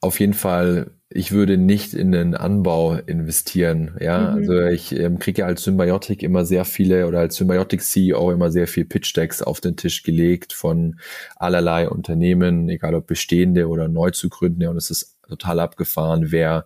Auf 0.00 0.20
jeden 0.20 0.34
Fall 0.34 0.92
ich 1.12 1.32
würde 1.32 1.58
nicht 1.58 1.92
in 1.92 2.12
den 2.12 2.36
Anbau 2.36 2.94
investieren. 2.94 3.96
Ja, 4.00 4.30
mhm. 4.30 4.38
also 4.38 4.62
ich 4.66 4.94
ähm, 4.96 5.18
kriege 5.18 5.40
ja 5.42 5.46
als 5.46 5.64
Symbiotic 5.64 6.22
immer 6.22 6.44
sehr 6.44 6.64
viele 6.64 7.08
oder 7.08 7.18
als 7.18 7.34
Symbiotic 7.34 7.82
CEO 7.82 8.30
immer 8.30 8.52
sehr 8.52 8.68
viel 8.68 8.84
Pitch 8.84 9.16
Decks 9.16 9.42
auf 9.42 9.60
den 9.60 9.76
Tisch 9.76 10.04
gelegt 10.04 10.52
von 10.52 11.00
allerlei 11.34 11.88
Unternehmen, 11.88 12.68
egal 12.68 12.94
ob 12.94 13.08
bestehende 13.08 13.68
oder 13.68 13.88
neu 13.88 14.12
zu 14.12 14.28
gründen. 14.28 14.60
Ja, 14.60 14.70
und 14.70 14.76
es 14.76 14.90
ist 14.92 15.18
total 15.28 15.58
abgefahren, 15.58 16.30
wer 16.30 16.64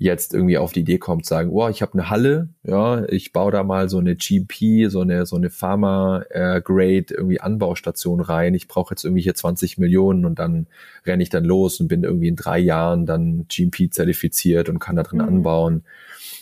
jetzt 0.00 0.32
irgendwie 0.32 0.56
auf 0.56 0.72
die 0.72 0.80
Idee 0.80 0.96
kommt, 0.96 1.26
sagen, 1.26 1.50
oh, 1.50 1.68
ich 1.68 1.82
habe 1.82 1.92
eine 1.92 2.08
Halle, 2.08 2.48
ja, 2.64 3.04
ich 3.10 3.34
baue 3.34 3.52
da 3.52 3.62
mal 3.62 3.90
so 3.90 3.98
eine 3.98 4.16
GP, 4.16 4.88
so 4.88 5.02
eine 5.02 5.26
so 5.26 5.36
eine 5.36 5.50
Pharma 5.50 6.24
Grade 6.64 7.06
irgendwie 7.10 7.40
Anbaustation 7.40 8.20
rein. 8.20 8.54
Ich 8.54 8.66
brauche 8.66 8.94
jetzt 8.94 9.04
irgendwie 9.04 9.22
hier 9.22 9.34
20 9.34 9.76
Millionen 9.76 10.24
und 10.24 10.38
dann 10.38 10.68
renne 11.04 11.22
ich 11.22 11.28
dann 11.28 11.44
los 11.44 11.80
und 11.80 11.88
bin 11.88 12.02
irgendwie 12.02 12.28
in 12.28 12.36
drei 12.36 12.58
Jahren 12.58 13.04
dann 13.04 13.44
GMP 13.48 13.92
zertifiziert 13.92 14.70
und 14.70 14.78
kann 14.78 14.96
da 14.96 15.02
drin 15.02 15.18
mhm. 15.18 15.28
anbauen. 15.28 15.84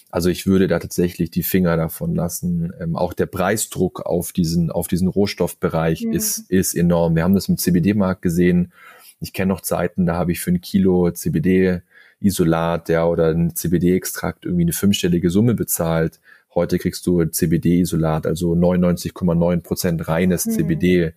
Also 0.09 0.31
ich 0.31 0.47
würde 0.47 0.69
da 0.69 0.79
tatsächlich 0.79 1.33
die 1.33 1.43
Finger 1.43 1.77
davon 1.77 2.15
lassen. 2.15 2.73
Ähm, 2.81 2.95
auch 2.95 3.13
der 3.13 3.27
Preisdruck 3.27 4.07
auf 4.07 4.31
diesen 4.31 4.71
auf 4.71 4.87
diesen 4.87 5.09
Rohstoffbereich 5.09 6.03
ja. 6.03 6.13
ist 6.13 6.49
ist 6.49 6.75
enorm. 6.75 7.17
Wir 7.17 7.25
haben 7.25 7.35
das 7.35 7.49
im 7.49 7.59
CBD-Markt 7.59 8.23
gesehen. 8.23 8.73
Ich 9.19 9.33
kenne 9.33 9.49
noch 9.49 9.63
Zeiten, 9.63 10.07
da 10.07 10.15
habe 10.15 10.31
ich 10.31 10.39
für 10.39 10.53
ein 10.53 10.61
Kilo 10.61 11.11
CBD 11.11 11.83
Isolat, 12.21 12.89
ja, 12.89 13.07
oder 13.07 13.29
ein 13.29 13.55
CBD-Extrakt 13.55 14.45
irgendwie 14.45 14.65
eine 14.65 14.73
fünfstellige 14.73 15.31
Summe 15.31 15.55
bezahlt. 15.55 16.21
Heute 16.55 16.79
kriegst 16.79 17.07
du 17.07 17.25
CBD-Isolat, 17.25 18.27
also 18.27 18.53
99,9 18.55 19.63
Prozent 19.63 20.09
reines 20.09 20.47
mhm. 20.47 20.51
CBD 20.51 21.15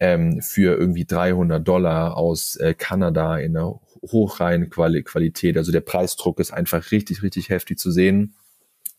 ähm, 0.00 0.40
für 0.40 0.78
irgendwie 0.78 1.04
300 1.04 1.66
Dollar 1.66 2.16
aus 2.16 2.56
äh, 2.56 2.74
Kanada 2.74 3.38
in 3.38 3.56
einer 3.56 3.80
hochreinen 4.02 4.70
Quali 4.70 5.02
Qualität. 5.02 5.56
Also 5.56 5.72
der 5.72 5.80
Preisdruck 5.80 6.38
ist 6.40 6.52
einfach 6.52 6.90
richtig, 6.92 7.22
richtig 7.22 7.48
heftig 7.48 7.78
zu 7.78 7.90
sehen. 7.90 8.34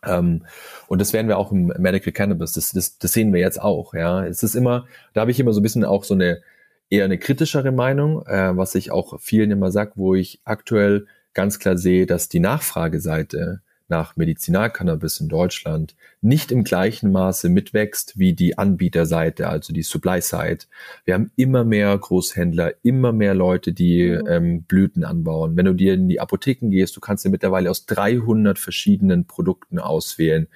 Ähm, 0.06 0.46
und 0.88 1.02
das 1.02 1.14
werden 1.14 1.28
wir 1.28 1.38
auch 1.38 1.52
im 1.52 1.68
Medical 1.78 2.14
Cannabis, 2.14 2.54
das, 2.54 2.72
das, 2.72 2.98
das 2.98 3.12
sehen 3.12 3.34
wir 3.34 3.40
jetzt 3.40 3.62
auch. 3.62 3.94
Ja, 3.94 4.26
es 4.26 4.44
ist 4.44 4.56
immer, 4.56 4.86
da 5.14 5.22
habe 5.22 5.32
ich 5.32 5.40
immer 5.40 5.54
so 5.54 5.60
ein 5.60 5.64
bisschen 5.64 5.86
auch 5.86 6.04
so 6.04 6.14
eine 6.14 6.42
eher 6.90 7.06
eine 7.06 7.18
kritischere 7.18 7.72
Meinung, 7.72 8.26
äh, 8.26 8.56
was 8.56 8.76
ich 8.76 8.92
auch 8.92 9.20
vielen 9.20 9.52
immer 9.52 9.72
sag, 9.72 9.96
wo 9.96 10.16
ich 10.16 10.42
aktuell 10.44 11.06
ganz 11.34 11.60
klar 11.60 11.78
sehe, 11.78 12.06
dass 12.06 12.30
die 12.30 12.40
Nachfrageseite 12.40 13.62
nach 13.90 14.16
Medizinalcannabis 14.16 15.20
in 15.20 15.30
Deutschland 15.30 15.96
nicht 16.22 16.52
im 16.52 16.64
gleichen 16.64 17.12
Maße 17.12 17.50
mitwächst 17.50 18.20
wie 18.20 18.34
die 18.34 18.58
Anbieterseite, 18.58 19.50
also 19.50 19.74
die 19.74 19.82
Supply-Side. 19.82 20.66
Wir 21.06 21.16
haben 21.16 21.32
immer 21.36 21.64
mehr 21.64 21.98
Großhändler, 21.98 22.74
immer 22.84 23.12
mehr 23.12 23.34
Leute, 23.34 23.74
die 23.74 24.10
mhm. 24.10 24.28
ähm, 24.28 24.64
Blüten 24.64 25.04
anbauen. 25.04 25.58
Wenn 25.58 25.66
du 25.66 25.74
dir 25.74 25.96
in 25.96 26.08
die 26.08 26.20
Apotheken 26.20 26.70
gehst, 26.70 26.96
du 26.96 27.00
kannst 27.00 27.26
dir 27.26 27.30
mittlerweile 27.30 27.72
aus 27.72 27.88
300 27.88 28.60
verschiedenen 28.60 29.26
Produkten 29.26 29.80
auswählen 29.80 30.48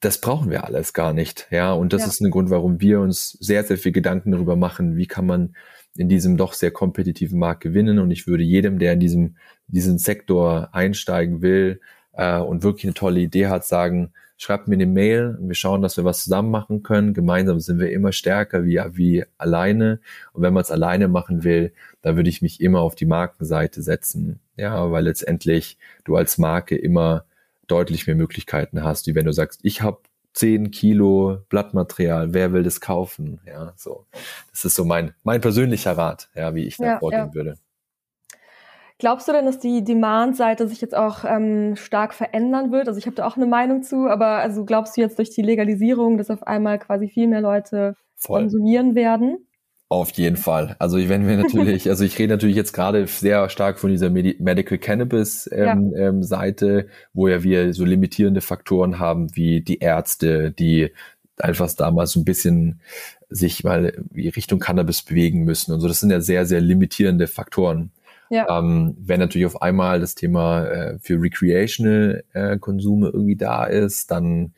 das 0.00 0.20
brauchen 0.20 0.50
wir 0.50 0.64
alles 0.64 0.92
gar 0.92 1.12
nicht. 1.12 1.48
Ja, 1.50 1.72
und 1.72 1.92
das 1.92 2.02
ja. 2.02 2.08
ist 2.08 2.20
ein 2.20 2.30
Grund, 2.30 2.50
warum 2.50 2.80
wir 2.80 3.00
uns 3.00 3.30
sehr, 3.40 3.64
sehr 3.64 3.78
viel 3.78 3.92
Gedanken 3.92 4.30
darüber 4.30 4.54
machen, 4.54 4.96
wie 4.96 5.06
kann 5.06 5.26
man 5.26 5.56
in 5.96 6.08
diesem 6.08 6.36
doch 6.36 6.52
sehr 6.52 6.70
kompetitiven 6.70 7.38
Markt 7.38 7.62
gewinnen. 7.62 7.98
Und 7.98 8.10
ich 8.10 8.26
würde 8.26 8.44
jedem, 8.44 8.78
der 8.78 8.94
in 8.94 9.00
diesem, 9.00 9.36
diesen 9.66 9.98
Sektor 9.98 10.68
einsteigen 10.72 11.42
will 11.42 11.80
äh, 12.12 12.38
und 12.38 12.62
wirklich 12.62 12.84
eine 12.84 12.94
tolle 12.94 13.20
Idee 13.20 13.46
hat, 13.46 13.64
sagen, 13.64 14.12
schreibt 14.38 14.68
mir 14.68 14.74
eine 14.74 14.86
Mail 14.86 15.36
und 15.40 15.48
wir 15.48 15.54
schauen, 15.54 15.82
dass 15.82 15.96
wir 15.96 16.04
was 16.04 16.24
zusammen 16.24 16.50
machen 16.50 16.82
können. 16.82 17.14
Gemeinsam 17.14 17.60
sind 17.60 17.78
wir 17.78 17.90
immer 17.90 18.12
stärker 18.12 18.64
wie, 18.64 18.80
wie 18.92 19.24
alleine. 19.38 20.00
Und 20.32 20.42
wenn 20.42 20.52
man 20.52 20.62
es 20.62 20.70
alleine 20.70 21.08
machen 21.08 21.42
will, 21.44 21.72
dann 22.02 22.16
würde 22.16 22.28
ich 22.28 22.42
mich 22.42 22.60
immer 22.60 22.80
auf 22.80 22.94
die 22.94 23.06
Markenseite 23.06 23.82
setzen. 23.82 24.40
Ja, 24.56 24.90
weil 24.90 25.04
letztendlich 25.04 25.78
du 26.04 26.16
als 26.16 26.38
Marke 26.38 26.76
immer 26.76 27.24
deutlich 27.66 28.06
mehr 28.06 28.16
Möglichkeiten 28.16 28.84
hast, 28.84 29.06
wie 29.06 29.14
wenn 29.14 29.26
du 29.26 29.32
sagst, 29.32 29.60
ich 29.62 29.82
habe 29.82 29.98
10 30.36 30.70
Kilo 30.70 31.38
Blattmaterial, 31.48 32.34
wer 32.34 32.52
will 32.52 32.62
das 32.62 32.82
kaufen? 32.82 33.40
Ja, 33.46 33.72
so. 33.76 34.04
Das 34.50 34.66
ist 34.66 34.74
so 34.74 34.84
mein, 34.84 35.14
mein 35.24 35.40
persönlicher 35.40 35.96
Rat, 35.96 36.28
ja, 36.34 36.54
wie 36.54 36.66
ich 36.66 36.76
da 36.76 36.84
ja, 36.84 36.98
vorgehen 36.98 37.28
ja. 37.28 37.34
würde. 37.34 37.54
Glaubst 38.98 39.28
du 39.28 39.32
denn, 39.32 39.46
dass 39.46 39.58
die 39.58 39.82
Demand-Seite 39.82 40.68
sich 40.68 40.80
jetzt 40.82 40.94
auch 40.94 41.24
ähm, 41.24 41.76
stark 41.76 42.12
verändern 42.12 42.70
wird? 42.70 42.86
Also 42.86 42.98
ich 42.98 43.06
habe 43.06 43.16
da 43.16 43.26
auch 43.26 43.36
eine 43.36 43.46
Meinung 43.46 43.82
zu, 43.82 44.08
aber 44.08 44.26
also 44.26 44.64
glaubst 44.66 44.96
du 44.96 45.00
jetzt 45.00 45.18
durch 45.18 45.30
die 45.30 45.42
Legalisierung, 45.42 46.18
dass 46.18 46.30
auf 46.30 46.46
einmal 46.46 46.78
quasi 46.78 47.08
viel 47.08 47.28
mehr 47.28 47.40
Leute 47.40 47.96
Voll. 48.16 48.40
konsumieren 48.40 48.94
werden? 48.94 49.45
Auf 49.88 50.10
jeden 50.12 50.36
Fall. 50.36 50.74
Also 50.80 50.96
wenn 51.08 51.28
wir 51.28 51.36
natürlich, 51.36 51.88
also 51.90 52.04
ich 52.04 52.18
rede 52.18 52.34
natürlich 52.34 52.56
jetzt 52.56 52.72
gerade 52.72 53.06
sehr 53.06 53.48
stark 53.48 53.78
von 53.78 53.90
dieser 53.90 54.10
Medi 54.10 54.36
Medical 54.40 54.78
Cannabis 54.78 55.48
ähm, 55.52 55.92
ja. 55.94 56.08
ähm, 56.08 56.22
Seite, 56.24 56.88
wo 57.12 57.28
ja 57.28 57.42
wir 57.44 57.72
so 57.72 57.84
limitierende 57.84 58.40
Faktoren 58.40 58.98
haben 58.98 59.34
wie 59.36 59.60
die 59.60 59.78
Ärzte, 59.78 60.50
die 60.50 60.90
einfach 61.38 61.72
damals 61.74 62.12
so 62.12 62.20
ein 62.20 62.24
bisschen 62.24 62.80
sich 63.28 63.62
mal 63.62 63.92
Richtung 64.14 64.58
Cannabis 64.58 65.02
bewegen 65.02 65.44
müssen 65.44 65.72
und 65.72 65.80
so. 65.80 65.88
Das 65.88 66.00
sind 66.00 66.10
ja 66.10 66.20
sehr, 66.20 66.46
sehr 66.46 66.60
limitierende 66.60 67.26
Faktoren. 67.28 67.90
Ja. 68.28 68.58
Ähm, 68.58 68.96
wenn 68.98 69.20
natürlich 69.20 69.46
auf 69.46 69.62
einmal 69.62 70.00
das 70.00 70.16
Thema 70.16 70.64
äh, 70.66 70.98
für 70.98 71.20
Recreational 71.20 72.24
äh, 72.32 72.58
Konsume 72.58 73.10
irgendwie 73.12 73.36
da 73.36 73.64
ist, 73.64 74.10
dann 74.10 74.52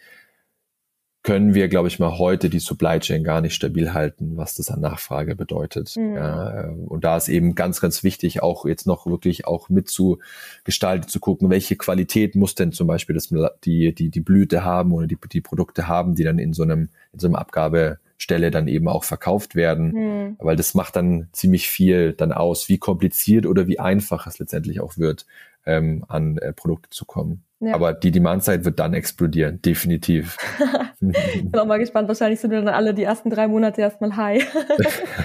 können 1.28 1.52
wir, 1.52 1.68
glaube 1.68 1.88
ich 1.88 1.98
mal, 1.98 2.16
heute 2.16 2.48
die 2.48 2.58
Supply 2.58 3.00
Chain 3.00 3.22
gar 3.22 3.42
nicht 3.42 3.54
stabil 3.54 3.92
halten, 3.92 4.38
was 4.38 4.54
das 4.54 4.70
an 4.70 4.80
Nachfrage 4.80 5.36
bedeutet. 5.36 5.94
Mhm. 5.94 6.14
Ja, 6.14 6.62
äh, 6.62 6.70
und 6.70 7.04
da 7.04 7.18
ist 7.18 7.28
eben 7.28 7.54
ganz, 7.54 7.82
ganz 7.82 8.02
wichtig, 8.02 8.42
auch 8.42 8.64
jetzt 8.64 8.86
noch 8.86 9.06
wirklich 9.06 9.46
auch 9.46 9.68
mitzugestalten, 9.68 11.06
zu 11.06 11.20
gucken, 11.20 11.50
welche 11.50 11.76
Qualität 11.76 12.34
muss 12.34 12.54
denn 12.54 12.72
zum 12.72 12.86
Beispiel 12.86 13.14
das, 13.14 13.28
die, 13.62 13.94
die, 13.94 14.08
die 14.08 14.20
Blüte 14.20 14.64
haben 14.64 14.90
oder 14.92 15.06
die, 15.06 15.18
die 15.30 15.42
Produkte 15.42 15.86
haben, 15.86 16.14
die 16.14 16.24
dann 16.24 16.38
in 16.38 16.54
so 16.54 16.62
einem, 16.62 16.88
in 17.12 17.18
so 17.18 17.26
einem 17.26 17.36
Abgabestelle 17.36 18.50
dann 18.50 18.66
eben 18.66 18.88
auch 18.88 19.04
verkauft 19.04 19.54
werden, 19.54 19.92
mhm. 19.92 20.36
weil 20.38 20.56
das 20.56 20.72
macht 20.72 20.96
dann 20.96 21.28
ziemlich 21.32 21.68
viel 21.68 22.14
dann 22.14 22.32
aus, 22.32 22.70
wie 22.70 22.78
kompliziert 22.78 23.44
oder 23.44 23.66
wie 23.66 23.78
einfach 23.78 24.26
es 24.26 24.38
letztendlich 24.38 24.80
auch 24.80 24.96
wird, 24.96 25.26
ähm, 25.68 26.04
an 26.09 26.38
äh, 26.38 26.52
Produkte 26.52 26.88
zu 26.90 27.04
kommen. 27.04 27.44
Ja. 27.61 27.74
Aber 27.74 27.92
die 27.92 28.11
Demandzeit 28.11 28.64
wird 28.64 28.78
dann 28.78 28.94
explodieren, 28.94 29.61
definitiv. 29.62 30.37
ich 31.00 31.50
bin 31.50 31.61
auch 31.61 31.66
mal 31.66 31.78
gespannt. 31.78 32.09
Wahrscheinlich 32.09 32.40
sind 32.40 32.50
wir 32.50 32.62
dann 32.62 32.74
alle 32.74 32.94
die 32.94 33.02
ersten 33.02 33.31
drei 33.31 33.48
Monate 33.48 33.81
erstmal 33.81 34.16
high. 34.16 34.46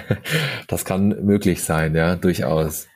das 0.68 0.84
kann 0.84 1.08
möglich 1.24 1.62
sein, 1.62 1.94
ja, 1.94 2.16
durchaus. 2.16 2.88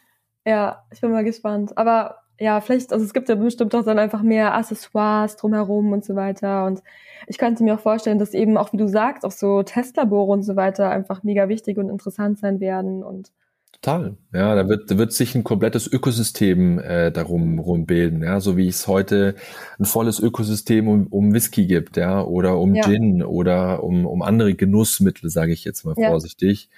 Ja, 0.45 0.85
ich 0.93 1.01
bin 1.01 1.13
mal 1.13 1.25
gespannt. 1.25 1.77
Aber 1.79 2.17
ja, 2.41 2.61
vielleicht, 2.61 2.93
also 2.93 3.05
es 3.05 3.13
gibt 3.13 3.29
ja 3.29 3.37
bestimmt 3.37 3.75
auch 3.75 3.85
dann 3.85 3.99
einfach 3.99 4.23
mehr 4.23 4.55
Accessoires 4.55 5.37
drumherum 5.37 5.93
und 5.93 6.05
so 6.05 6.15
weiter. 6.17 6.67
Und 6.67 6.83
ich 7.27 7.39
könnte 7.39 7.65
mir 7.65 7.75
auch 7.75 7.81
vorstellen, 7.81 8.19
dass 8.19 8.35
eben 8.35 8.57
auch, 8.57 8.73
wie 8.73 8.77
du 8.77 8.89
sagst, 8.89 9.25
auch 9.25 9.33
so 9.33 9.63
Testlabore 9.63 10.33
und 10.33 10.43
so 10.43 10.57
weiter 10.57 10.91
einfach 10.91 11.23
mega 11.23 11.49
wichtig 11.49 11.79
und 11.79 11.89
interessant 11.89 12.39
sein 12.39 12.61
werden 12.61 13.03
und 13.03 13.33
Total. 13.73 14.17
Ja, 14.33 14.57
da 14.57 14.69
wird, 14.69 14.91
da 14.91 14.99
wird 14.99 15.13
sich 15.13 15.37
ein 15.37 15.45
komplettes 15.45 15.87
Ökosystem 15.87 16.81
äh, 16.81 17.13
darum 17.13 17.61
rum 17.61 17.87
bilden, 17.87 18.25
ja, 18.25 18.41
so 18.41 18.57
wie 18.57 18.67
es 18.67 18.89
heute 18.89 19.37
ein 19.79 19.85
volles 19.85 20.19
Ökosystem 20.19 20.89
um, 20.89 21.07
um 21.07 21.33
Whisky 21.33 21.67
gibt, 21.67 21.97
ja, 21.97 22.21
oder 22.21 22.59
um 22.59 22.75
ja. 22.75 22.83
Gin 22.83 23.23
oder 23.23 23.85
um, 23.85 24.05
um 24.05 24.23
andere 24.23 24.55
Genussmittel, 24.55 25.31
sage 25.31 25.53
ich 25.53 25.65
jetzt 25.65 25.85
mal 25.85 25.95
ja. 25.97 26.09
vorsichtig, 26.09 26.71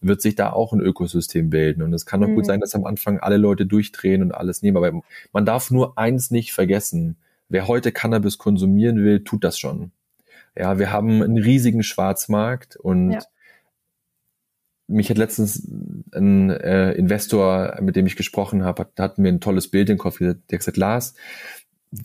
wird 0.00 0.22
sich 0.22 0.36
da 0.36 0.52
auch 0.52 0.72
ein 0.72 0.80
Ökosystem 0.80 1.50
bilden. 1.50 1.82
Und 1.82 1.92
es 1.92 2.06
kann 2.06 2.20
doch 2.20 2.28
mhm. 2.28 2.36
gut 2.36 2.46
sein, 2.46 2.60
dass 2.60 2.76
am 2.76 2.84
Anfang 2.84 3.18
alle 3.18 3.36
Leute 3.36 3.66
durchdrehen 3.66 4.22
und 4.22 4.32
alles 4.32 4.62
nehmen. 4.62 4.76
Aber 4.76 5.02
man 5.32 5.44
darf 5.44 5.72
nur 5.72 5.98
eins 5.98 6.30
nicht 6.30 6.52
vergessen. 6.52 7.16
Wer 7.48 7.66
heute 7.66 7.90
Cannabis 7.90 8.38
konsumieren 8.38 8.98
will, 8.98 9.24
tut 9.24 9.42
das 9.42 9.58
schon. 9.58 9.90
Ja, 10.56 10.78
wir 10.78 10.92
haben 10.92 11.20
einen 11.20 11.38
riesigen 11.38 11.82
Schwarzmarkt 11.82 12.76
und 12.76 13.12
ja 13.12 13.20
mich 14.86 15.10
hat 15.10 15.18
letztens 15.18 15.66
ein 16.12 16.50
äh, 16.50 16.92
Investor, 16.92 17.78
mit 17.80 17.96
dem 17.96 18.06
ich 18.06 18.16
gesprochen 18.16 18.64
habe, 18.64 18.82
hat, 18.82 18.92
hat 18.98 19.18
mir 19.18 19.28
ein 19.28 19.40
tolles 19.40 19.68
Bild 19.68 19.88
in 19.88 19.94
den 19.94 19.98
Kopf 19.98 20.18
der 20.18 20.30
hat 20.30 20.48
gesagt, 20.48 20.76
Lars, 20.76 21.14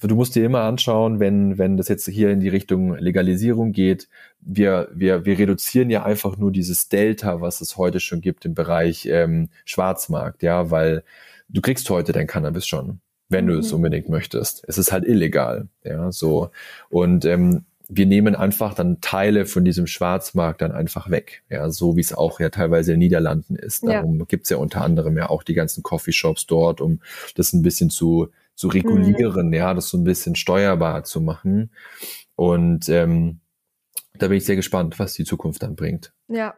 du 0.01 0.15
musst 0.15 0.35
dir 0.35 0.45
immer 0.45 0.61
anschauen, 0.61 1.19
wenn, 1.19 1.57
wenn 1.57 1.77
das 1.77 1.87
jetzt 1.87 2.07
hier 2.07 2.29
in 2.29 2.39
die 2.39 2.49
Richtung 2.49 2.95
Legalisierung 2.95 3.71
geht, 3.71 4.07
wir, 4.41 4.89
wir, 4.93 5.25
wir 5.25 5.39
reduzieren 5.39 5.89
ja 5.89 6.03
einfach 6.03 6.37
nur 6.37 6.51
dieses 6.51 6.89
Delta, 6.89 7.41
was 7.41 7.61
es 7.61 7.77
heute 7.77 7.99
schon 7.99 8.21
gibt 8.21 8.45
im 8.45 8.53
Bereich 8.53 9.05
ähm, 9.07 9.49
Schwarzmarkt, 9.65 10.43
ja, 10.43 10.71
weil 10.71 11.03
du 11.49 11.61
kriegst 11.61 11.89
heute 11.89 12.11
dein 12.11 12.27
Cannabis 12.27 12.67
schon, 12.67 12.99
wenn 13.29 13.45
mhm. 13.45 13.49
du 13.49 13.57
es 13.59 13.69
mhm. 13.69 13.77
unbedingt 13.77 14.09
möchtest. 14.09 14.63
Es 14.67 14.77
ist 14.77 14.91
halt 14.91 15.05
illegal, 15.05 15.67
ja, 15.83 16.11
so. 16.11 16.51
Und 16.89 17.25
ähm, 17.25 17.65
wir 17.91 18.05
nehmen 18.05 18.35
einfach 18.35 18.75
dann 18.75 19.01
Teile 19.01 19.47
von 19.47 19.65
diesem 19.65 19.87
Schwarzmarkt 19.87 20.61
dann 20.61 20.71
einfach 20.71 21.09
weg. 21.09 21.43
Ja, 21.49 21.71
so 21.71 21.97
wie 21.97 22.01
es 22.01 22.13
auch 22.13 22.39
ja 22.39 22.49
teilweise 22.49 22.93
in 22.93 22.99
den 22.99 23.07
Niederlanden 23.07 23.55
ist. 23.55 23.85
Darum 23.85 24.19
ja. 24.19 24.25
gibt's 24.25 24.51
ja 24.51 24.57
unter 24.57 24.81
anderem 24.83 25.17
ja 25.17 25.29
auch 25.29 25.41
die 25.41 25.55
ganzen 25.55 25.81
Coffeeshops 25.81 26.45
dort, 26.45 26.81
um 26.81 27.01
das 27.35 27.51
ein 27.51 27.63
bisschen 27.63 27.89
zu, 27.89 28.29
zu 28.53 28.67
regulieren, 28.67 29.47
mhm. 29.47 29.53
ja, 29.53 29.73
das 29.73 29.89
so 29.89 29.97
ein 29.97 30.03
bisschen 30.03 30.35
steuerbar 30.35 31.03
zu 31.03 31.19
machen. 31.19 31.71
Und 32.35 32.87
ähm, 32.89 33.39
da 34.13 34.27
bin 34.27 34.37
ich 34.37 34.45
sehr 34.45 34.55
gespannt, 34.55 34.99
was 34.99 35.15
die 35.15 35.25
Zukunft 35.25 35.63
dann 35.63 35.75
bringt. 35.75 36.13
Ja, 36.27 36.53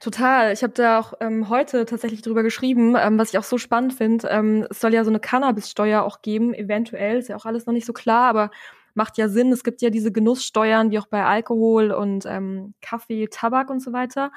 Total. 0.00 0.52
Ich 0.52 0.62
habe 0.62 0.72
da 0.72 0.98
auch 0.98 1.14
ähm, 1.20 1.50
heute 1.50 1.84
tatsächlich 1.84 2.22
drüber 2.22 2.42
geschrieben, 2.42 2.96
ähm, 2.98 3.18
was 3.18 3.30
ich 3.30 3.38
auch 3.38 3.44
so 3.44 3.58
spannend 3.58 3.92
finde. 3.92 4.26
Ähm, 4.28 4.66
es 4.70 4.80
soll 4.80 4.94
ja 4.94 5.04
so 5.04 5.10
eine 5.10 5.20
Cannabissteuer 5.20 6.02
auch 6.02 6.22
geben, 6.22 6.54
eventuell. 6.54 7.18
Ist 7.18 7.28
ja 7.28 7.36
auch 7.36 7.44
alles 7.44 7.66
noch 7.66 7.74
nicht 7.74 7.86
so 7.86 7.92
klar, 7.92 8.28
aber 8.28 8.50
macht 8.96 9.18
ja 9.18 9.28
Sinn. 9.28 9.52
Es 9.52 9.64
gibt 9.64 9.82
ja 9.82 9.90
diese 9.90 10.12
Genusssteuern, 10.12 10.90
wie 10.90 10.98
auch 10.98 11.06
bei 11.06 11.24
Alkohol 11.24 11.92
und 11.92 12.24
ähm, 12.26 12.74
Kaffee, 12.80 13.28
Tabak 13.28 13.70
und 13.70 13.80
so 13.80 13.92
weiter. 13.92 14.32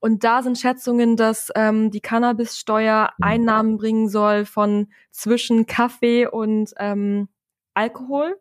Und 0.00 0.24
da 0.24 0.42
sind 0.42 0.58
Schätzungen, 0.58 1.16
dass 1.16 1.50
ähm, 1.54 1.90
die 1.90 2.00
Cannabissteuer 2.00 3.10
Einnahmen 3.20 3.76
bringen 3.76 4.08
soll 4.08 4.44
von 4.44 4.88
zwischen 5.10 5.66
Kaffee 5.66 6.26
und 6.26 6.72
ähm, 6.78 7.28
Alkohol. 7.74 8.36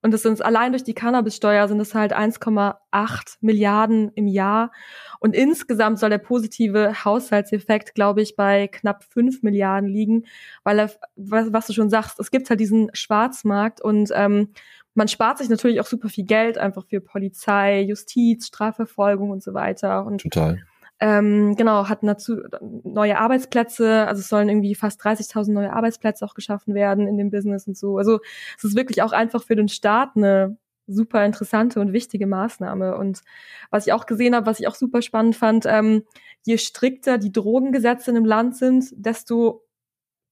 Und 0.00 0.14
das 0.14 0.22
sind 0.22 0.40
allein 0.44 0.72
durch 0.72 0.84
die 0.84 0.94
Cannabissteuer 0.94 1.66
sind 1.66 1.80
es 1.80 1.94
halt 1.94 2.16
1,8 2.16 3.36
Milliarden 3.40 4.12
im 4.14 4.28
Jahr. 4.28 4.70
Und 5.18 5.34
insgesamt 5.34 5.98
soll 5.98 6.10
der 6.10 6.18
positive 6.18 7.04
Haushaltseffekt, 7.04 7.94
glaube 7.94 8.22
ich, 8.22 8.36
bei 8.36 8.68
knapp 8.68 9.02
5 9.02 9.42
Milliarden 9.42 9.88
liegen, 9.88 10.24
weil 10.62 10.78
er, 10.78 10.92
was, 11.16 11.52
was, 11.52 11.66
du 11.66 11.72
schon 11.72 11.90
sagst, 11.90 12.20
es 12.20 12.30
gibt 12.30 12.48
halt 12.48 12.60
diesen 12.60 12.90
Schwarzmarkt 12.92 13.80
und 13.80 14.10
ähm, 14.14 14.52
man 14.98 15.08
spart 15.08 15.38
sich 15.38 15.48
natürlich 15.48 15.80
auch 15.80 15.86
super 15.86 16.08
viel 16.08 16.24
Geld 16.24 16.58
einfach 16.58 16.84
für 16.84 17.00
Polizei, 17.00 17.82
Justiz, 17.82 18.48
Strafverfolgung 18.48 19.30
und 19.30 19.42
so 19.42 19.54
weiter. 19.54 20.04
Und 20.04 20.22
Total. 20.22 20.58
Ähm, 21.00 21.54
genau, 21.54 21.88
hatten 21.88 22.08
dazu 22.08 22.40
neue 22.60 23.18
Arbeitsplätze, 23.18 24.08
also 24.08 24.18
es 24.18 24.28
sollen 24.28 24.48
irgendwie 24.48 24.74
fast 24.74 25.00
30.000 25.00 25.52
neue 25.52 25.72
Arbeitsplätze 25.72 26.24
auch 26.24 26.34
geschaffen 26.34 26.74
werden 26.74 27.06
in 27.06 27.16
dem 27.16 27.30
Business 27.30 27.68
und 27.68 27.78
so. 27.78 27.98
Also 27.98 28.18
es 28.56 28.64
ist 28.64 28.76
wirklich 28.76 29.00
auch 29.02 29.12
einfach 29.12 29.44
für 29.44 29.54
den 29.54 29.68
Staat 29.68 30.16
eine 30.16 30.58
super 30.88 31.24
interessante 31.24 31.78
und 31.78 31.92
wichtige 31.92 32.26
Maßnahme. 32.26 32.96
Und 32.96 33.20
was 33.70 33.86
ich 33.86 33.92
auch 33.92 34.06
gesehen 34.06 34.34
habe, 34.34 34.46
was 34.46 34.58
ich 34.58 34.66
auch 34.66 34.74
super 34.74 35.00
spannend 35.00 35.36
fand, 35.36 35.66
ähm, 35.66 36.02
je 36.44 36.58
strikter 36.58 37.18
die 37.18 37.30
Drogengesetze 37.30 38.10
in 38.10 38.16
einem 38.16 38.26
Land 38.26 38.56
sind, 38.56 38.86
desto 38.96 39.67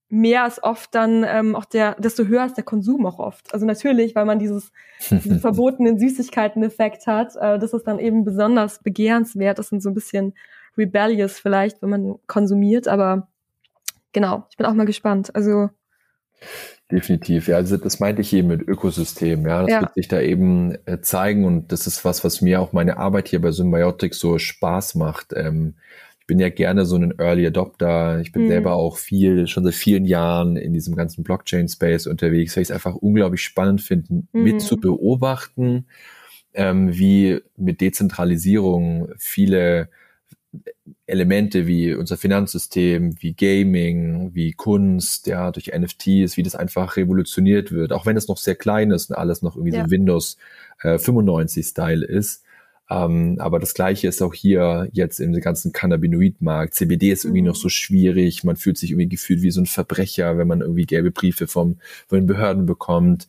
mehr 0.08 0.44
als 0.44 0.62
oft 0.62 0.94
dann 0.94 1.24
ähm, 1.26 1.56
auch 1.56 1.64
der, 1.64 1.96
desto 1.96 2.24
höher 2.24 2.46
ist 2.46 2.56
der 2.56 2.64
Konsum 2.64 3.06
auch 3.06 3.18
oft. 3.18 3.52
Also 3.52 3.66
natürlich, 3.66 4.14
weil 4.14 4.24
man 4.24 4.38
dieses 4.38 4.72
diesen 5.10 5.40
verbotenen 5.40 5.98
Süßigkeiten-Effekt 5.98 7.06
hat, 7.06 7.34
äh, 7.36 7.58
das 7.58 7.72
ist 7.72 7.84
dann 7.84 7.98
eben 7.98 8.24
besonders 8.24 8.82
begehrenswert. 8.82 9.58
Das 9.58 9.68
sind 9.68 9.82
so 9.82 9.90
ein 9.90 9.94
bisschen 9.94 10.34
rebellious 10.78 11.38
vielleicht, 11.38 11.82
wenn 11.82 11.90
man 11.90 12.14
konsumiert, 12.26 12.86
aber 12.86 13.28
genau, 14.12 14.46
ich 14.50 14.56
bin 14.56 14.66
auch 14.66 14.74
mal 14.74 14.86
gespannt. 14.86 15.34
Also 15.34 15.70
Definitiv, 16.92 17.48
ja, 17.48 17.56
also 17.56 17.76
das 17.76 17.98
meinte 17.98 18.20
ich 18.20 18.32
eben 18.32 18.48
mit 18.48 18.62
Ökosystem, 18.62 19.44
ja, 19.46 19.62
das 19.62 19.70
ja. 19.70 19.80
wird 19.80 19.94
sich 19.94 20.06
da 20.06 20.20
eben 20.20 20.76
äh, 20.86 21.00
zeigen 21.00 21.44
und 21.44 21.72
das 21.72 21.88
ist 21.88 22.04
was, 22.04 22.22
was 22.22 22.42
mir 22.42 22.60
auch 22.60 22.72
meine 22.72 22.98
Arbeit 22.98 23.28
hier 23.28 23.40
bei 23.40 23.50
Symbiotic 23.50 24.14
so 24.14 24.38
Spaß 24.38 24.94
macht. 24.94 25.32
Ähm, 25.34 25.74
ich 26.26 26.28
bin 26.28 26.40
ja 26.40 26.48
gerne 26.48 26.84
so 26.84 26.96
ein 26.96 27.14
Early 27.20 27.46
Adopter, 27.46 28.18
ich 28.18 28.32
bin 28.32 28.46
mhm. 28.46 28.48
selber 28.48 28.72
auch 28.72 28.96
viel, 28.96 29.46
schon 29.46 29.62
seit 29.62 29.74
vielen 29.74 30.04
Jahren 30.04 30.56
in 30.56 30.72
diesem 30.72 30.96
ganzen 30.96 31.22
Blockchain-Space 31.22 32.08
unterwegs, 32.08 32.56
weil 32.56 32.62
ich 32.62 32.70
es 32.70 32.74
einfach 32.74 32.96
unglaublich 32.96 33.42
spannend 33.42 33.80
finde, 33.80 34.24
mhm. 34.32 34.42
mit 34.42 34.60
zu 34.60 34.76
beobachten, 34.76 35.86
ähm, 36.52 36.98
wie 36.98 37.42
mit 37.56 37.80
Dezentralisierung 37.80 39.10
viele 39.18 39.88
Elemente 41.06 41.68
wie 41.68 41.94
unser 41.94 42.16
Finanzsystem, 42.16 43.22
wie 43.22 43.34
Gaming, 43.34 44.34
wie 44.34 44.50
Kunst, 44.50 45.28
ja, 45.28 45.52
durch 45.52 45.70
NFTs, 45.78 46.36
wie 46.36 46.42
das 46.42 46.56
einfach 46.56 46.96
revolutioniert 46.96 47.70
wird, 47.70 47.92
auch 47.92 48.04
wenn 48.04 48.16
es 48.16 48.26
noch 48.26 48.38
sehr 48.38 48.56
klein 48.56 48.90
ist 48.90 49.10
und 49.10 49.16
alles 49.16 49.42
noch 49.42 49.54
irgendwie 49.54 49.76
ja. 49.76 49.84
so 49.84 49.92
Windows 49.92 50.38
äh, 50.82 50.98
95 50.98 51.64
Style 51.64 52.04
ist. 52.04 52.42
Ähm, 52.88 53.36
aber 53.40 53.58
das 53.58 53.74
Gleiche 53.74 54.08
ist 54.08 54.22
auch 54.22 54.34
hier 54.34 54.88
jetzt 54.92 55.18
im 55.18 55.32
ganzen 55.32 55.72
Cannabinoid-Markt. 55.72 56.74
CBD 56.74 57.10
ist 57.10 57.24
irgendwie 57.24 57.42
mhm. 57.42 57.48
noch 57.48 57.56
so 57.56 57.68
schwierig. 57.68 58.44
Man 58.44 58.56
fühlt 58.56 58.78
sich 58.78 58.92
irgendwie 58.92 59.08
gefühlt 59.08 59.42
wie 59.42 59.50
so 59.50 59.60
ein 59.60 59.66
Verbrecher, 59.66 60.38
wenn 60.38 60.46
man 60.46 60.60
irgendwie 60.60 60.86
gelbe 60.86 61.10
Briefe 61.10 61.46
vom, 61.46 61.78
von 62.06 62.18
den 62.18 62.26
Behörden 62.26 62.66
bekommt 62.66 63.26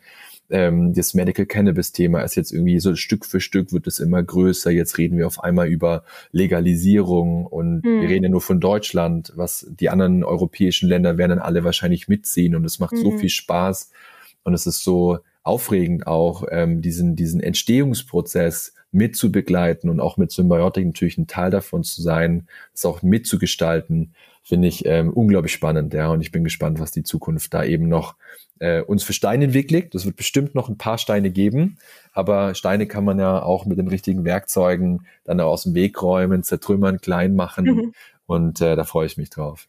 ähm, 0.50 0.94
das 0.94 1.14
Medical 1.14 1.46
Cannabis-Thema 1.46 2.22
ist 2.22 2.36
jetzt 2.36 2.52
irgendwie 2.52 2.80
so 2.80 2.96
Stück 2.96 3.26
für 3.26 3.42
Stück 3.42 3.74
wird 3.74 3.88
es 3.88 4.00
immer 4.00 4.24
größer. 4.24 4.72
Jetzt 4.72 4.98
reden 4.98 5.18
wir 5.18 5.28
auf 5.28 5.44
einmal 5.44 5.68
über 5.68 6.04
Legalisierung 6.32 7.46
und 7.46 7.84
mhm. 7.84 8.02
wir 8.02 8.10
reden 8.10 8.26
ja 8.26 8.30
nur 8.30 8.42
von 8.42 8.60
Deutschland, 8.60 9.34
was 9.36 9.68
die 9.70 9.90
anderen 9.90 10.24
europäischen 10.24 10.88
Länder 10.88 11.18
werden 11.18 11.32
dann 11.32 11.40
alle 11.40 11.64
wahrscheinlich 11.64 12.08
mitziehen 12.08 12.56
und 12.56 12.66
es 12.66 12.80
macht 12.80 12.94
mhm. 12.94 13.02
so 13.02 13.12
viel 13.18 13.30
Spaß 13.30 13.92
und 14.44 14.54
es 14.54 14.66
ist 14.68 14.84
so 14.84 15.20
aufregend 15.44 16.08
auch, 16.08 16.46
ähm, 16.50 16.82
diesen, 16.82 17.16
diesen 17.16 17.42
Entstehungsprozess 17.42 18.74
mitzubegleiten 18.98 19.90
und 19.90 20.00
auch 20.00 20.18
mit 20.18 20.32
Symbiotik 20.32 20.86
natürlich 20.86 21.18
ein 21.18 21.28
Teil 21.28 21.52
davon 21.52 21.84
zu 21.84 22.02
sein, 22.02 22.48
es 22.74 22.86
auch 22.86 23.02
mitzugestalten, 23.02 24.14
finde 24.44 24.68
ich 24.68 24.86
ähm, 24.86 25.12
unglaublich 25.12 25.54
spannend, 25.54 25.94
ja. 25.94 26.10
Und 26.10 26.22
ich 26.22 26.32
bin 26.32 26.44
gespannt, 26.44 26.80
was 26.80 26.92
die 26.92 27.04
Zukunft 27.04 27.54
da 27.54 27.64
eben 27.64 27.88
noch 27.88 28.16
äh, 28.60 28.82
uns 28.82 29.04
für 29.04 29.14
Steine 29.14 29.46
entwickelt. 29.46 29.94
Das 29.94 30.06
wird 30.06 30.16
bestimmt 30.16 30.56
noch 30.56 30.70
ein 30.70 30.78
paar 30.78 30.98
Steine 30.98 31.32
geben, 31.32 31.78
aber 32.12 32.56
Steine 32.56 32.88
kann 32.88 33.06
man 33.06 33.20
ja 33.20 33.42
auch 33.42 33.66
mit 33.66 33.78
den 33.78 33.88
richtigen 33.88 34.24
Werkzeugen 34.24 35.06
dann 35.24 35.40
aus 35.40 35.64
dem 35.64 35.74
Weg 35.74 36.02
räumen, 36.02 36.44
zertrümmern, 36.44 37.00
klein 37.00 37.36
machen. 37.36 37.66
Mhm. 37.66 37.94
Und 38.26 38.62
äh, 38.62 38.76
da 38.76 38.84
freue 38.84 39.06
ich 39.06 39.18
mich 39.18 39.30
drauf. 39.30 39.68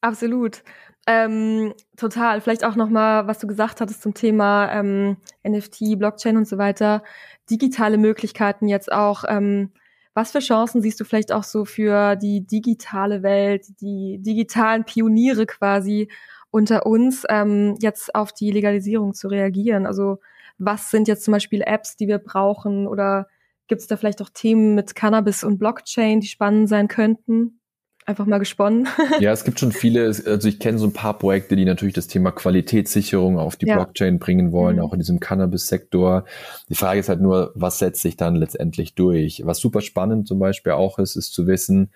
Absolut. 0.00 0.62
Ähm, 1.06 1.74
total. 1.96 2.40
Vielleicht 2.40 2.64
auch 2.64 2.76
nochmal, 2.76 3.26
was 3.26 3.38
du 3.38 3.46
gesagt 3.46 3.80
hattest 3.80 4.02
zum 4.02 4.14
Thema 4.14 4.72
ähm, 4.72 5.18
NFT, 5.46 5.98
Blockchain 5.98 6.36
und 6.36 6.48
so 6.48 6.56
weiter. 6.56 7.02
Digitale 7.50 7.98
Möglichkeiten 7.98 8.68
jetzt 8.68 8.90
auch. 8.90 9.24
Ähm, 9.28 9.70
was 10.14 10.30
für 10.32 10.38
Chancen 10.38 10.80
siehst 10.80 11.00
du 11.00 11.04
vielleicht 11.04 11.32
auch 11.32 11.42
so 11.42 11.64
für 11.64 12.16
die 12.16 12.46
digitale 12.46 13.22
Welt, 13.22 13.66
die 13.80 14.18
digitalen 14.20 14.84
Pioniere 14.84 15.44
quasi 15.44 16.08
unter 16.50 16.86
uns, 16.86 17.24
ähm, 17.28 17.76
jetzt 17.80 18.14
auf 18.14 18.32
die 18.32 18.50
Legalisierung 18.50 19.12
zu 19.12 19.28
reagieren? 19.28 19.86
Also 19.86 20.20
was 20.56 20.90
sind 20.90 21.08
jetzt 21.08 21.24
zum 21.24 21.32
Beispiel 21.32 21.62
Apps, 21.62 21.96
die 21.96 22.08
wir 22.08 22.18
brauchen? 22.18 22.86
Oder 22.86 23.26
gibt 23.66 23.80
es 23.82 23.88
da 23.88 23.96
vielleicht 23.96 24.22
auch 24.22 24.30
Themen 24.30 24.74
mit 24.74 24.94
Cannabis 24.94 25.44
und 25.44 25.58
Blockchain, 25.58 26.20
die 26.20 26.28
spannend 26.28 26.68
sein 26.68 26.88
könnten? 26.88 27.60
Einfach 28.06 28.26
mal 28.26 28.38
gesponnen. 28.38 28.88
ja, 29.20 29.32
es 29.32 29.44
gibt 29.44 29.60
schon 29.60 29.72
viele, 29.72 30.06
also 30.06 30.48
ich 30.48 30.58
kenne 30.58 30.78
so 30.78 30.86
ein 30.86 30.92
paar 30.92 31.18
Projekte, 31.18 31.56
die 31.56 31.64
natürlich 31.64 31.94
das 31.94 32.06
Thema 32.06 32.32
Qualitätssicherung 32.32 33.38
auf 33.38 33.56
die 33.56 33.66
ja. 33.66 33.76
Blockchain 33.76 34.18
bringen 34.18 34.52
wollen, 34.52 34.76
mhm. 34.76 34.82
auch 34.82 34.92
in 34.92 34.98
diesem 34.98 35.20
Cannabis-Sektor. 35.20 36.24
Die 36.68 36.74
Frage 36.74 37.00
ist 37.00 37.08
halt 37.08 37.20
nur, 37.20 37.52
was 37.54 37.78
setzt 37.78 38.02
sich 38.02 38.16
dann 38.16 38.36
letztendlich 38.36 38.94
durch? 38.94 39.42
Was 39.44 39.58
super 39.58 39.80
spannend 39.80 40.28
zum 40.28 40.38
Beispiel 40.38 40.72
auch 40.72 40.98
ist, 40.98 41.16
ist 41.16 41.32
zu 41.32 41.46
wissen, 41.46 41.90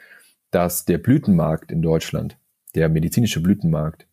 dass 0.50 0.84
der 0.84 0.98
Blütenmarkt 0.98 1.70
in 1.70 1.82
Deutschland, 1.82 2.38
der 2.74 2.88
medizinische 2.88 3.42
Blütenmarkt, 3.42 4.06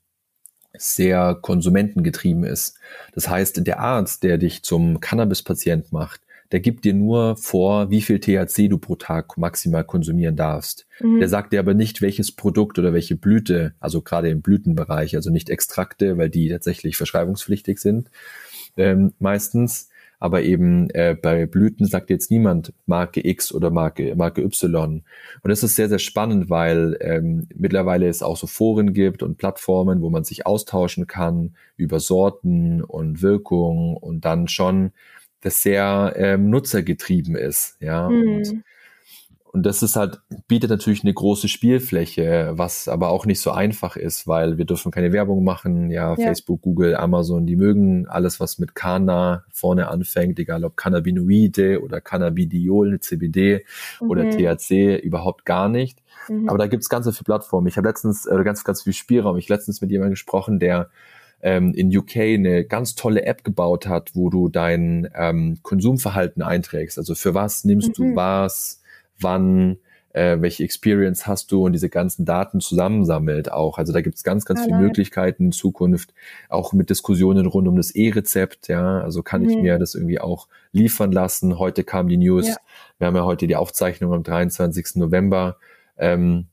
sehr 0.77 1.35
konsumentengetrieben 1.35 2.43
ist. 2.43 2.77
Das 3.13 3.29
heißt, 3.29 3.65
der 3.65 3.79
Arzt, 3.79 4.23
der 4.23 4.37
dich 4.37 4.63
zum 4.63 4.99
Cannabis-Patient 4.99 5.93
macht, 5.93 6.24
der 6.51 6.59
gibt 6.59 6.85
dir 6.85 6.93
nur 6.93 7.35
vor, 7.37 7.89
wie 7.89 8.01
viel 8.01 8.19
THC 8.19 8.69
du 8.69 8.77
pro 8.77 8.95
Tag 8.95 9.37
maximal 9.37 9.83
konsumieren 9.83 10.35
darfst. 10.35 10.87
Mhm. 10.99 11.19
Der 11.19 11.29
sagt 11.29 11.53
dir 11.53 11.59
aber 11.59 11.73
nicht, 11.73 12.01
welches 12.01 12.31
Produkt 12.31 12.77
oder 12.79 12.93
welche 12.93 13.15
Blüte, 13.15 13.73
also 13.79 14.01
gerade 14.01 14.29
im 14.29 14.41
Blütenbereich, 14.41 15.15
also 15.15 15.31
nicht 15.31 15.49
Extrakte, 15.49 16.17
weil 16.17 16.29
die 16.29 16.49
tatsächlich 16.49 16.97
verschreibungspflichtig 16.97 17.79
sind, 17.79 18.09
ähm, 18.77 19.13
meistens. 19.19 19.89
Aber 20.17 20.43
eben 20.43 20.89
äh, 20.91 21.15
bei 21.21 21.45
Blüten 21.45 21.85
sagt 21.85 22.09
jetzt 22.09 22.31
niemand 22.31 22.73
Marke 22.85 23.27
X 23.27 23.51
oder 23.51 23.69
Marke, 23.69 24.15
Marke 24.15 24.41
Y. 24.41 25.03
Und 25.43 25.49
das 25.49 25.61
ist 25.61 25.75
sehr, 25.75 25.89
sehr 25.89 25.99
spannend, 25.99 26.49
weil 26.49 26.97
ähm, 27.01 27.47
mittlerweile 27.53 28.07
es 28.07 28.23
auch 28.23 28.37
so 28.37 28.47
Foren 28.47 28.93
gibt 28.93 29.23
und 29.23 29.37
Plattformen, 29.37 30.01
wo 30.01 30.09
man 30.09 30.23
sich 30.23 30.45
austauschen 30.45 31.05
kann 31.05 31.55
über 31.75 31.99
Sorten 31.99 32.81
und 32.81 33.21
Wirkung 33.21 33.97
und 33.97 34.23
dann 34.23 34.47
schon 34.47 34.93
das 35.45 35.61
sehr 35.61 36.13
ähm, 36.17 36.49
nutzergetrieben 36.49 37.35
ist, 37.35 37.77
ja. 37.79 38.09
Mhm. 38.09 38.35
Und, 38.35 38.63
und 39.51 39.63
das 39.63 39.83
ist 39.83 39.95
halt, 39.95 40.19
bietet 40.47 40.71
natürlich 40.71 41.03
eine 41.03 41.13
große 41.13 41.47
Spielfläche, 41.47 42.53
was 42.55 42.87
aber 42.87 43.09
auch 43.09 43.27
nicht 43.27 43.39
so 43.39 43.51
einfach 43.51 43.95
ist, 43.95 44.27
weil 44.27 44.57
wir 44.57 44.65
dürfen 44.65 44.91
keine 44.91 45.13
Werbung 45.13 45.43
machen. 45.43 45.91
Ja, 45.91 46.09
ja. 46.09 46.15
Facebook, 46.15 46.63
Google, 46.63 46.95
Amazon, 46.95 47.45
die 47.45 47.55
mögen 47.55 48.07
alles, 48.07 48.39
was 48.39 48.57
mit 48.57 48.73
Kana 48.73 49.45
vorne 49.53 49.87
anfängt, 49.87 50.39
egal 50.39 50.65
ob 50.65 50.75
Cannabinoide 50.75 51.81
oder 51.83 52.01
Cannabidiol, 52.01 52.99
CBD 52.99 53.63
mhm. 54.01 54.09
oder 54.09 54.29
THC, 54.31 54.97
überhaupt 54.97 55.45
gar 55.45 55.69
nicht. 55.69 55.99
Mhm. 56.27 56.49
Aber 56.49 56.57
da 56.57 56.65
gibt's 56.65 56.89
ganz 56.89 57.05
viele 57.05 57.23
Plattformen. 57.23 57.67
Ich 57.67 57.77
habe 57.77 57.87
letztens 57.87 58.25
äh, 58.25 58.43
ganz, 58.43 58.63
ganz 58.63 58.81
viel 58.81 58.93
Spielraum. 58.93 59.37
Ich 59.37 59.47
letztens 59.47 59.79
mit 59.79 59.91
jemandem 59.91 60.13
gesprochen, 60.13 60.59
der 60.59 60.89
ähm, 61.41 61.73
in 61.73 61.95
UK 61.95 62.17
eine 62.17 62.65
ganz 62.65 62.95
tolle 62.95 63.23
App 63.25 63.43
gebaut 63.43 63.88
hat, 63.88 64.11
wo 64.15 64.29
du 64.29 64.49
dein 64.49 65.09
ähm, 65.15 65.59
Konsumverhalten 65.61 66.41
einträgst. 66.41 66.97
Also 66.97 67.15
für 67.15 67.33
was 67.33 67.65
nimmst 67.65 67.89
mhm. 67.89 67.93
du 67.93 68.15
was, 68.15 68.81
wann, 69.19 69.77
äh, 70.15 70.38
welche 70.39 70.63
Experience 70.63 71.27
hast 71.27 71.51
du 71.51 71.65
und 71.65 71.73
diese 71.73 71.89
ganzen 71.89 72.25
Daten 72.25 72.61
zusammensammelt 72.61 73.51
auch. 73.51 73.77
Also 73.77 73.91
da 73.91 74.01
gibt 74.01 74.15
es 74.15 74.23
ganz, 74.23 74.45
ganz 74.45 74.61
ja, 74.61 74.65
viele 74.65 74.79
Möglichkeiten 74.79 75.45
in 75.45 75.51
Zukunft, 75.51 76.13
auch 76.47 76.71
mit 76.71 76.89
Diskussionen 76.89 77.45
rund 77.45 77.67
um 77.67 77.75
das 77.75 77.91
E-Rezept, 77.91 78.69
ja. 78.69 79.01
Also 79.01 79.21
kann 79.23 79.43
mhm. 79.43 79.49
ich 79.49 79.57
mir 79.57 79.77
das 79.77 79.93
irgendwie 79.93 80.19
auch 80.19 80.47
liefern 80.71 81.11
lassen. 81.11 81.59
Heute 81.59 81.83
kam 81.83 82.07
die 82.07 82.17
News, 82.17 82.47
ja. 82.47 82.55
wir 82.97 83.07
haben 83.07 83.15
ja 83.15 83.25
heute 83.25 83.45
die 83.45 83.57
Aufzeichnung 83.57 84.13
am 84.13 84.23
23. 84.23 84.95
November, 84.95 85.57
ähm, 85.97 86.47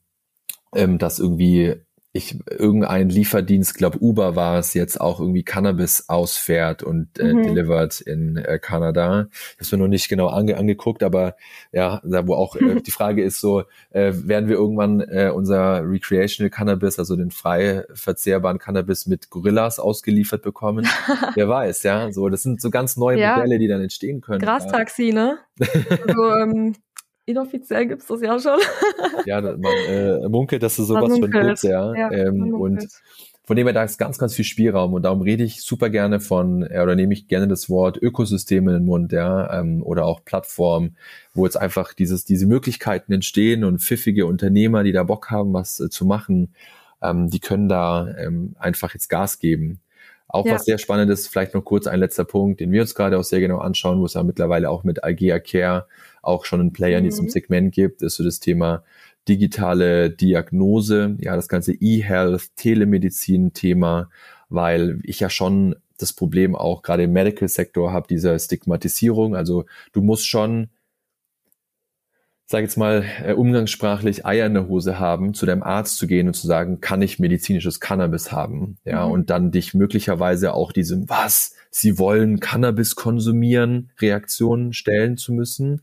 ähm, 0.75 0.99
dass 0.99 1.21
irgendwie 1.21 1.77
ich 2.15 2.39
irgendein 2.47 3.09
Lieferdienst, 3.09 3.75
glaube 3.75 3.99
Uber 4.01 4.37
war 4.37 4.59
es 4.59 4.75
jetzt 4.75 5.01
auch 5.01 5.19
irgendwie 5.19 5.45
Cannabis 5.45 6.11
ausfährt 6.11 6.83
und 6.83 7.19
äh, 7.19 7.33
mhm. 7.33 7.43
delivert 7.43 8.03
in 8.03 8.37
äh, 8.37 8.59
Kanada. 8.59 9.29
Ich 9.59 9.69
habe 9.69 9.79
mir 9.79 9.85
noch 9.85 9.89
nicht 9.89 10.11
genau 10.11 10.29
ange 10.29 10.59
angeguckt, 10.59 11.03
aber 11.03 11.37
ja, 11.73 12.03
da 12.05 12.27
wo 12.27 12.35
auch 12.35 12.55
äh, 12.57 12.83
die 12.83 12.91
Frage 12.91 13.25
ist 13.25 13.41
so, 13.41 13.63
äh, 13.93 14.13
werden 14.15 14.51
wir 14.51 14.57
irgendwann 14.57 15.01
äh, 15.01 15.31
unser 15.35 15.89
Recreational 15.89 16.51
Cannabis, 16.51 16.99
also 16.99 17.17
den 17.17 17.31
frei 17.31 17.85
verzehrbaren 17.95 18.59
Cannabis 18.59 19.07
mit 19.07 19.31
Gorillas 19.31 19.79
ausgeliefert 19.79 20.43
bekommen? 20.43 20.87
Wer 21.35 21.49
weiß, 21.49 21.83
ja. 21.83 22.13
So, 22.13 22.29
das 22.29 22.43
sind 22.43 22.61
so 22.61 22.69
ganz 22.69 22.99
neue 22.99 23.21
ja. 23.21 23.37
Modelle, 23.37 23.59
die 23.59 23.69
dann 23.69 23.81
entstehen 23.81 24.21
können. 24.21 24.41
Grastaxi, 24.41 25.13
ne? 25.15 25.39
also, 25.59 26.35
ähm, 26.37 26.75
inoffiziell 27.27 27.87
gibt's 27.87 28.07
das 28.07 28.21
ja 28.21 28.39
schon. 28.39 28.59
ja, 29.27 29.41
man 29.41 29.73
äh, 29.89 30.29
munkelt, 30.29 30.63
dass 30.63 30.79
es 30.79 30.87
sowas 30.87 31.17
schon 31.19 31.31
gibt, 31.31 31.63
ja. 31.63 31.95
ja 31.95 32.11
ähm, 32.11 32.55
und 32.55 32.89
von 33.45 33.57
dem 33.57 33.67
her, 33.67 33.75
da 33.75 33.83
ist 33.83 33.99
ganz, 33.99 34.19
ganz 34.19 34.35
viel 34.35 34.45
Spielraum 34.45 34.95
und 34.95 35.03
darum 35.03 35.21
rede 35.21 35.43
ich 35.43 35.63
super 35.63 35.91
gerne 35.91 36.21
von, 36.21 36.63
äh, 36.63 36.81
oder 36.81 36.95
nehme 36.95 37.13
ich 37.13 37.27
gerne 37.27 37.49
das 37.49 37.69
Wort 37.69 37.99
Ökosystem 38.01 38.69
in 38.69 38.75
den 38.75 38.85
Mund, 38.85 39.13
ja, 39.13 39.61
ähm, 39.61 39.83
oder 39.83 40.05
auch 40.05 40.25
Plattform, 40.25 40.95
wo 41.35 41.45
jetzt 41.45 41.57
einfach 41.57 41.93
dieses, 41.93 42.25
diese 42.25 42.47
Möglichkeiten 42.47 43.13
entstehen 43.13 43.65
und 43.65 43.81
pfiffige 43.81 44.27
Unternehmer, 44.27 44.85
die 44.85 44.93
da 44.93 45.03
Bock 45.03 45.31
haben, 45.31 45.53
was 45.53 45.81
äh, 45.81 45.91
zu 45.91 46.07
machen, 46.07 46.55
ähm, 47.03 47.31
die 47.31 47.41
können 47.41 47.69
da 47.69 48.15
ähm, 48.17 48.55
einfach 48.59 48.95
jetzt 48.95 49.09
Gas 49.09 49.41
geben. 49.41 49.81
Auch 50.29 50.47
ja. 50.47 50.55
was 50.55 50.65
sehr 50.65 50.79
spannend 50.79 51.11
ist, 51.11 51.27
vielleicht 51.27 51.53
noch 51.53 51.63
kurz 51.63 51.87
ein 51.87 51.99
letzter 51.99 52.25
Punkt, 52.25 52.61
den 52.61 52.73
wir 52.73 52.81
uns 52.81 52.95
gerade 52.95 53.19
auch 53.19 53.25
sehr 53.25 53.41
genau 53.41 53.59
anschauen, 53.59 54.01
wo 54.01 54.07
es 54.07 54.15
ja 54.15 54.23
mittlerweile 54.23 54.71
auch 54.71 54.85
mit 54.85 55.03
Algea 55.05 55.41
Care 55.41 55.87
auch 56.23 56.45
schon 56.45 56.61
einen 56.61 56.73
Player 56.73 56.99
in 56.99 57.05
diesem 57.05 57.27
mhm. 57.27 57.31
Segment 57.31 57.75
gibt, 57.75 58.03
ist 58.03 58.17
so 58.17 58.25
das 58.25 58.41
Thema 58.41 58.83
digitale 59.29 60.11
Diagnose, 60.11 61.17
ja, 61.21 61.37
das 61.37 61.49
ganze 61.49 61.75
E-Health, 61.75 62.57
Telemedizin-Thema, 62.57 64.11
weil 64.49 64.99
ich 65.05 65.21
ja 65.21 65.31
schon 65.31 65.77
das 65.99 66.13
Problem 66.13 66.57
auch 66.57 66.83
gerade 66.83 67.05
im 67.05 67.13
Medical-Sektor 67.13 67.93
habe, 67.93 68.09
diese 68.09 68.39
Stigmatisierung. 68.39 69.37
Also 69.37 69.65
du 69.93 70.03
musst 70.03 70.27
schon 70.27 70.71
sag 72.47 72.63
jetzt 72.63 72.77
mal, 72.77 73.05
äh, 73.25 73.33
umgangssprachlich 73.33 74.27
Eier 74.27 74.47
in 74.47 74.55
der 74.55 74.69
Hose 74.69 74.99
haben, 74.99 75.35
zu 75.35 75.47
deinem 75.47 75.63
Arzt 75.63 75.97
zu 75.97 76.07
gehen 76.07 76.27
und 76.27 76.35
zu 76.35 76.47
sagen, 76.47 76.81
kann 76.81 77.03
ich 77.03 77.19
medizinisches 77.19 77.81
Cannabis 77.81 78.31
haben? 78.31 78.77
Ja, 78.85 79.07
mhm. 79.07 79.13
und 79.13 79.31
dann 79.31 79.51
dich 79.51 79.75
möglicherweise 79.75 80.55
auch 80.55 80.73
diesem, 80.73 81.09
was, 81.09 81.55
sie 81.71 81.99
wollen 81.99 82.41
Cannabis 82.41 82.95
konsumieren, 82.95 83.91
Reaktionen 84.01 84.73
stellen 84.73 85.17
zu 85.17 85.33
müssen. 85.33 85.83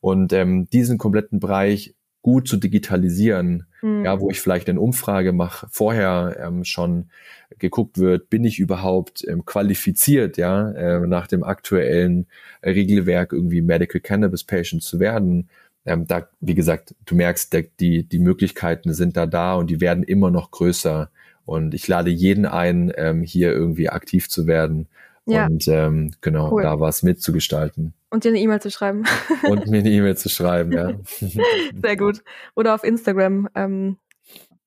Und 0.00 0.32
ähm, 0.32 0.68
diesen 0.70 0.98
kompletten 0.98 1.40
Bereich 1.40 1.94
gut 2.22 2.48
zu 2.48 2.56
digitalisieren, 2.56 3.66
mhm. 3.80 4.04
ja, 4.04 4.20
wo 4.20 4.30
ich 4.30 4.40
vielleicht 4.40 4.68
eine 4.68 4.80
Umfrage 4.80 5.32
mache, 5.32 5.68
vorher 5.70 6.36
ähm, 6.40 6.64
schon 6.64 7.10
geguckt 7.58 7.96
wird, 7.96 8.28
bin 8.28 8.44
ich 8.44 8.58
überhaupt 8.58 9.26
ähm, 9.26 9.44
qualifiziert, 9.46 10.36
ja, 10.36 10.70
äh, 10.72 11.06
nach 11.06 11.26
dem 11.26 11.44
aktuellen 11.44 12.26
Regelwerk 12.62 13.32
irgendwie 13.32 13.62
Medical 13.62 14.00
Cannabis 14.00 14.44
Patient 14.44 14.82
zu 14.82 14.98
werden 15.00 15.48
ähm, 15.88 16.06
da, 16.06 16.28
wie 16.40 16.54
gesagt, 16.54 16.94
du 17.06 17.14
merkst, 17.14 17.52
der, 17.52 17.64
die, 17.80 18.04
die 18.04 18.18
Möglichkeiten 18.18 18.92
sind 18.92 19.16
da 19.16 19.26
da 19.26 19.54
und 19.54 19.70
die 19.70 19.80
werden 19.80 20.02
immer 20.02 20.30
noch 20.30 20.50
größer. 20.50 21.10
Und 21.44 21.72
ich 21.72 21.88
lade 21.88 22.10
jeden 22.10 22.44
ein, 22.44 22.92
ähm, 22.96 23.22
hier 23.22 23.52
irgendwie 23.52 23.88
aktiv 23.88 24.28
zu 24.28 24.46
werden 24.46 24.86
ja. 25.24 25.46
und 25.46 25.66
ähm, 25.68 26.12
genau 26.20 26.52
cool. 26.52 26.62
da 26.62 26.78
was 26.78 27.02
mitzugestalten. 27.02 27.94
Und 28.10 28.24
dir 28.24 28.28
eine 28.28 28.40
E-Mail 28.40 28.60
zu 28.60 28.70
schreiben. 28.70 29.04
und 29.48 29.66
mir 29.66 29.78
eine 29.78 29.90
E-Mail 29.90 30.16
zu 30.16 30.28
schreiben, 30.28 30.72
ja. 30.72 30.92
Sehr 31.82 31.96
gut. 31.96 32.22
Oder 32.54 32.74
auf 32.74 32.84
Instagram 32.84 33.48
ähm, 33.54 33.96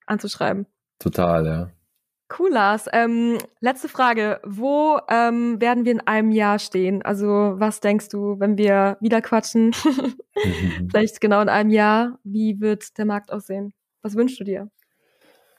anzuschreiben. 0.06 0.66
Total, 1.00 1.46
ja. 1.46 1.72
Cool, 2.38 2.52
Lars. 2.52 2.86
Ähm, 2.94 3.38
letzte 3.60 3.90
Frage. 3.90 4.40
Wo 4.46 5.00
ähm, 5.10 5.60
werden 5.60 5.86
wir 5.86 5.92
in 5.92 6.02
einem 6.02 6.32
Jahr 6.32 6.60
stehen? 6.60 7.02
Also 7.02 7.28
was 7.28 7.82
denkst 7.82 8.10
du, 8.10 8.40
wenn 8.40 8.58
wir 8.58 8.98
wieder 9.02 9.22
quatschen? 9.22 9.74
Vielleicht 10.92 11.20
genau 11.20 11.42
in 11.42 11.50
einem 11.50 11.72
Jahr. 11.72 12.20
Wie 12.24 12.62
wird 12.62 12.98
der 12.98 13.06
Markt 13.06 13.32
aussehen? 13.32 13.74
Was 14.02 14.16
wünschst 14.16 14.40
du 14.40 14.44
dir? 14.44 14.70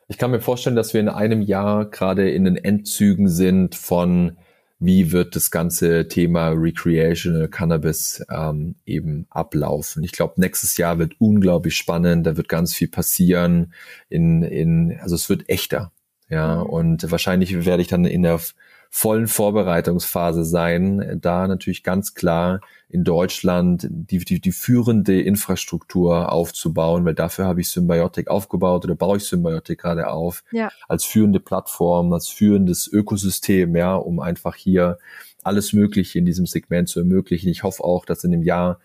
Ich 0.08 0.18
kann 0.18 0.30
mir 0.30 0.40
vorstellen, 0.40 0.76
dass 0.76 0.94
wir 0.94 1.00
in 1.00 1.08
einem 1.08 1.42
Jahr 1.42 1.86
gerade 1.86 2.30
in 2.30 2.44
den 2.44 2.56
Endzügen 2.56 3.28
sind 3.28 3.74
von 3.74 4.38
wie 4.78 5.12
wird 5.12 5.36
das 5.36 5.52
ganze 5.52 6.08
Thema 6.08 6.48
Recreational 6.48 7.46
Cannabis 7.48 8.24
ähm, 8.30 8.74
eben 8.84 9.26
ablaufen. 9.30 10.02
Ich 10.02 10.10
glaube, 10.10 10.40
nächstes 10.40 10.76
Jahr 10.76 10.98
wird 10.98 11.14
unglaublich 11.20 11.76
spannend, 11.76 12.26
da 12.26 12.36
wird 12.36 12.48
ganz 12.48 12.74
viel 12.74 12.88
passieren. 12.88 13.74
In, 14.08 14.42
in, 14.42 14.98
also 15.00 15.14
es 15.14 15.28
wird 15.28 15.48
echter. 15.48 15.92
Ja, 16.32 16.60
und 16.62 17.10
wahrscheinlich 17.10 17.66
werde 17.66 17.82
ich 17.82 17.88
dann 17.88 18.06
in 18.06 18.22
der 18.22 18.40
vollen 18.88 19.26
Vorbereitungsphase 19.26 20.46
sein, 20.46 21.18
da 21.20 21.46
natürlich 21.46 21.82
ganz 21.82 22.14
klar 22.14 22.62
in 22.88 23.04
Deutschland 23.04 23.86
die, 23.90 24.16
die, 24.18 24.40
die 24.40 24.52
führende 24.52 25.20
Infrastruktur 25.20 26.32
aufzubauen, 26.32 27.04
weil 27.04 27.14
dafür 27.14 27.44
habe 27.44 27.60
ich 27.60 27.68
Symbiotic 27.68 28.28
aufgebaut 28.28 28.86
oder 28.86 28.94
baue 28.94 29.18
ich 29.18 29.24
Symbiotic 29.24 29.78
gerade 29.78 30.08
auf, 30.08 30.42
ja. 30.52 30.70
als 30.88 31.04
führende 31.04 31.38
Plattform, 31.38 32.14
als 32.14 32.28
führendes 32.28 32.88
Ökosystem, 32.90 33.76
ja, 33.76 33.94
um 33.94 34.18
einfach 34.18 34.56
hier 34.56 34.96
alles 35.42 35.74
Mögliche 35.74 36.18
in 36.18 36.24
diesem 36.24 36.46
Segment 36.46 36.88
zu 36.88 37.00
ermöglichen. 37.00 37.50
Ich 37.50 37.62
hoffe 37.62 37.84
auch, 37.84 38.06
dass 38.06 38.24
in 38.24 38.30
dem 38.30 38.42
Jahr 38.42 38.80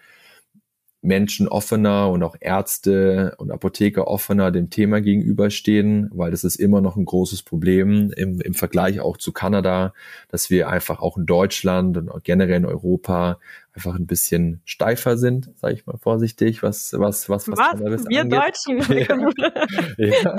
Menschen 1.02 1.48
offener 1.48 2.10
und 2.10 2.24
auch 2.24 2.36
Ärzte 2.40 3.36
und 3.38 3.52
Apotheker 3.52 4.08
offener 4.08 4.52
dem 4.52 4.70
Thema 4.70 5.00
gegenüberstehen, 5.00 6.10
weil 6.14 6.32
das 6.32 6.44
ist 6.44 6.56
immer 6.56 6.82
noch 6.82 6.98
ein 6.98 7.06
großes 7.06 7.44
Problem 7.44 8.12
im, 8.16 8.42
im 8.42 8.54
Vergleich 8.54 9.00
auch 9.00 9.18
zu 9.18 9.32
Kanada, 9.32 9.94
dass 10.30 10.50
wir 10.50 10.70
einfach 10.70 11.00
auch 11.00 11.18
in 11.18 11.26
Deutschland 11.26 11.98
und 11.98 12.24
generell 12.24 12.58
in 12.58 12.66
Europa 12.66 13.40
einfach 13.74 13.96
ein 13.96 14.08
bisschen 14.08 14.62
steifer 14.66 15.18
sind, 15.18 15.52
sage 15.56 15.76
ich 15.76 15.86
mal 15.86 15.98
vorsichtig, 15.98 16.64
was 16.64 16.94
was 16.98 17.30
was 17.30 17.48
was, 17.48 17.58
was 17.80 18.08
wir 18.08 18.22
angeht. 18.22 18.40
Deutschen. 18.40 18.80
ja, 19.98 20.08
ja. 20.08 20.36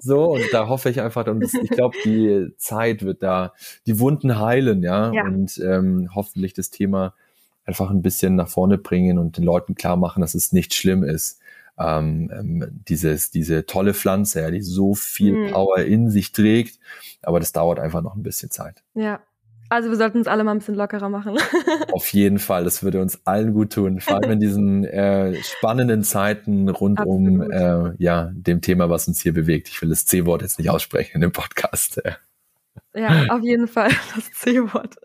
So 0.00 0.32
und 0.34 0.44
da 0.52 0.68
hoffe 0.68 0.90
ich 0.90 1.00
einfach 1.00 1.26
und 1.26 1.40
das, 1.40 1.54
ich 1.54 1.70
glaube 1.70 1.96
die 2.04 2.52
Zeit 2.56 3.02
wird 3.02 3.24
da 3.24 3.52
die 3.86 3.98
Wunden 3.98 4.38
heilen, 4.38 4.84
ja, 4.84 5.12
ja. 5.12 5.24
und 5.24 5.58
ähm, 5.58 6.08
hoffentlich 6.14 6.54
das 6.54 6.70
Thema 6.70 7.14
einfach 7.68 7.90
ein 7.90 8.00
bisschen 8.00 8.34
nach 8.34 8.48
vorne 8.48 8.78
bringen 8.78 9.18
und 9.18 9.36
den 9.36 9.44
Leuten 9.44 9.74
klar 9.74 9.96
machen, 9.96 10.22
dass 10.22 10.34
es 10.34 10.52
nicht 10.52 10.72
schlimm 10.72 11.04
ist. 11.04 11.38
Ähm, 11.78 12.30
ähm, 12.34 12.80
dieses, 12.88 13.30
diese 13.30 13.66
tolle 13.66 13.94
Pflanze, 13.94 14.40
ja, 14.40 14.50
die 14.50 14.62
so 14.62 14.94
viel 14.94 15.34
mhm. 15.34 15.50
Power 15.52 15.78
in 15.80 16.10
sich 16.10 16.32
trägt, 16.32 16.80
aber 17.22 17.38
das 17.38 17.52
dauert 17.52 17.78
einfach 17.78 18.02
noch 18.02 18.16
ein 18.16 18.22
bisschen 18.22 18.50
Zeit. 18.50 18.82
Ja. 18.94 19.20
Also 19.68 19.90
wir 19.90 19.98
sollten 19.98 20.16
uns 20.16 20.28
alle 20.28 20.44
mal 20.44 20.52
ein 20.52 20.60
bisschen 20.60 20.76
lockerer 20.76 21.10
machen. 21.10 21.36
Auf 21.92 22.10
jeden 22.14 22.38
Fall, 22.38 22.64
das 22.64 22.82
würde 22.82 23.02
uns 23.02 23.20
allen 23.26 23.52
gut 23.52 23.74
tun, 23.74 24.00
vor 24.00 24.16
allem 24.16 24.30
in 24.30 24.40
diesen 24.40 24.84
äh, 24.84 25.34
spannenden 25.42 26.04
Zeiten 26.04 26.70
rund 26.70 26.98
Absolut. 26.98 27.42
um 27.42 27.52
äh, 27.52 27.92
ja, 27.98 28.30
dem 28.32 28.62
Thema, 28.62 28.88
was 28.88 29.06
uns 29.08 29.20
hier 29.20 29.34
bewegt. 29.34 29.68
Ich 29.68 29.82
will 29.82 29.90
das 29.90 30.06
C-Wort 30.06 30.40
jetzt 30.40 30.58
nicht 30.58 30.70
aussprechen 30.70 31.16
in 31.16 31.20
dem 31.20 31.32
Podcast. 31.32 32.00
Ja, 32.94 33.26
auf 33.28 33.42
jeden 33.42 33.68
Fall 33.68 33.90
das 34.14 34.30
C-Wort 34.32 34.96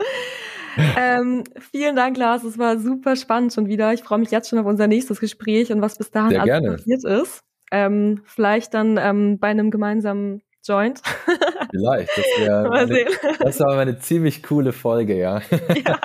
ähm, 0.98 1.44
vielen 1.60 1.96
Dank, 1.96 2.18
Lars. 2.18 2.44
Es 2.44 2.58
war 2.58 2.78
super 2.78 3.16
spannend 3.16 3.54
schon 3.54 3.68
wieder. 3.68 3.94
Ich 3.94 4.04
freue 4.04 4.20
mich 4.20 4.32
jetzt 4.32 4.50
schon 4.50 4.60
auf 4.60 4.66
unser 4.66 4.88
nächstes 4.88 5.20
Gespräch 5.20 5.72
und 5.72 5.82
was 5.82 5.98
bis 5.98 6.12
dahin 6.12 6.40
alles 6.40 6.78
passiert 6.78 7.04
ist. 7.04 7.44
Ähm, 7.72 8.22
vielleicht 8.26 8.74
dann 8.74 8.98
ähm, 9.02 9.40
bei 9.40 9.48
einem 9.48 9.72
gemeinsamen 9.72 10.42
Joint. 10.64 11.02
Vielleicht. 11.72 12.10
Das 12.16 12.26
wäre 12.38 12.72
eine, 12.72 13.06
das 13.40 13.60
war 13.60 13.80
eine 13.80 14.00
ziemlich 14.00 14.44
coole 14.44 14.72
Folge, 14.72 15.18
ja. 15.18 15.42
ja. 15.86 16.00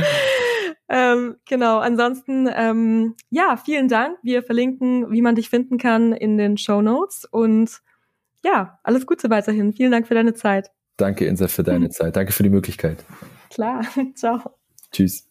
ähm, 0.90 1.36
genau, 1.48 1.80
ansonsten, 1.80 2.50
ähm, 2.54 3.16
ja, 3.30 3.58
vielen 3.64 3.88
Dank. 3.88 4.18
Wir 4.24 4.44
verlinken, 4.44 5.12
wie 5.12 5.22
man 5.22 5.36
dich 5.36 5.50
finden 5.50 5.78
kann, 5.78 6.14
in 6.14 6.38
den 6.38 6.58
Show 6.58 6.82
Notes. 6.82 7.26
Und 7.30 7.80
ja, 8.44 8.80
alles 8.84 9.06
Gute 9.06 9.30
weiterhin. 9.30 9.74
Vielen 9.74 9.92
Dank 9.92 10.08
für 10.08 10.16
deine 10.16 10.34
Zeit. 10.34 10.72
Danke, 10.98 11.26
Insa, 11.26 11.48
für 11.48 11.64
deine 11.64 11.90
Zeit. 11.90 12.16
Danke 12.16 12.34
für 12.34 12.44
die 12.44 12.50
Möglichkeit. 12.50 13.06
Klar, 13.50 13.86
ciao. 14.16 14.56
Tschüss. 14.92 15.29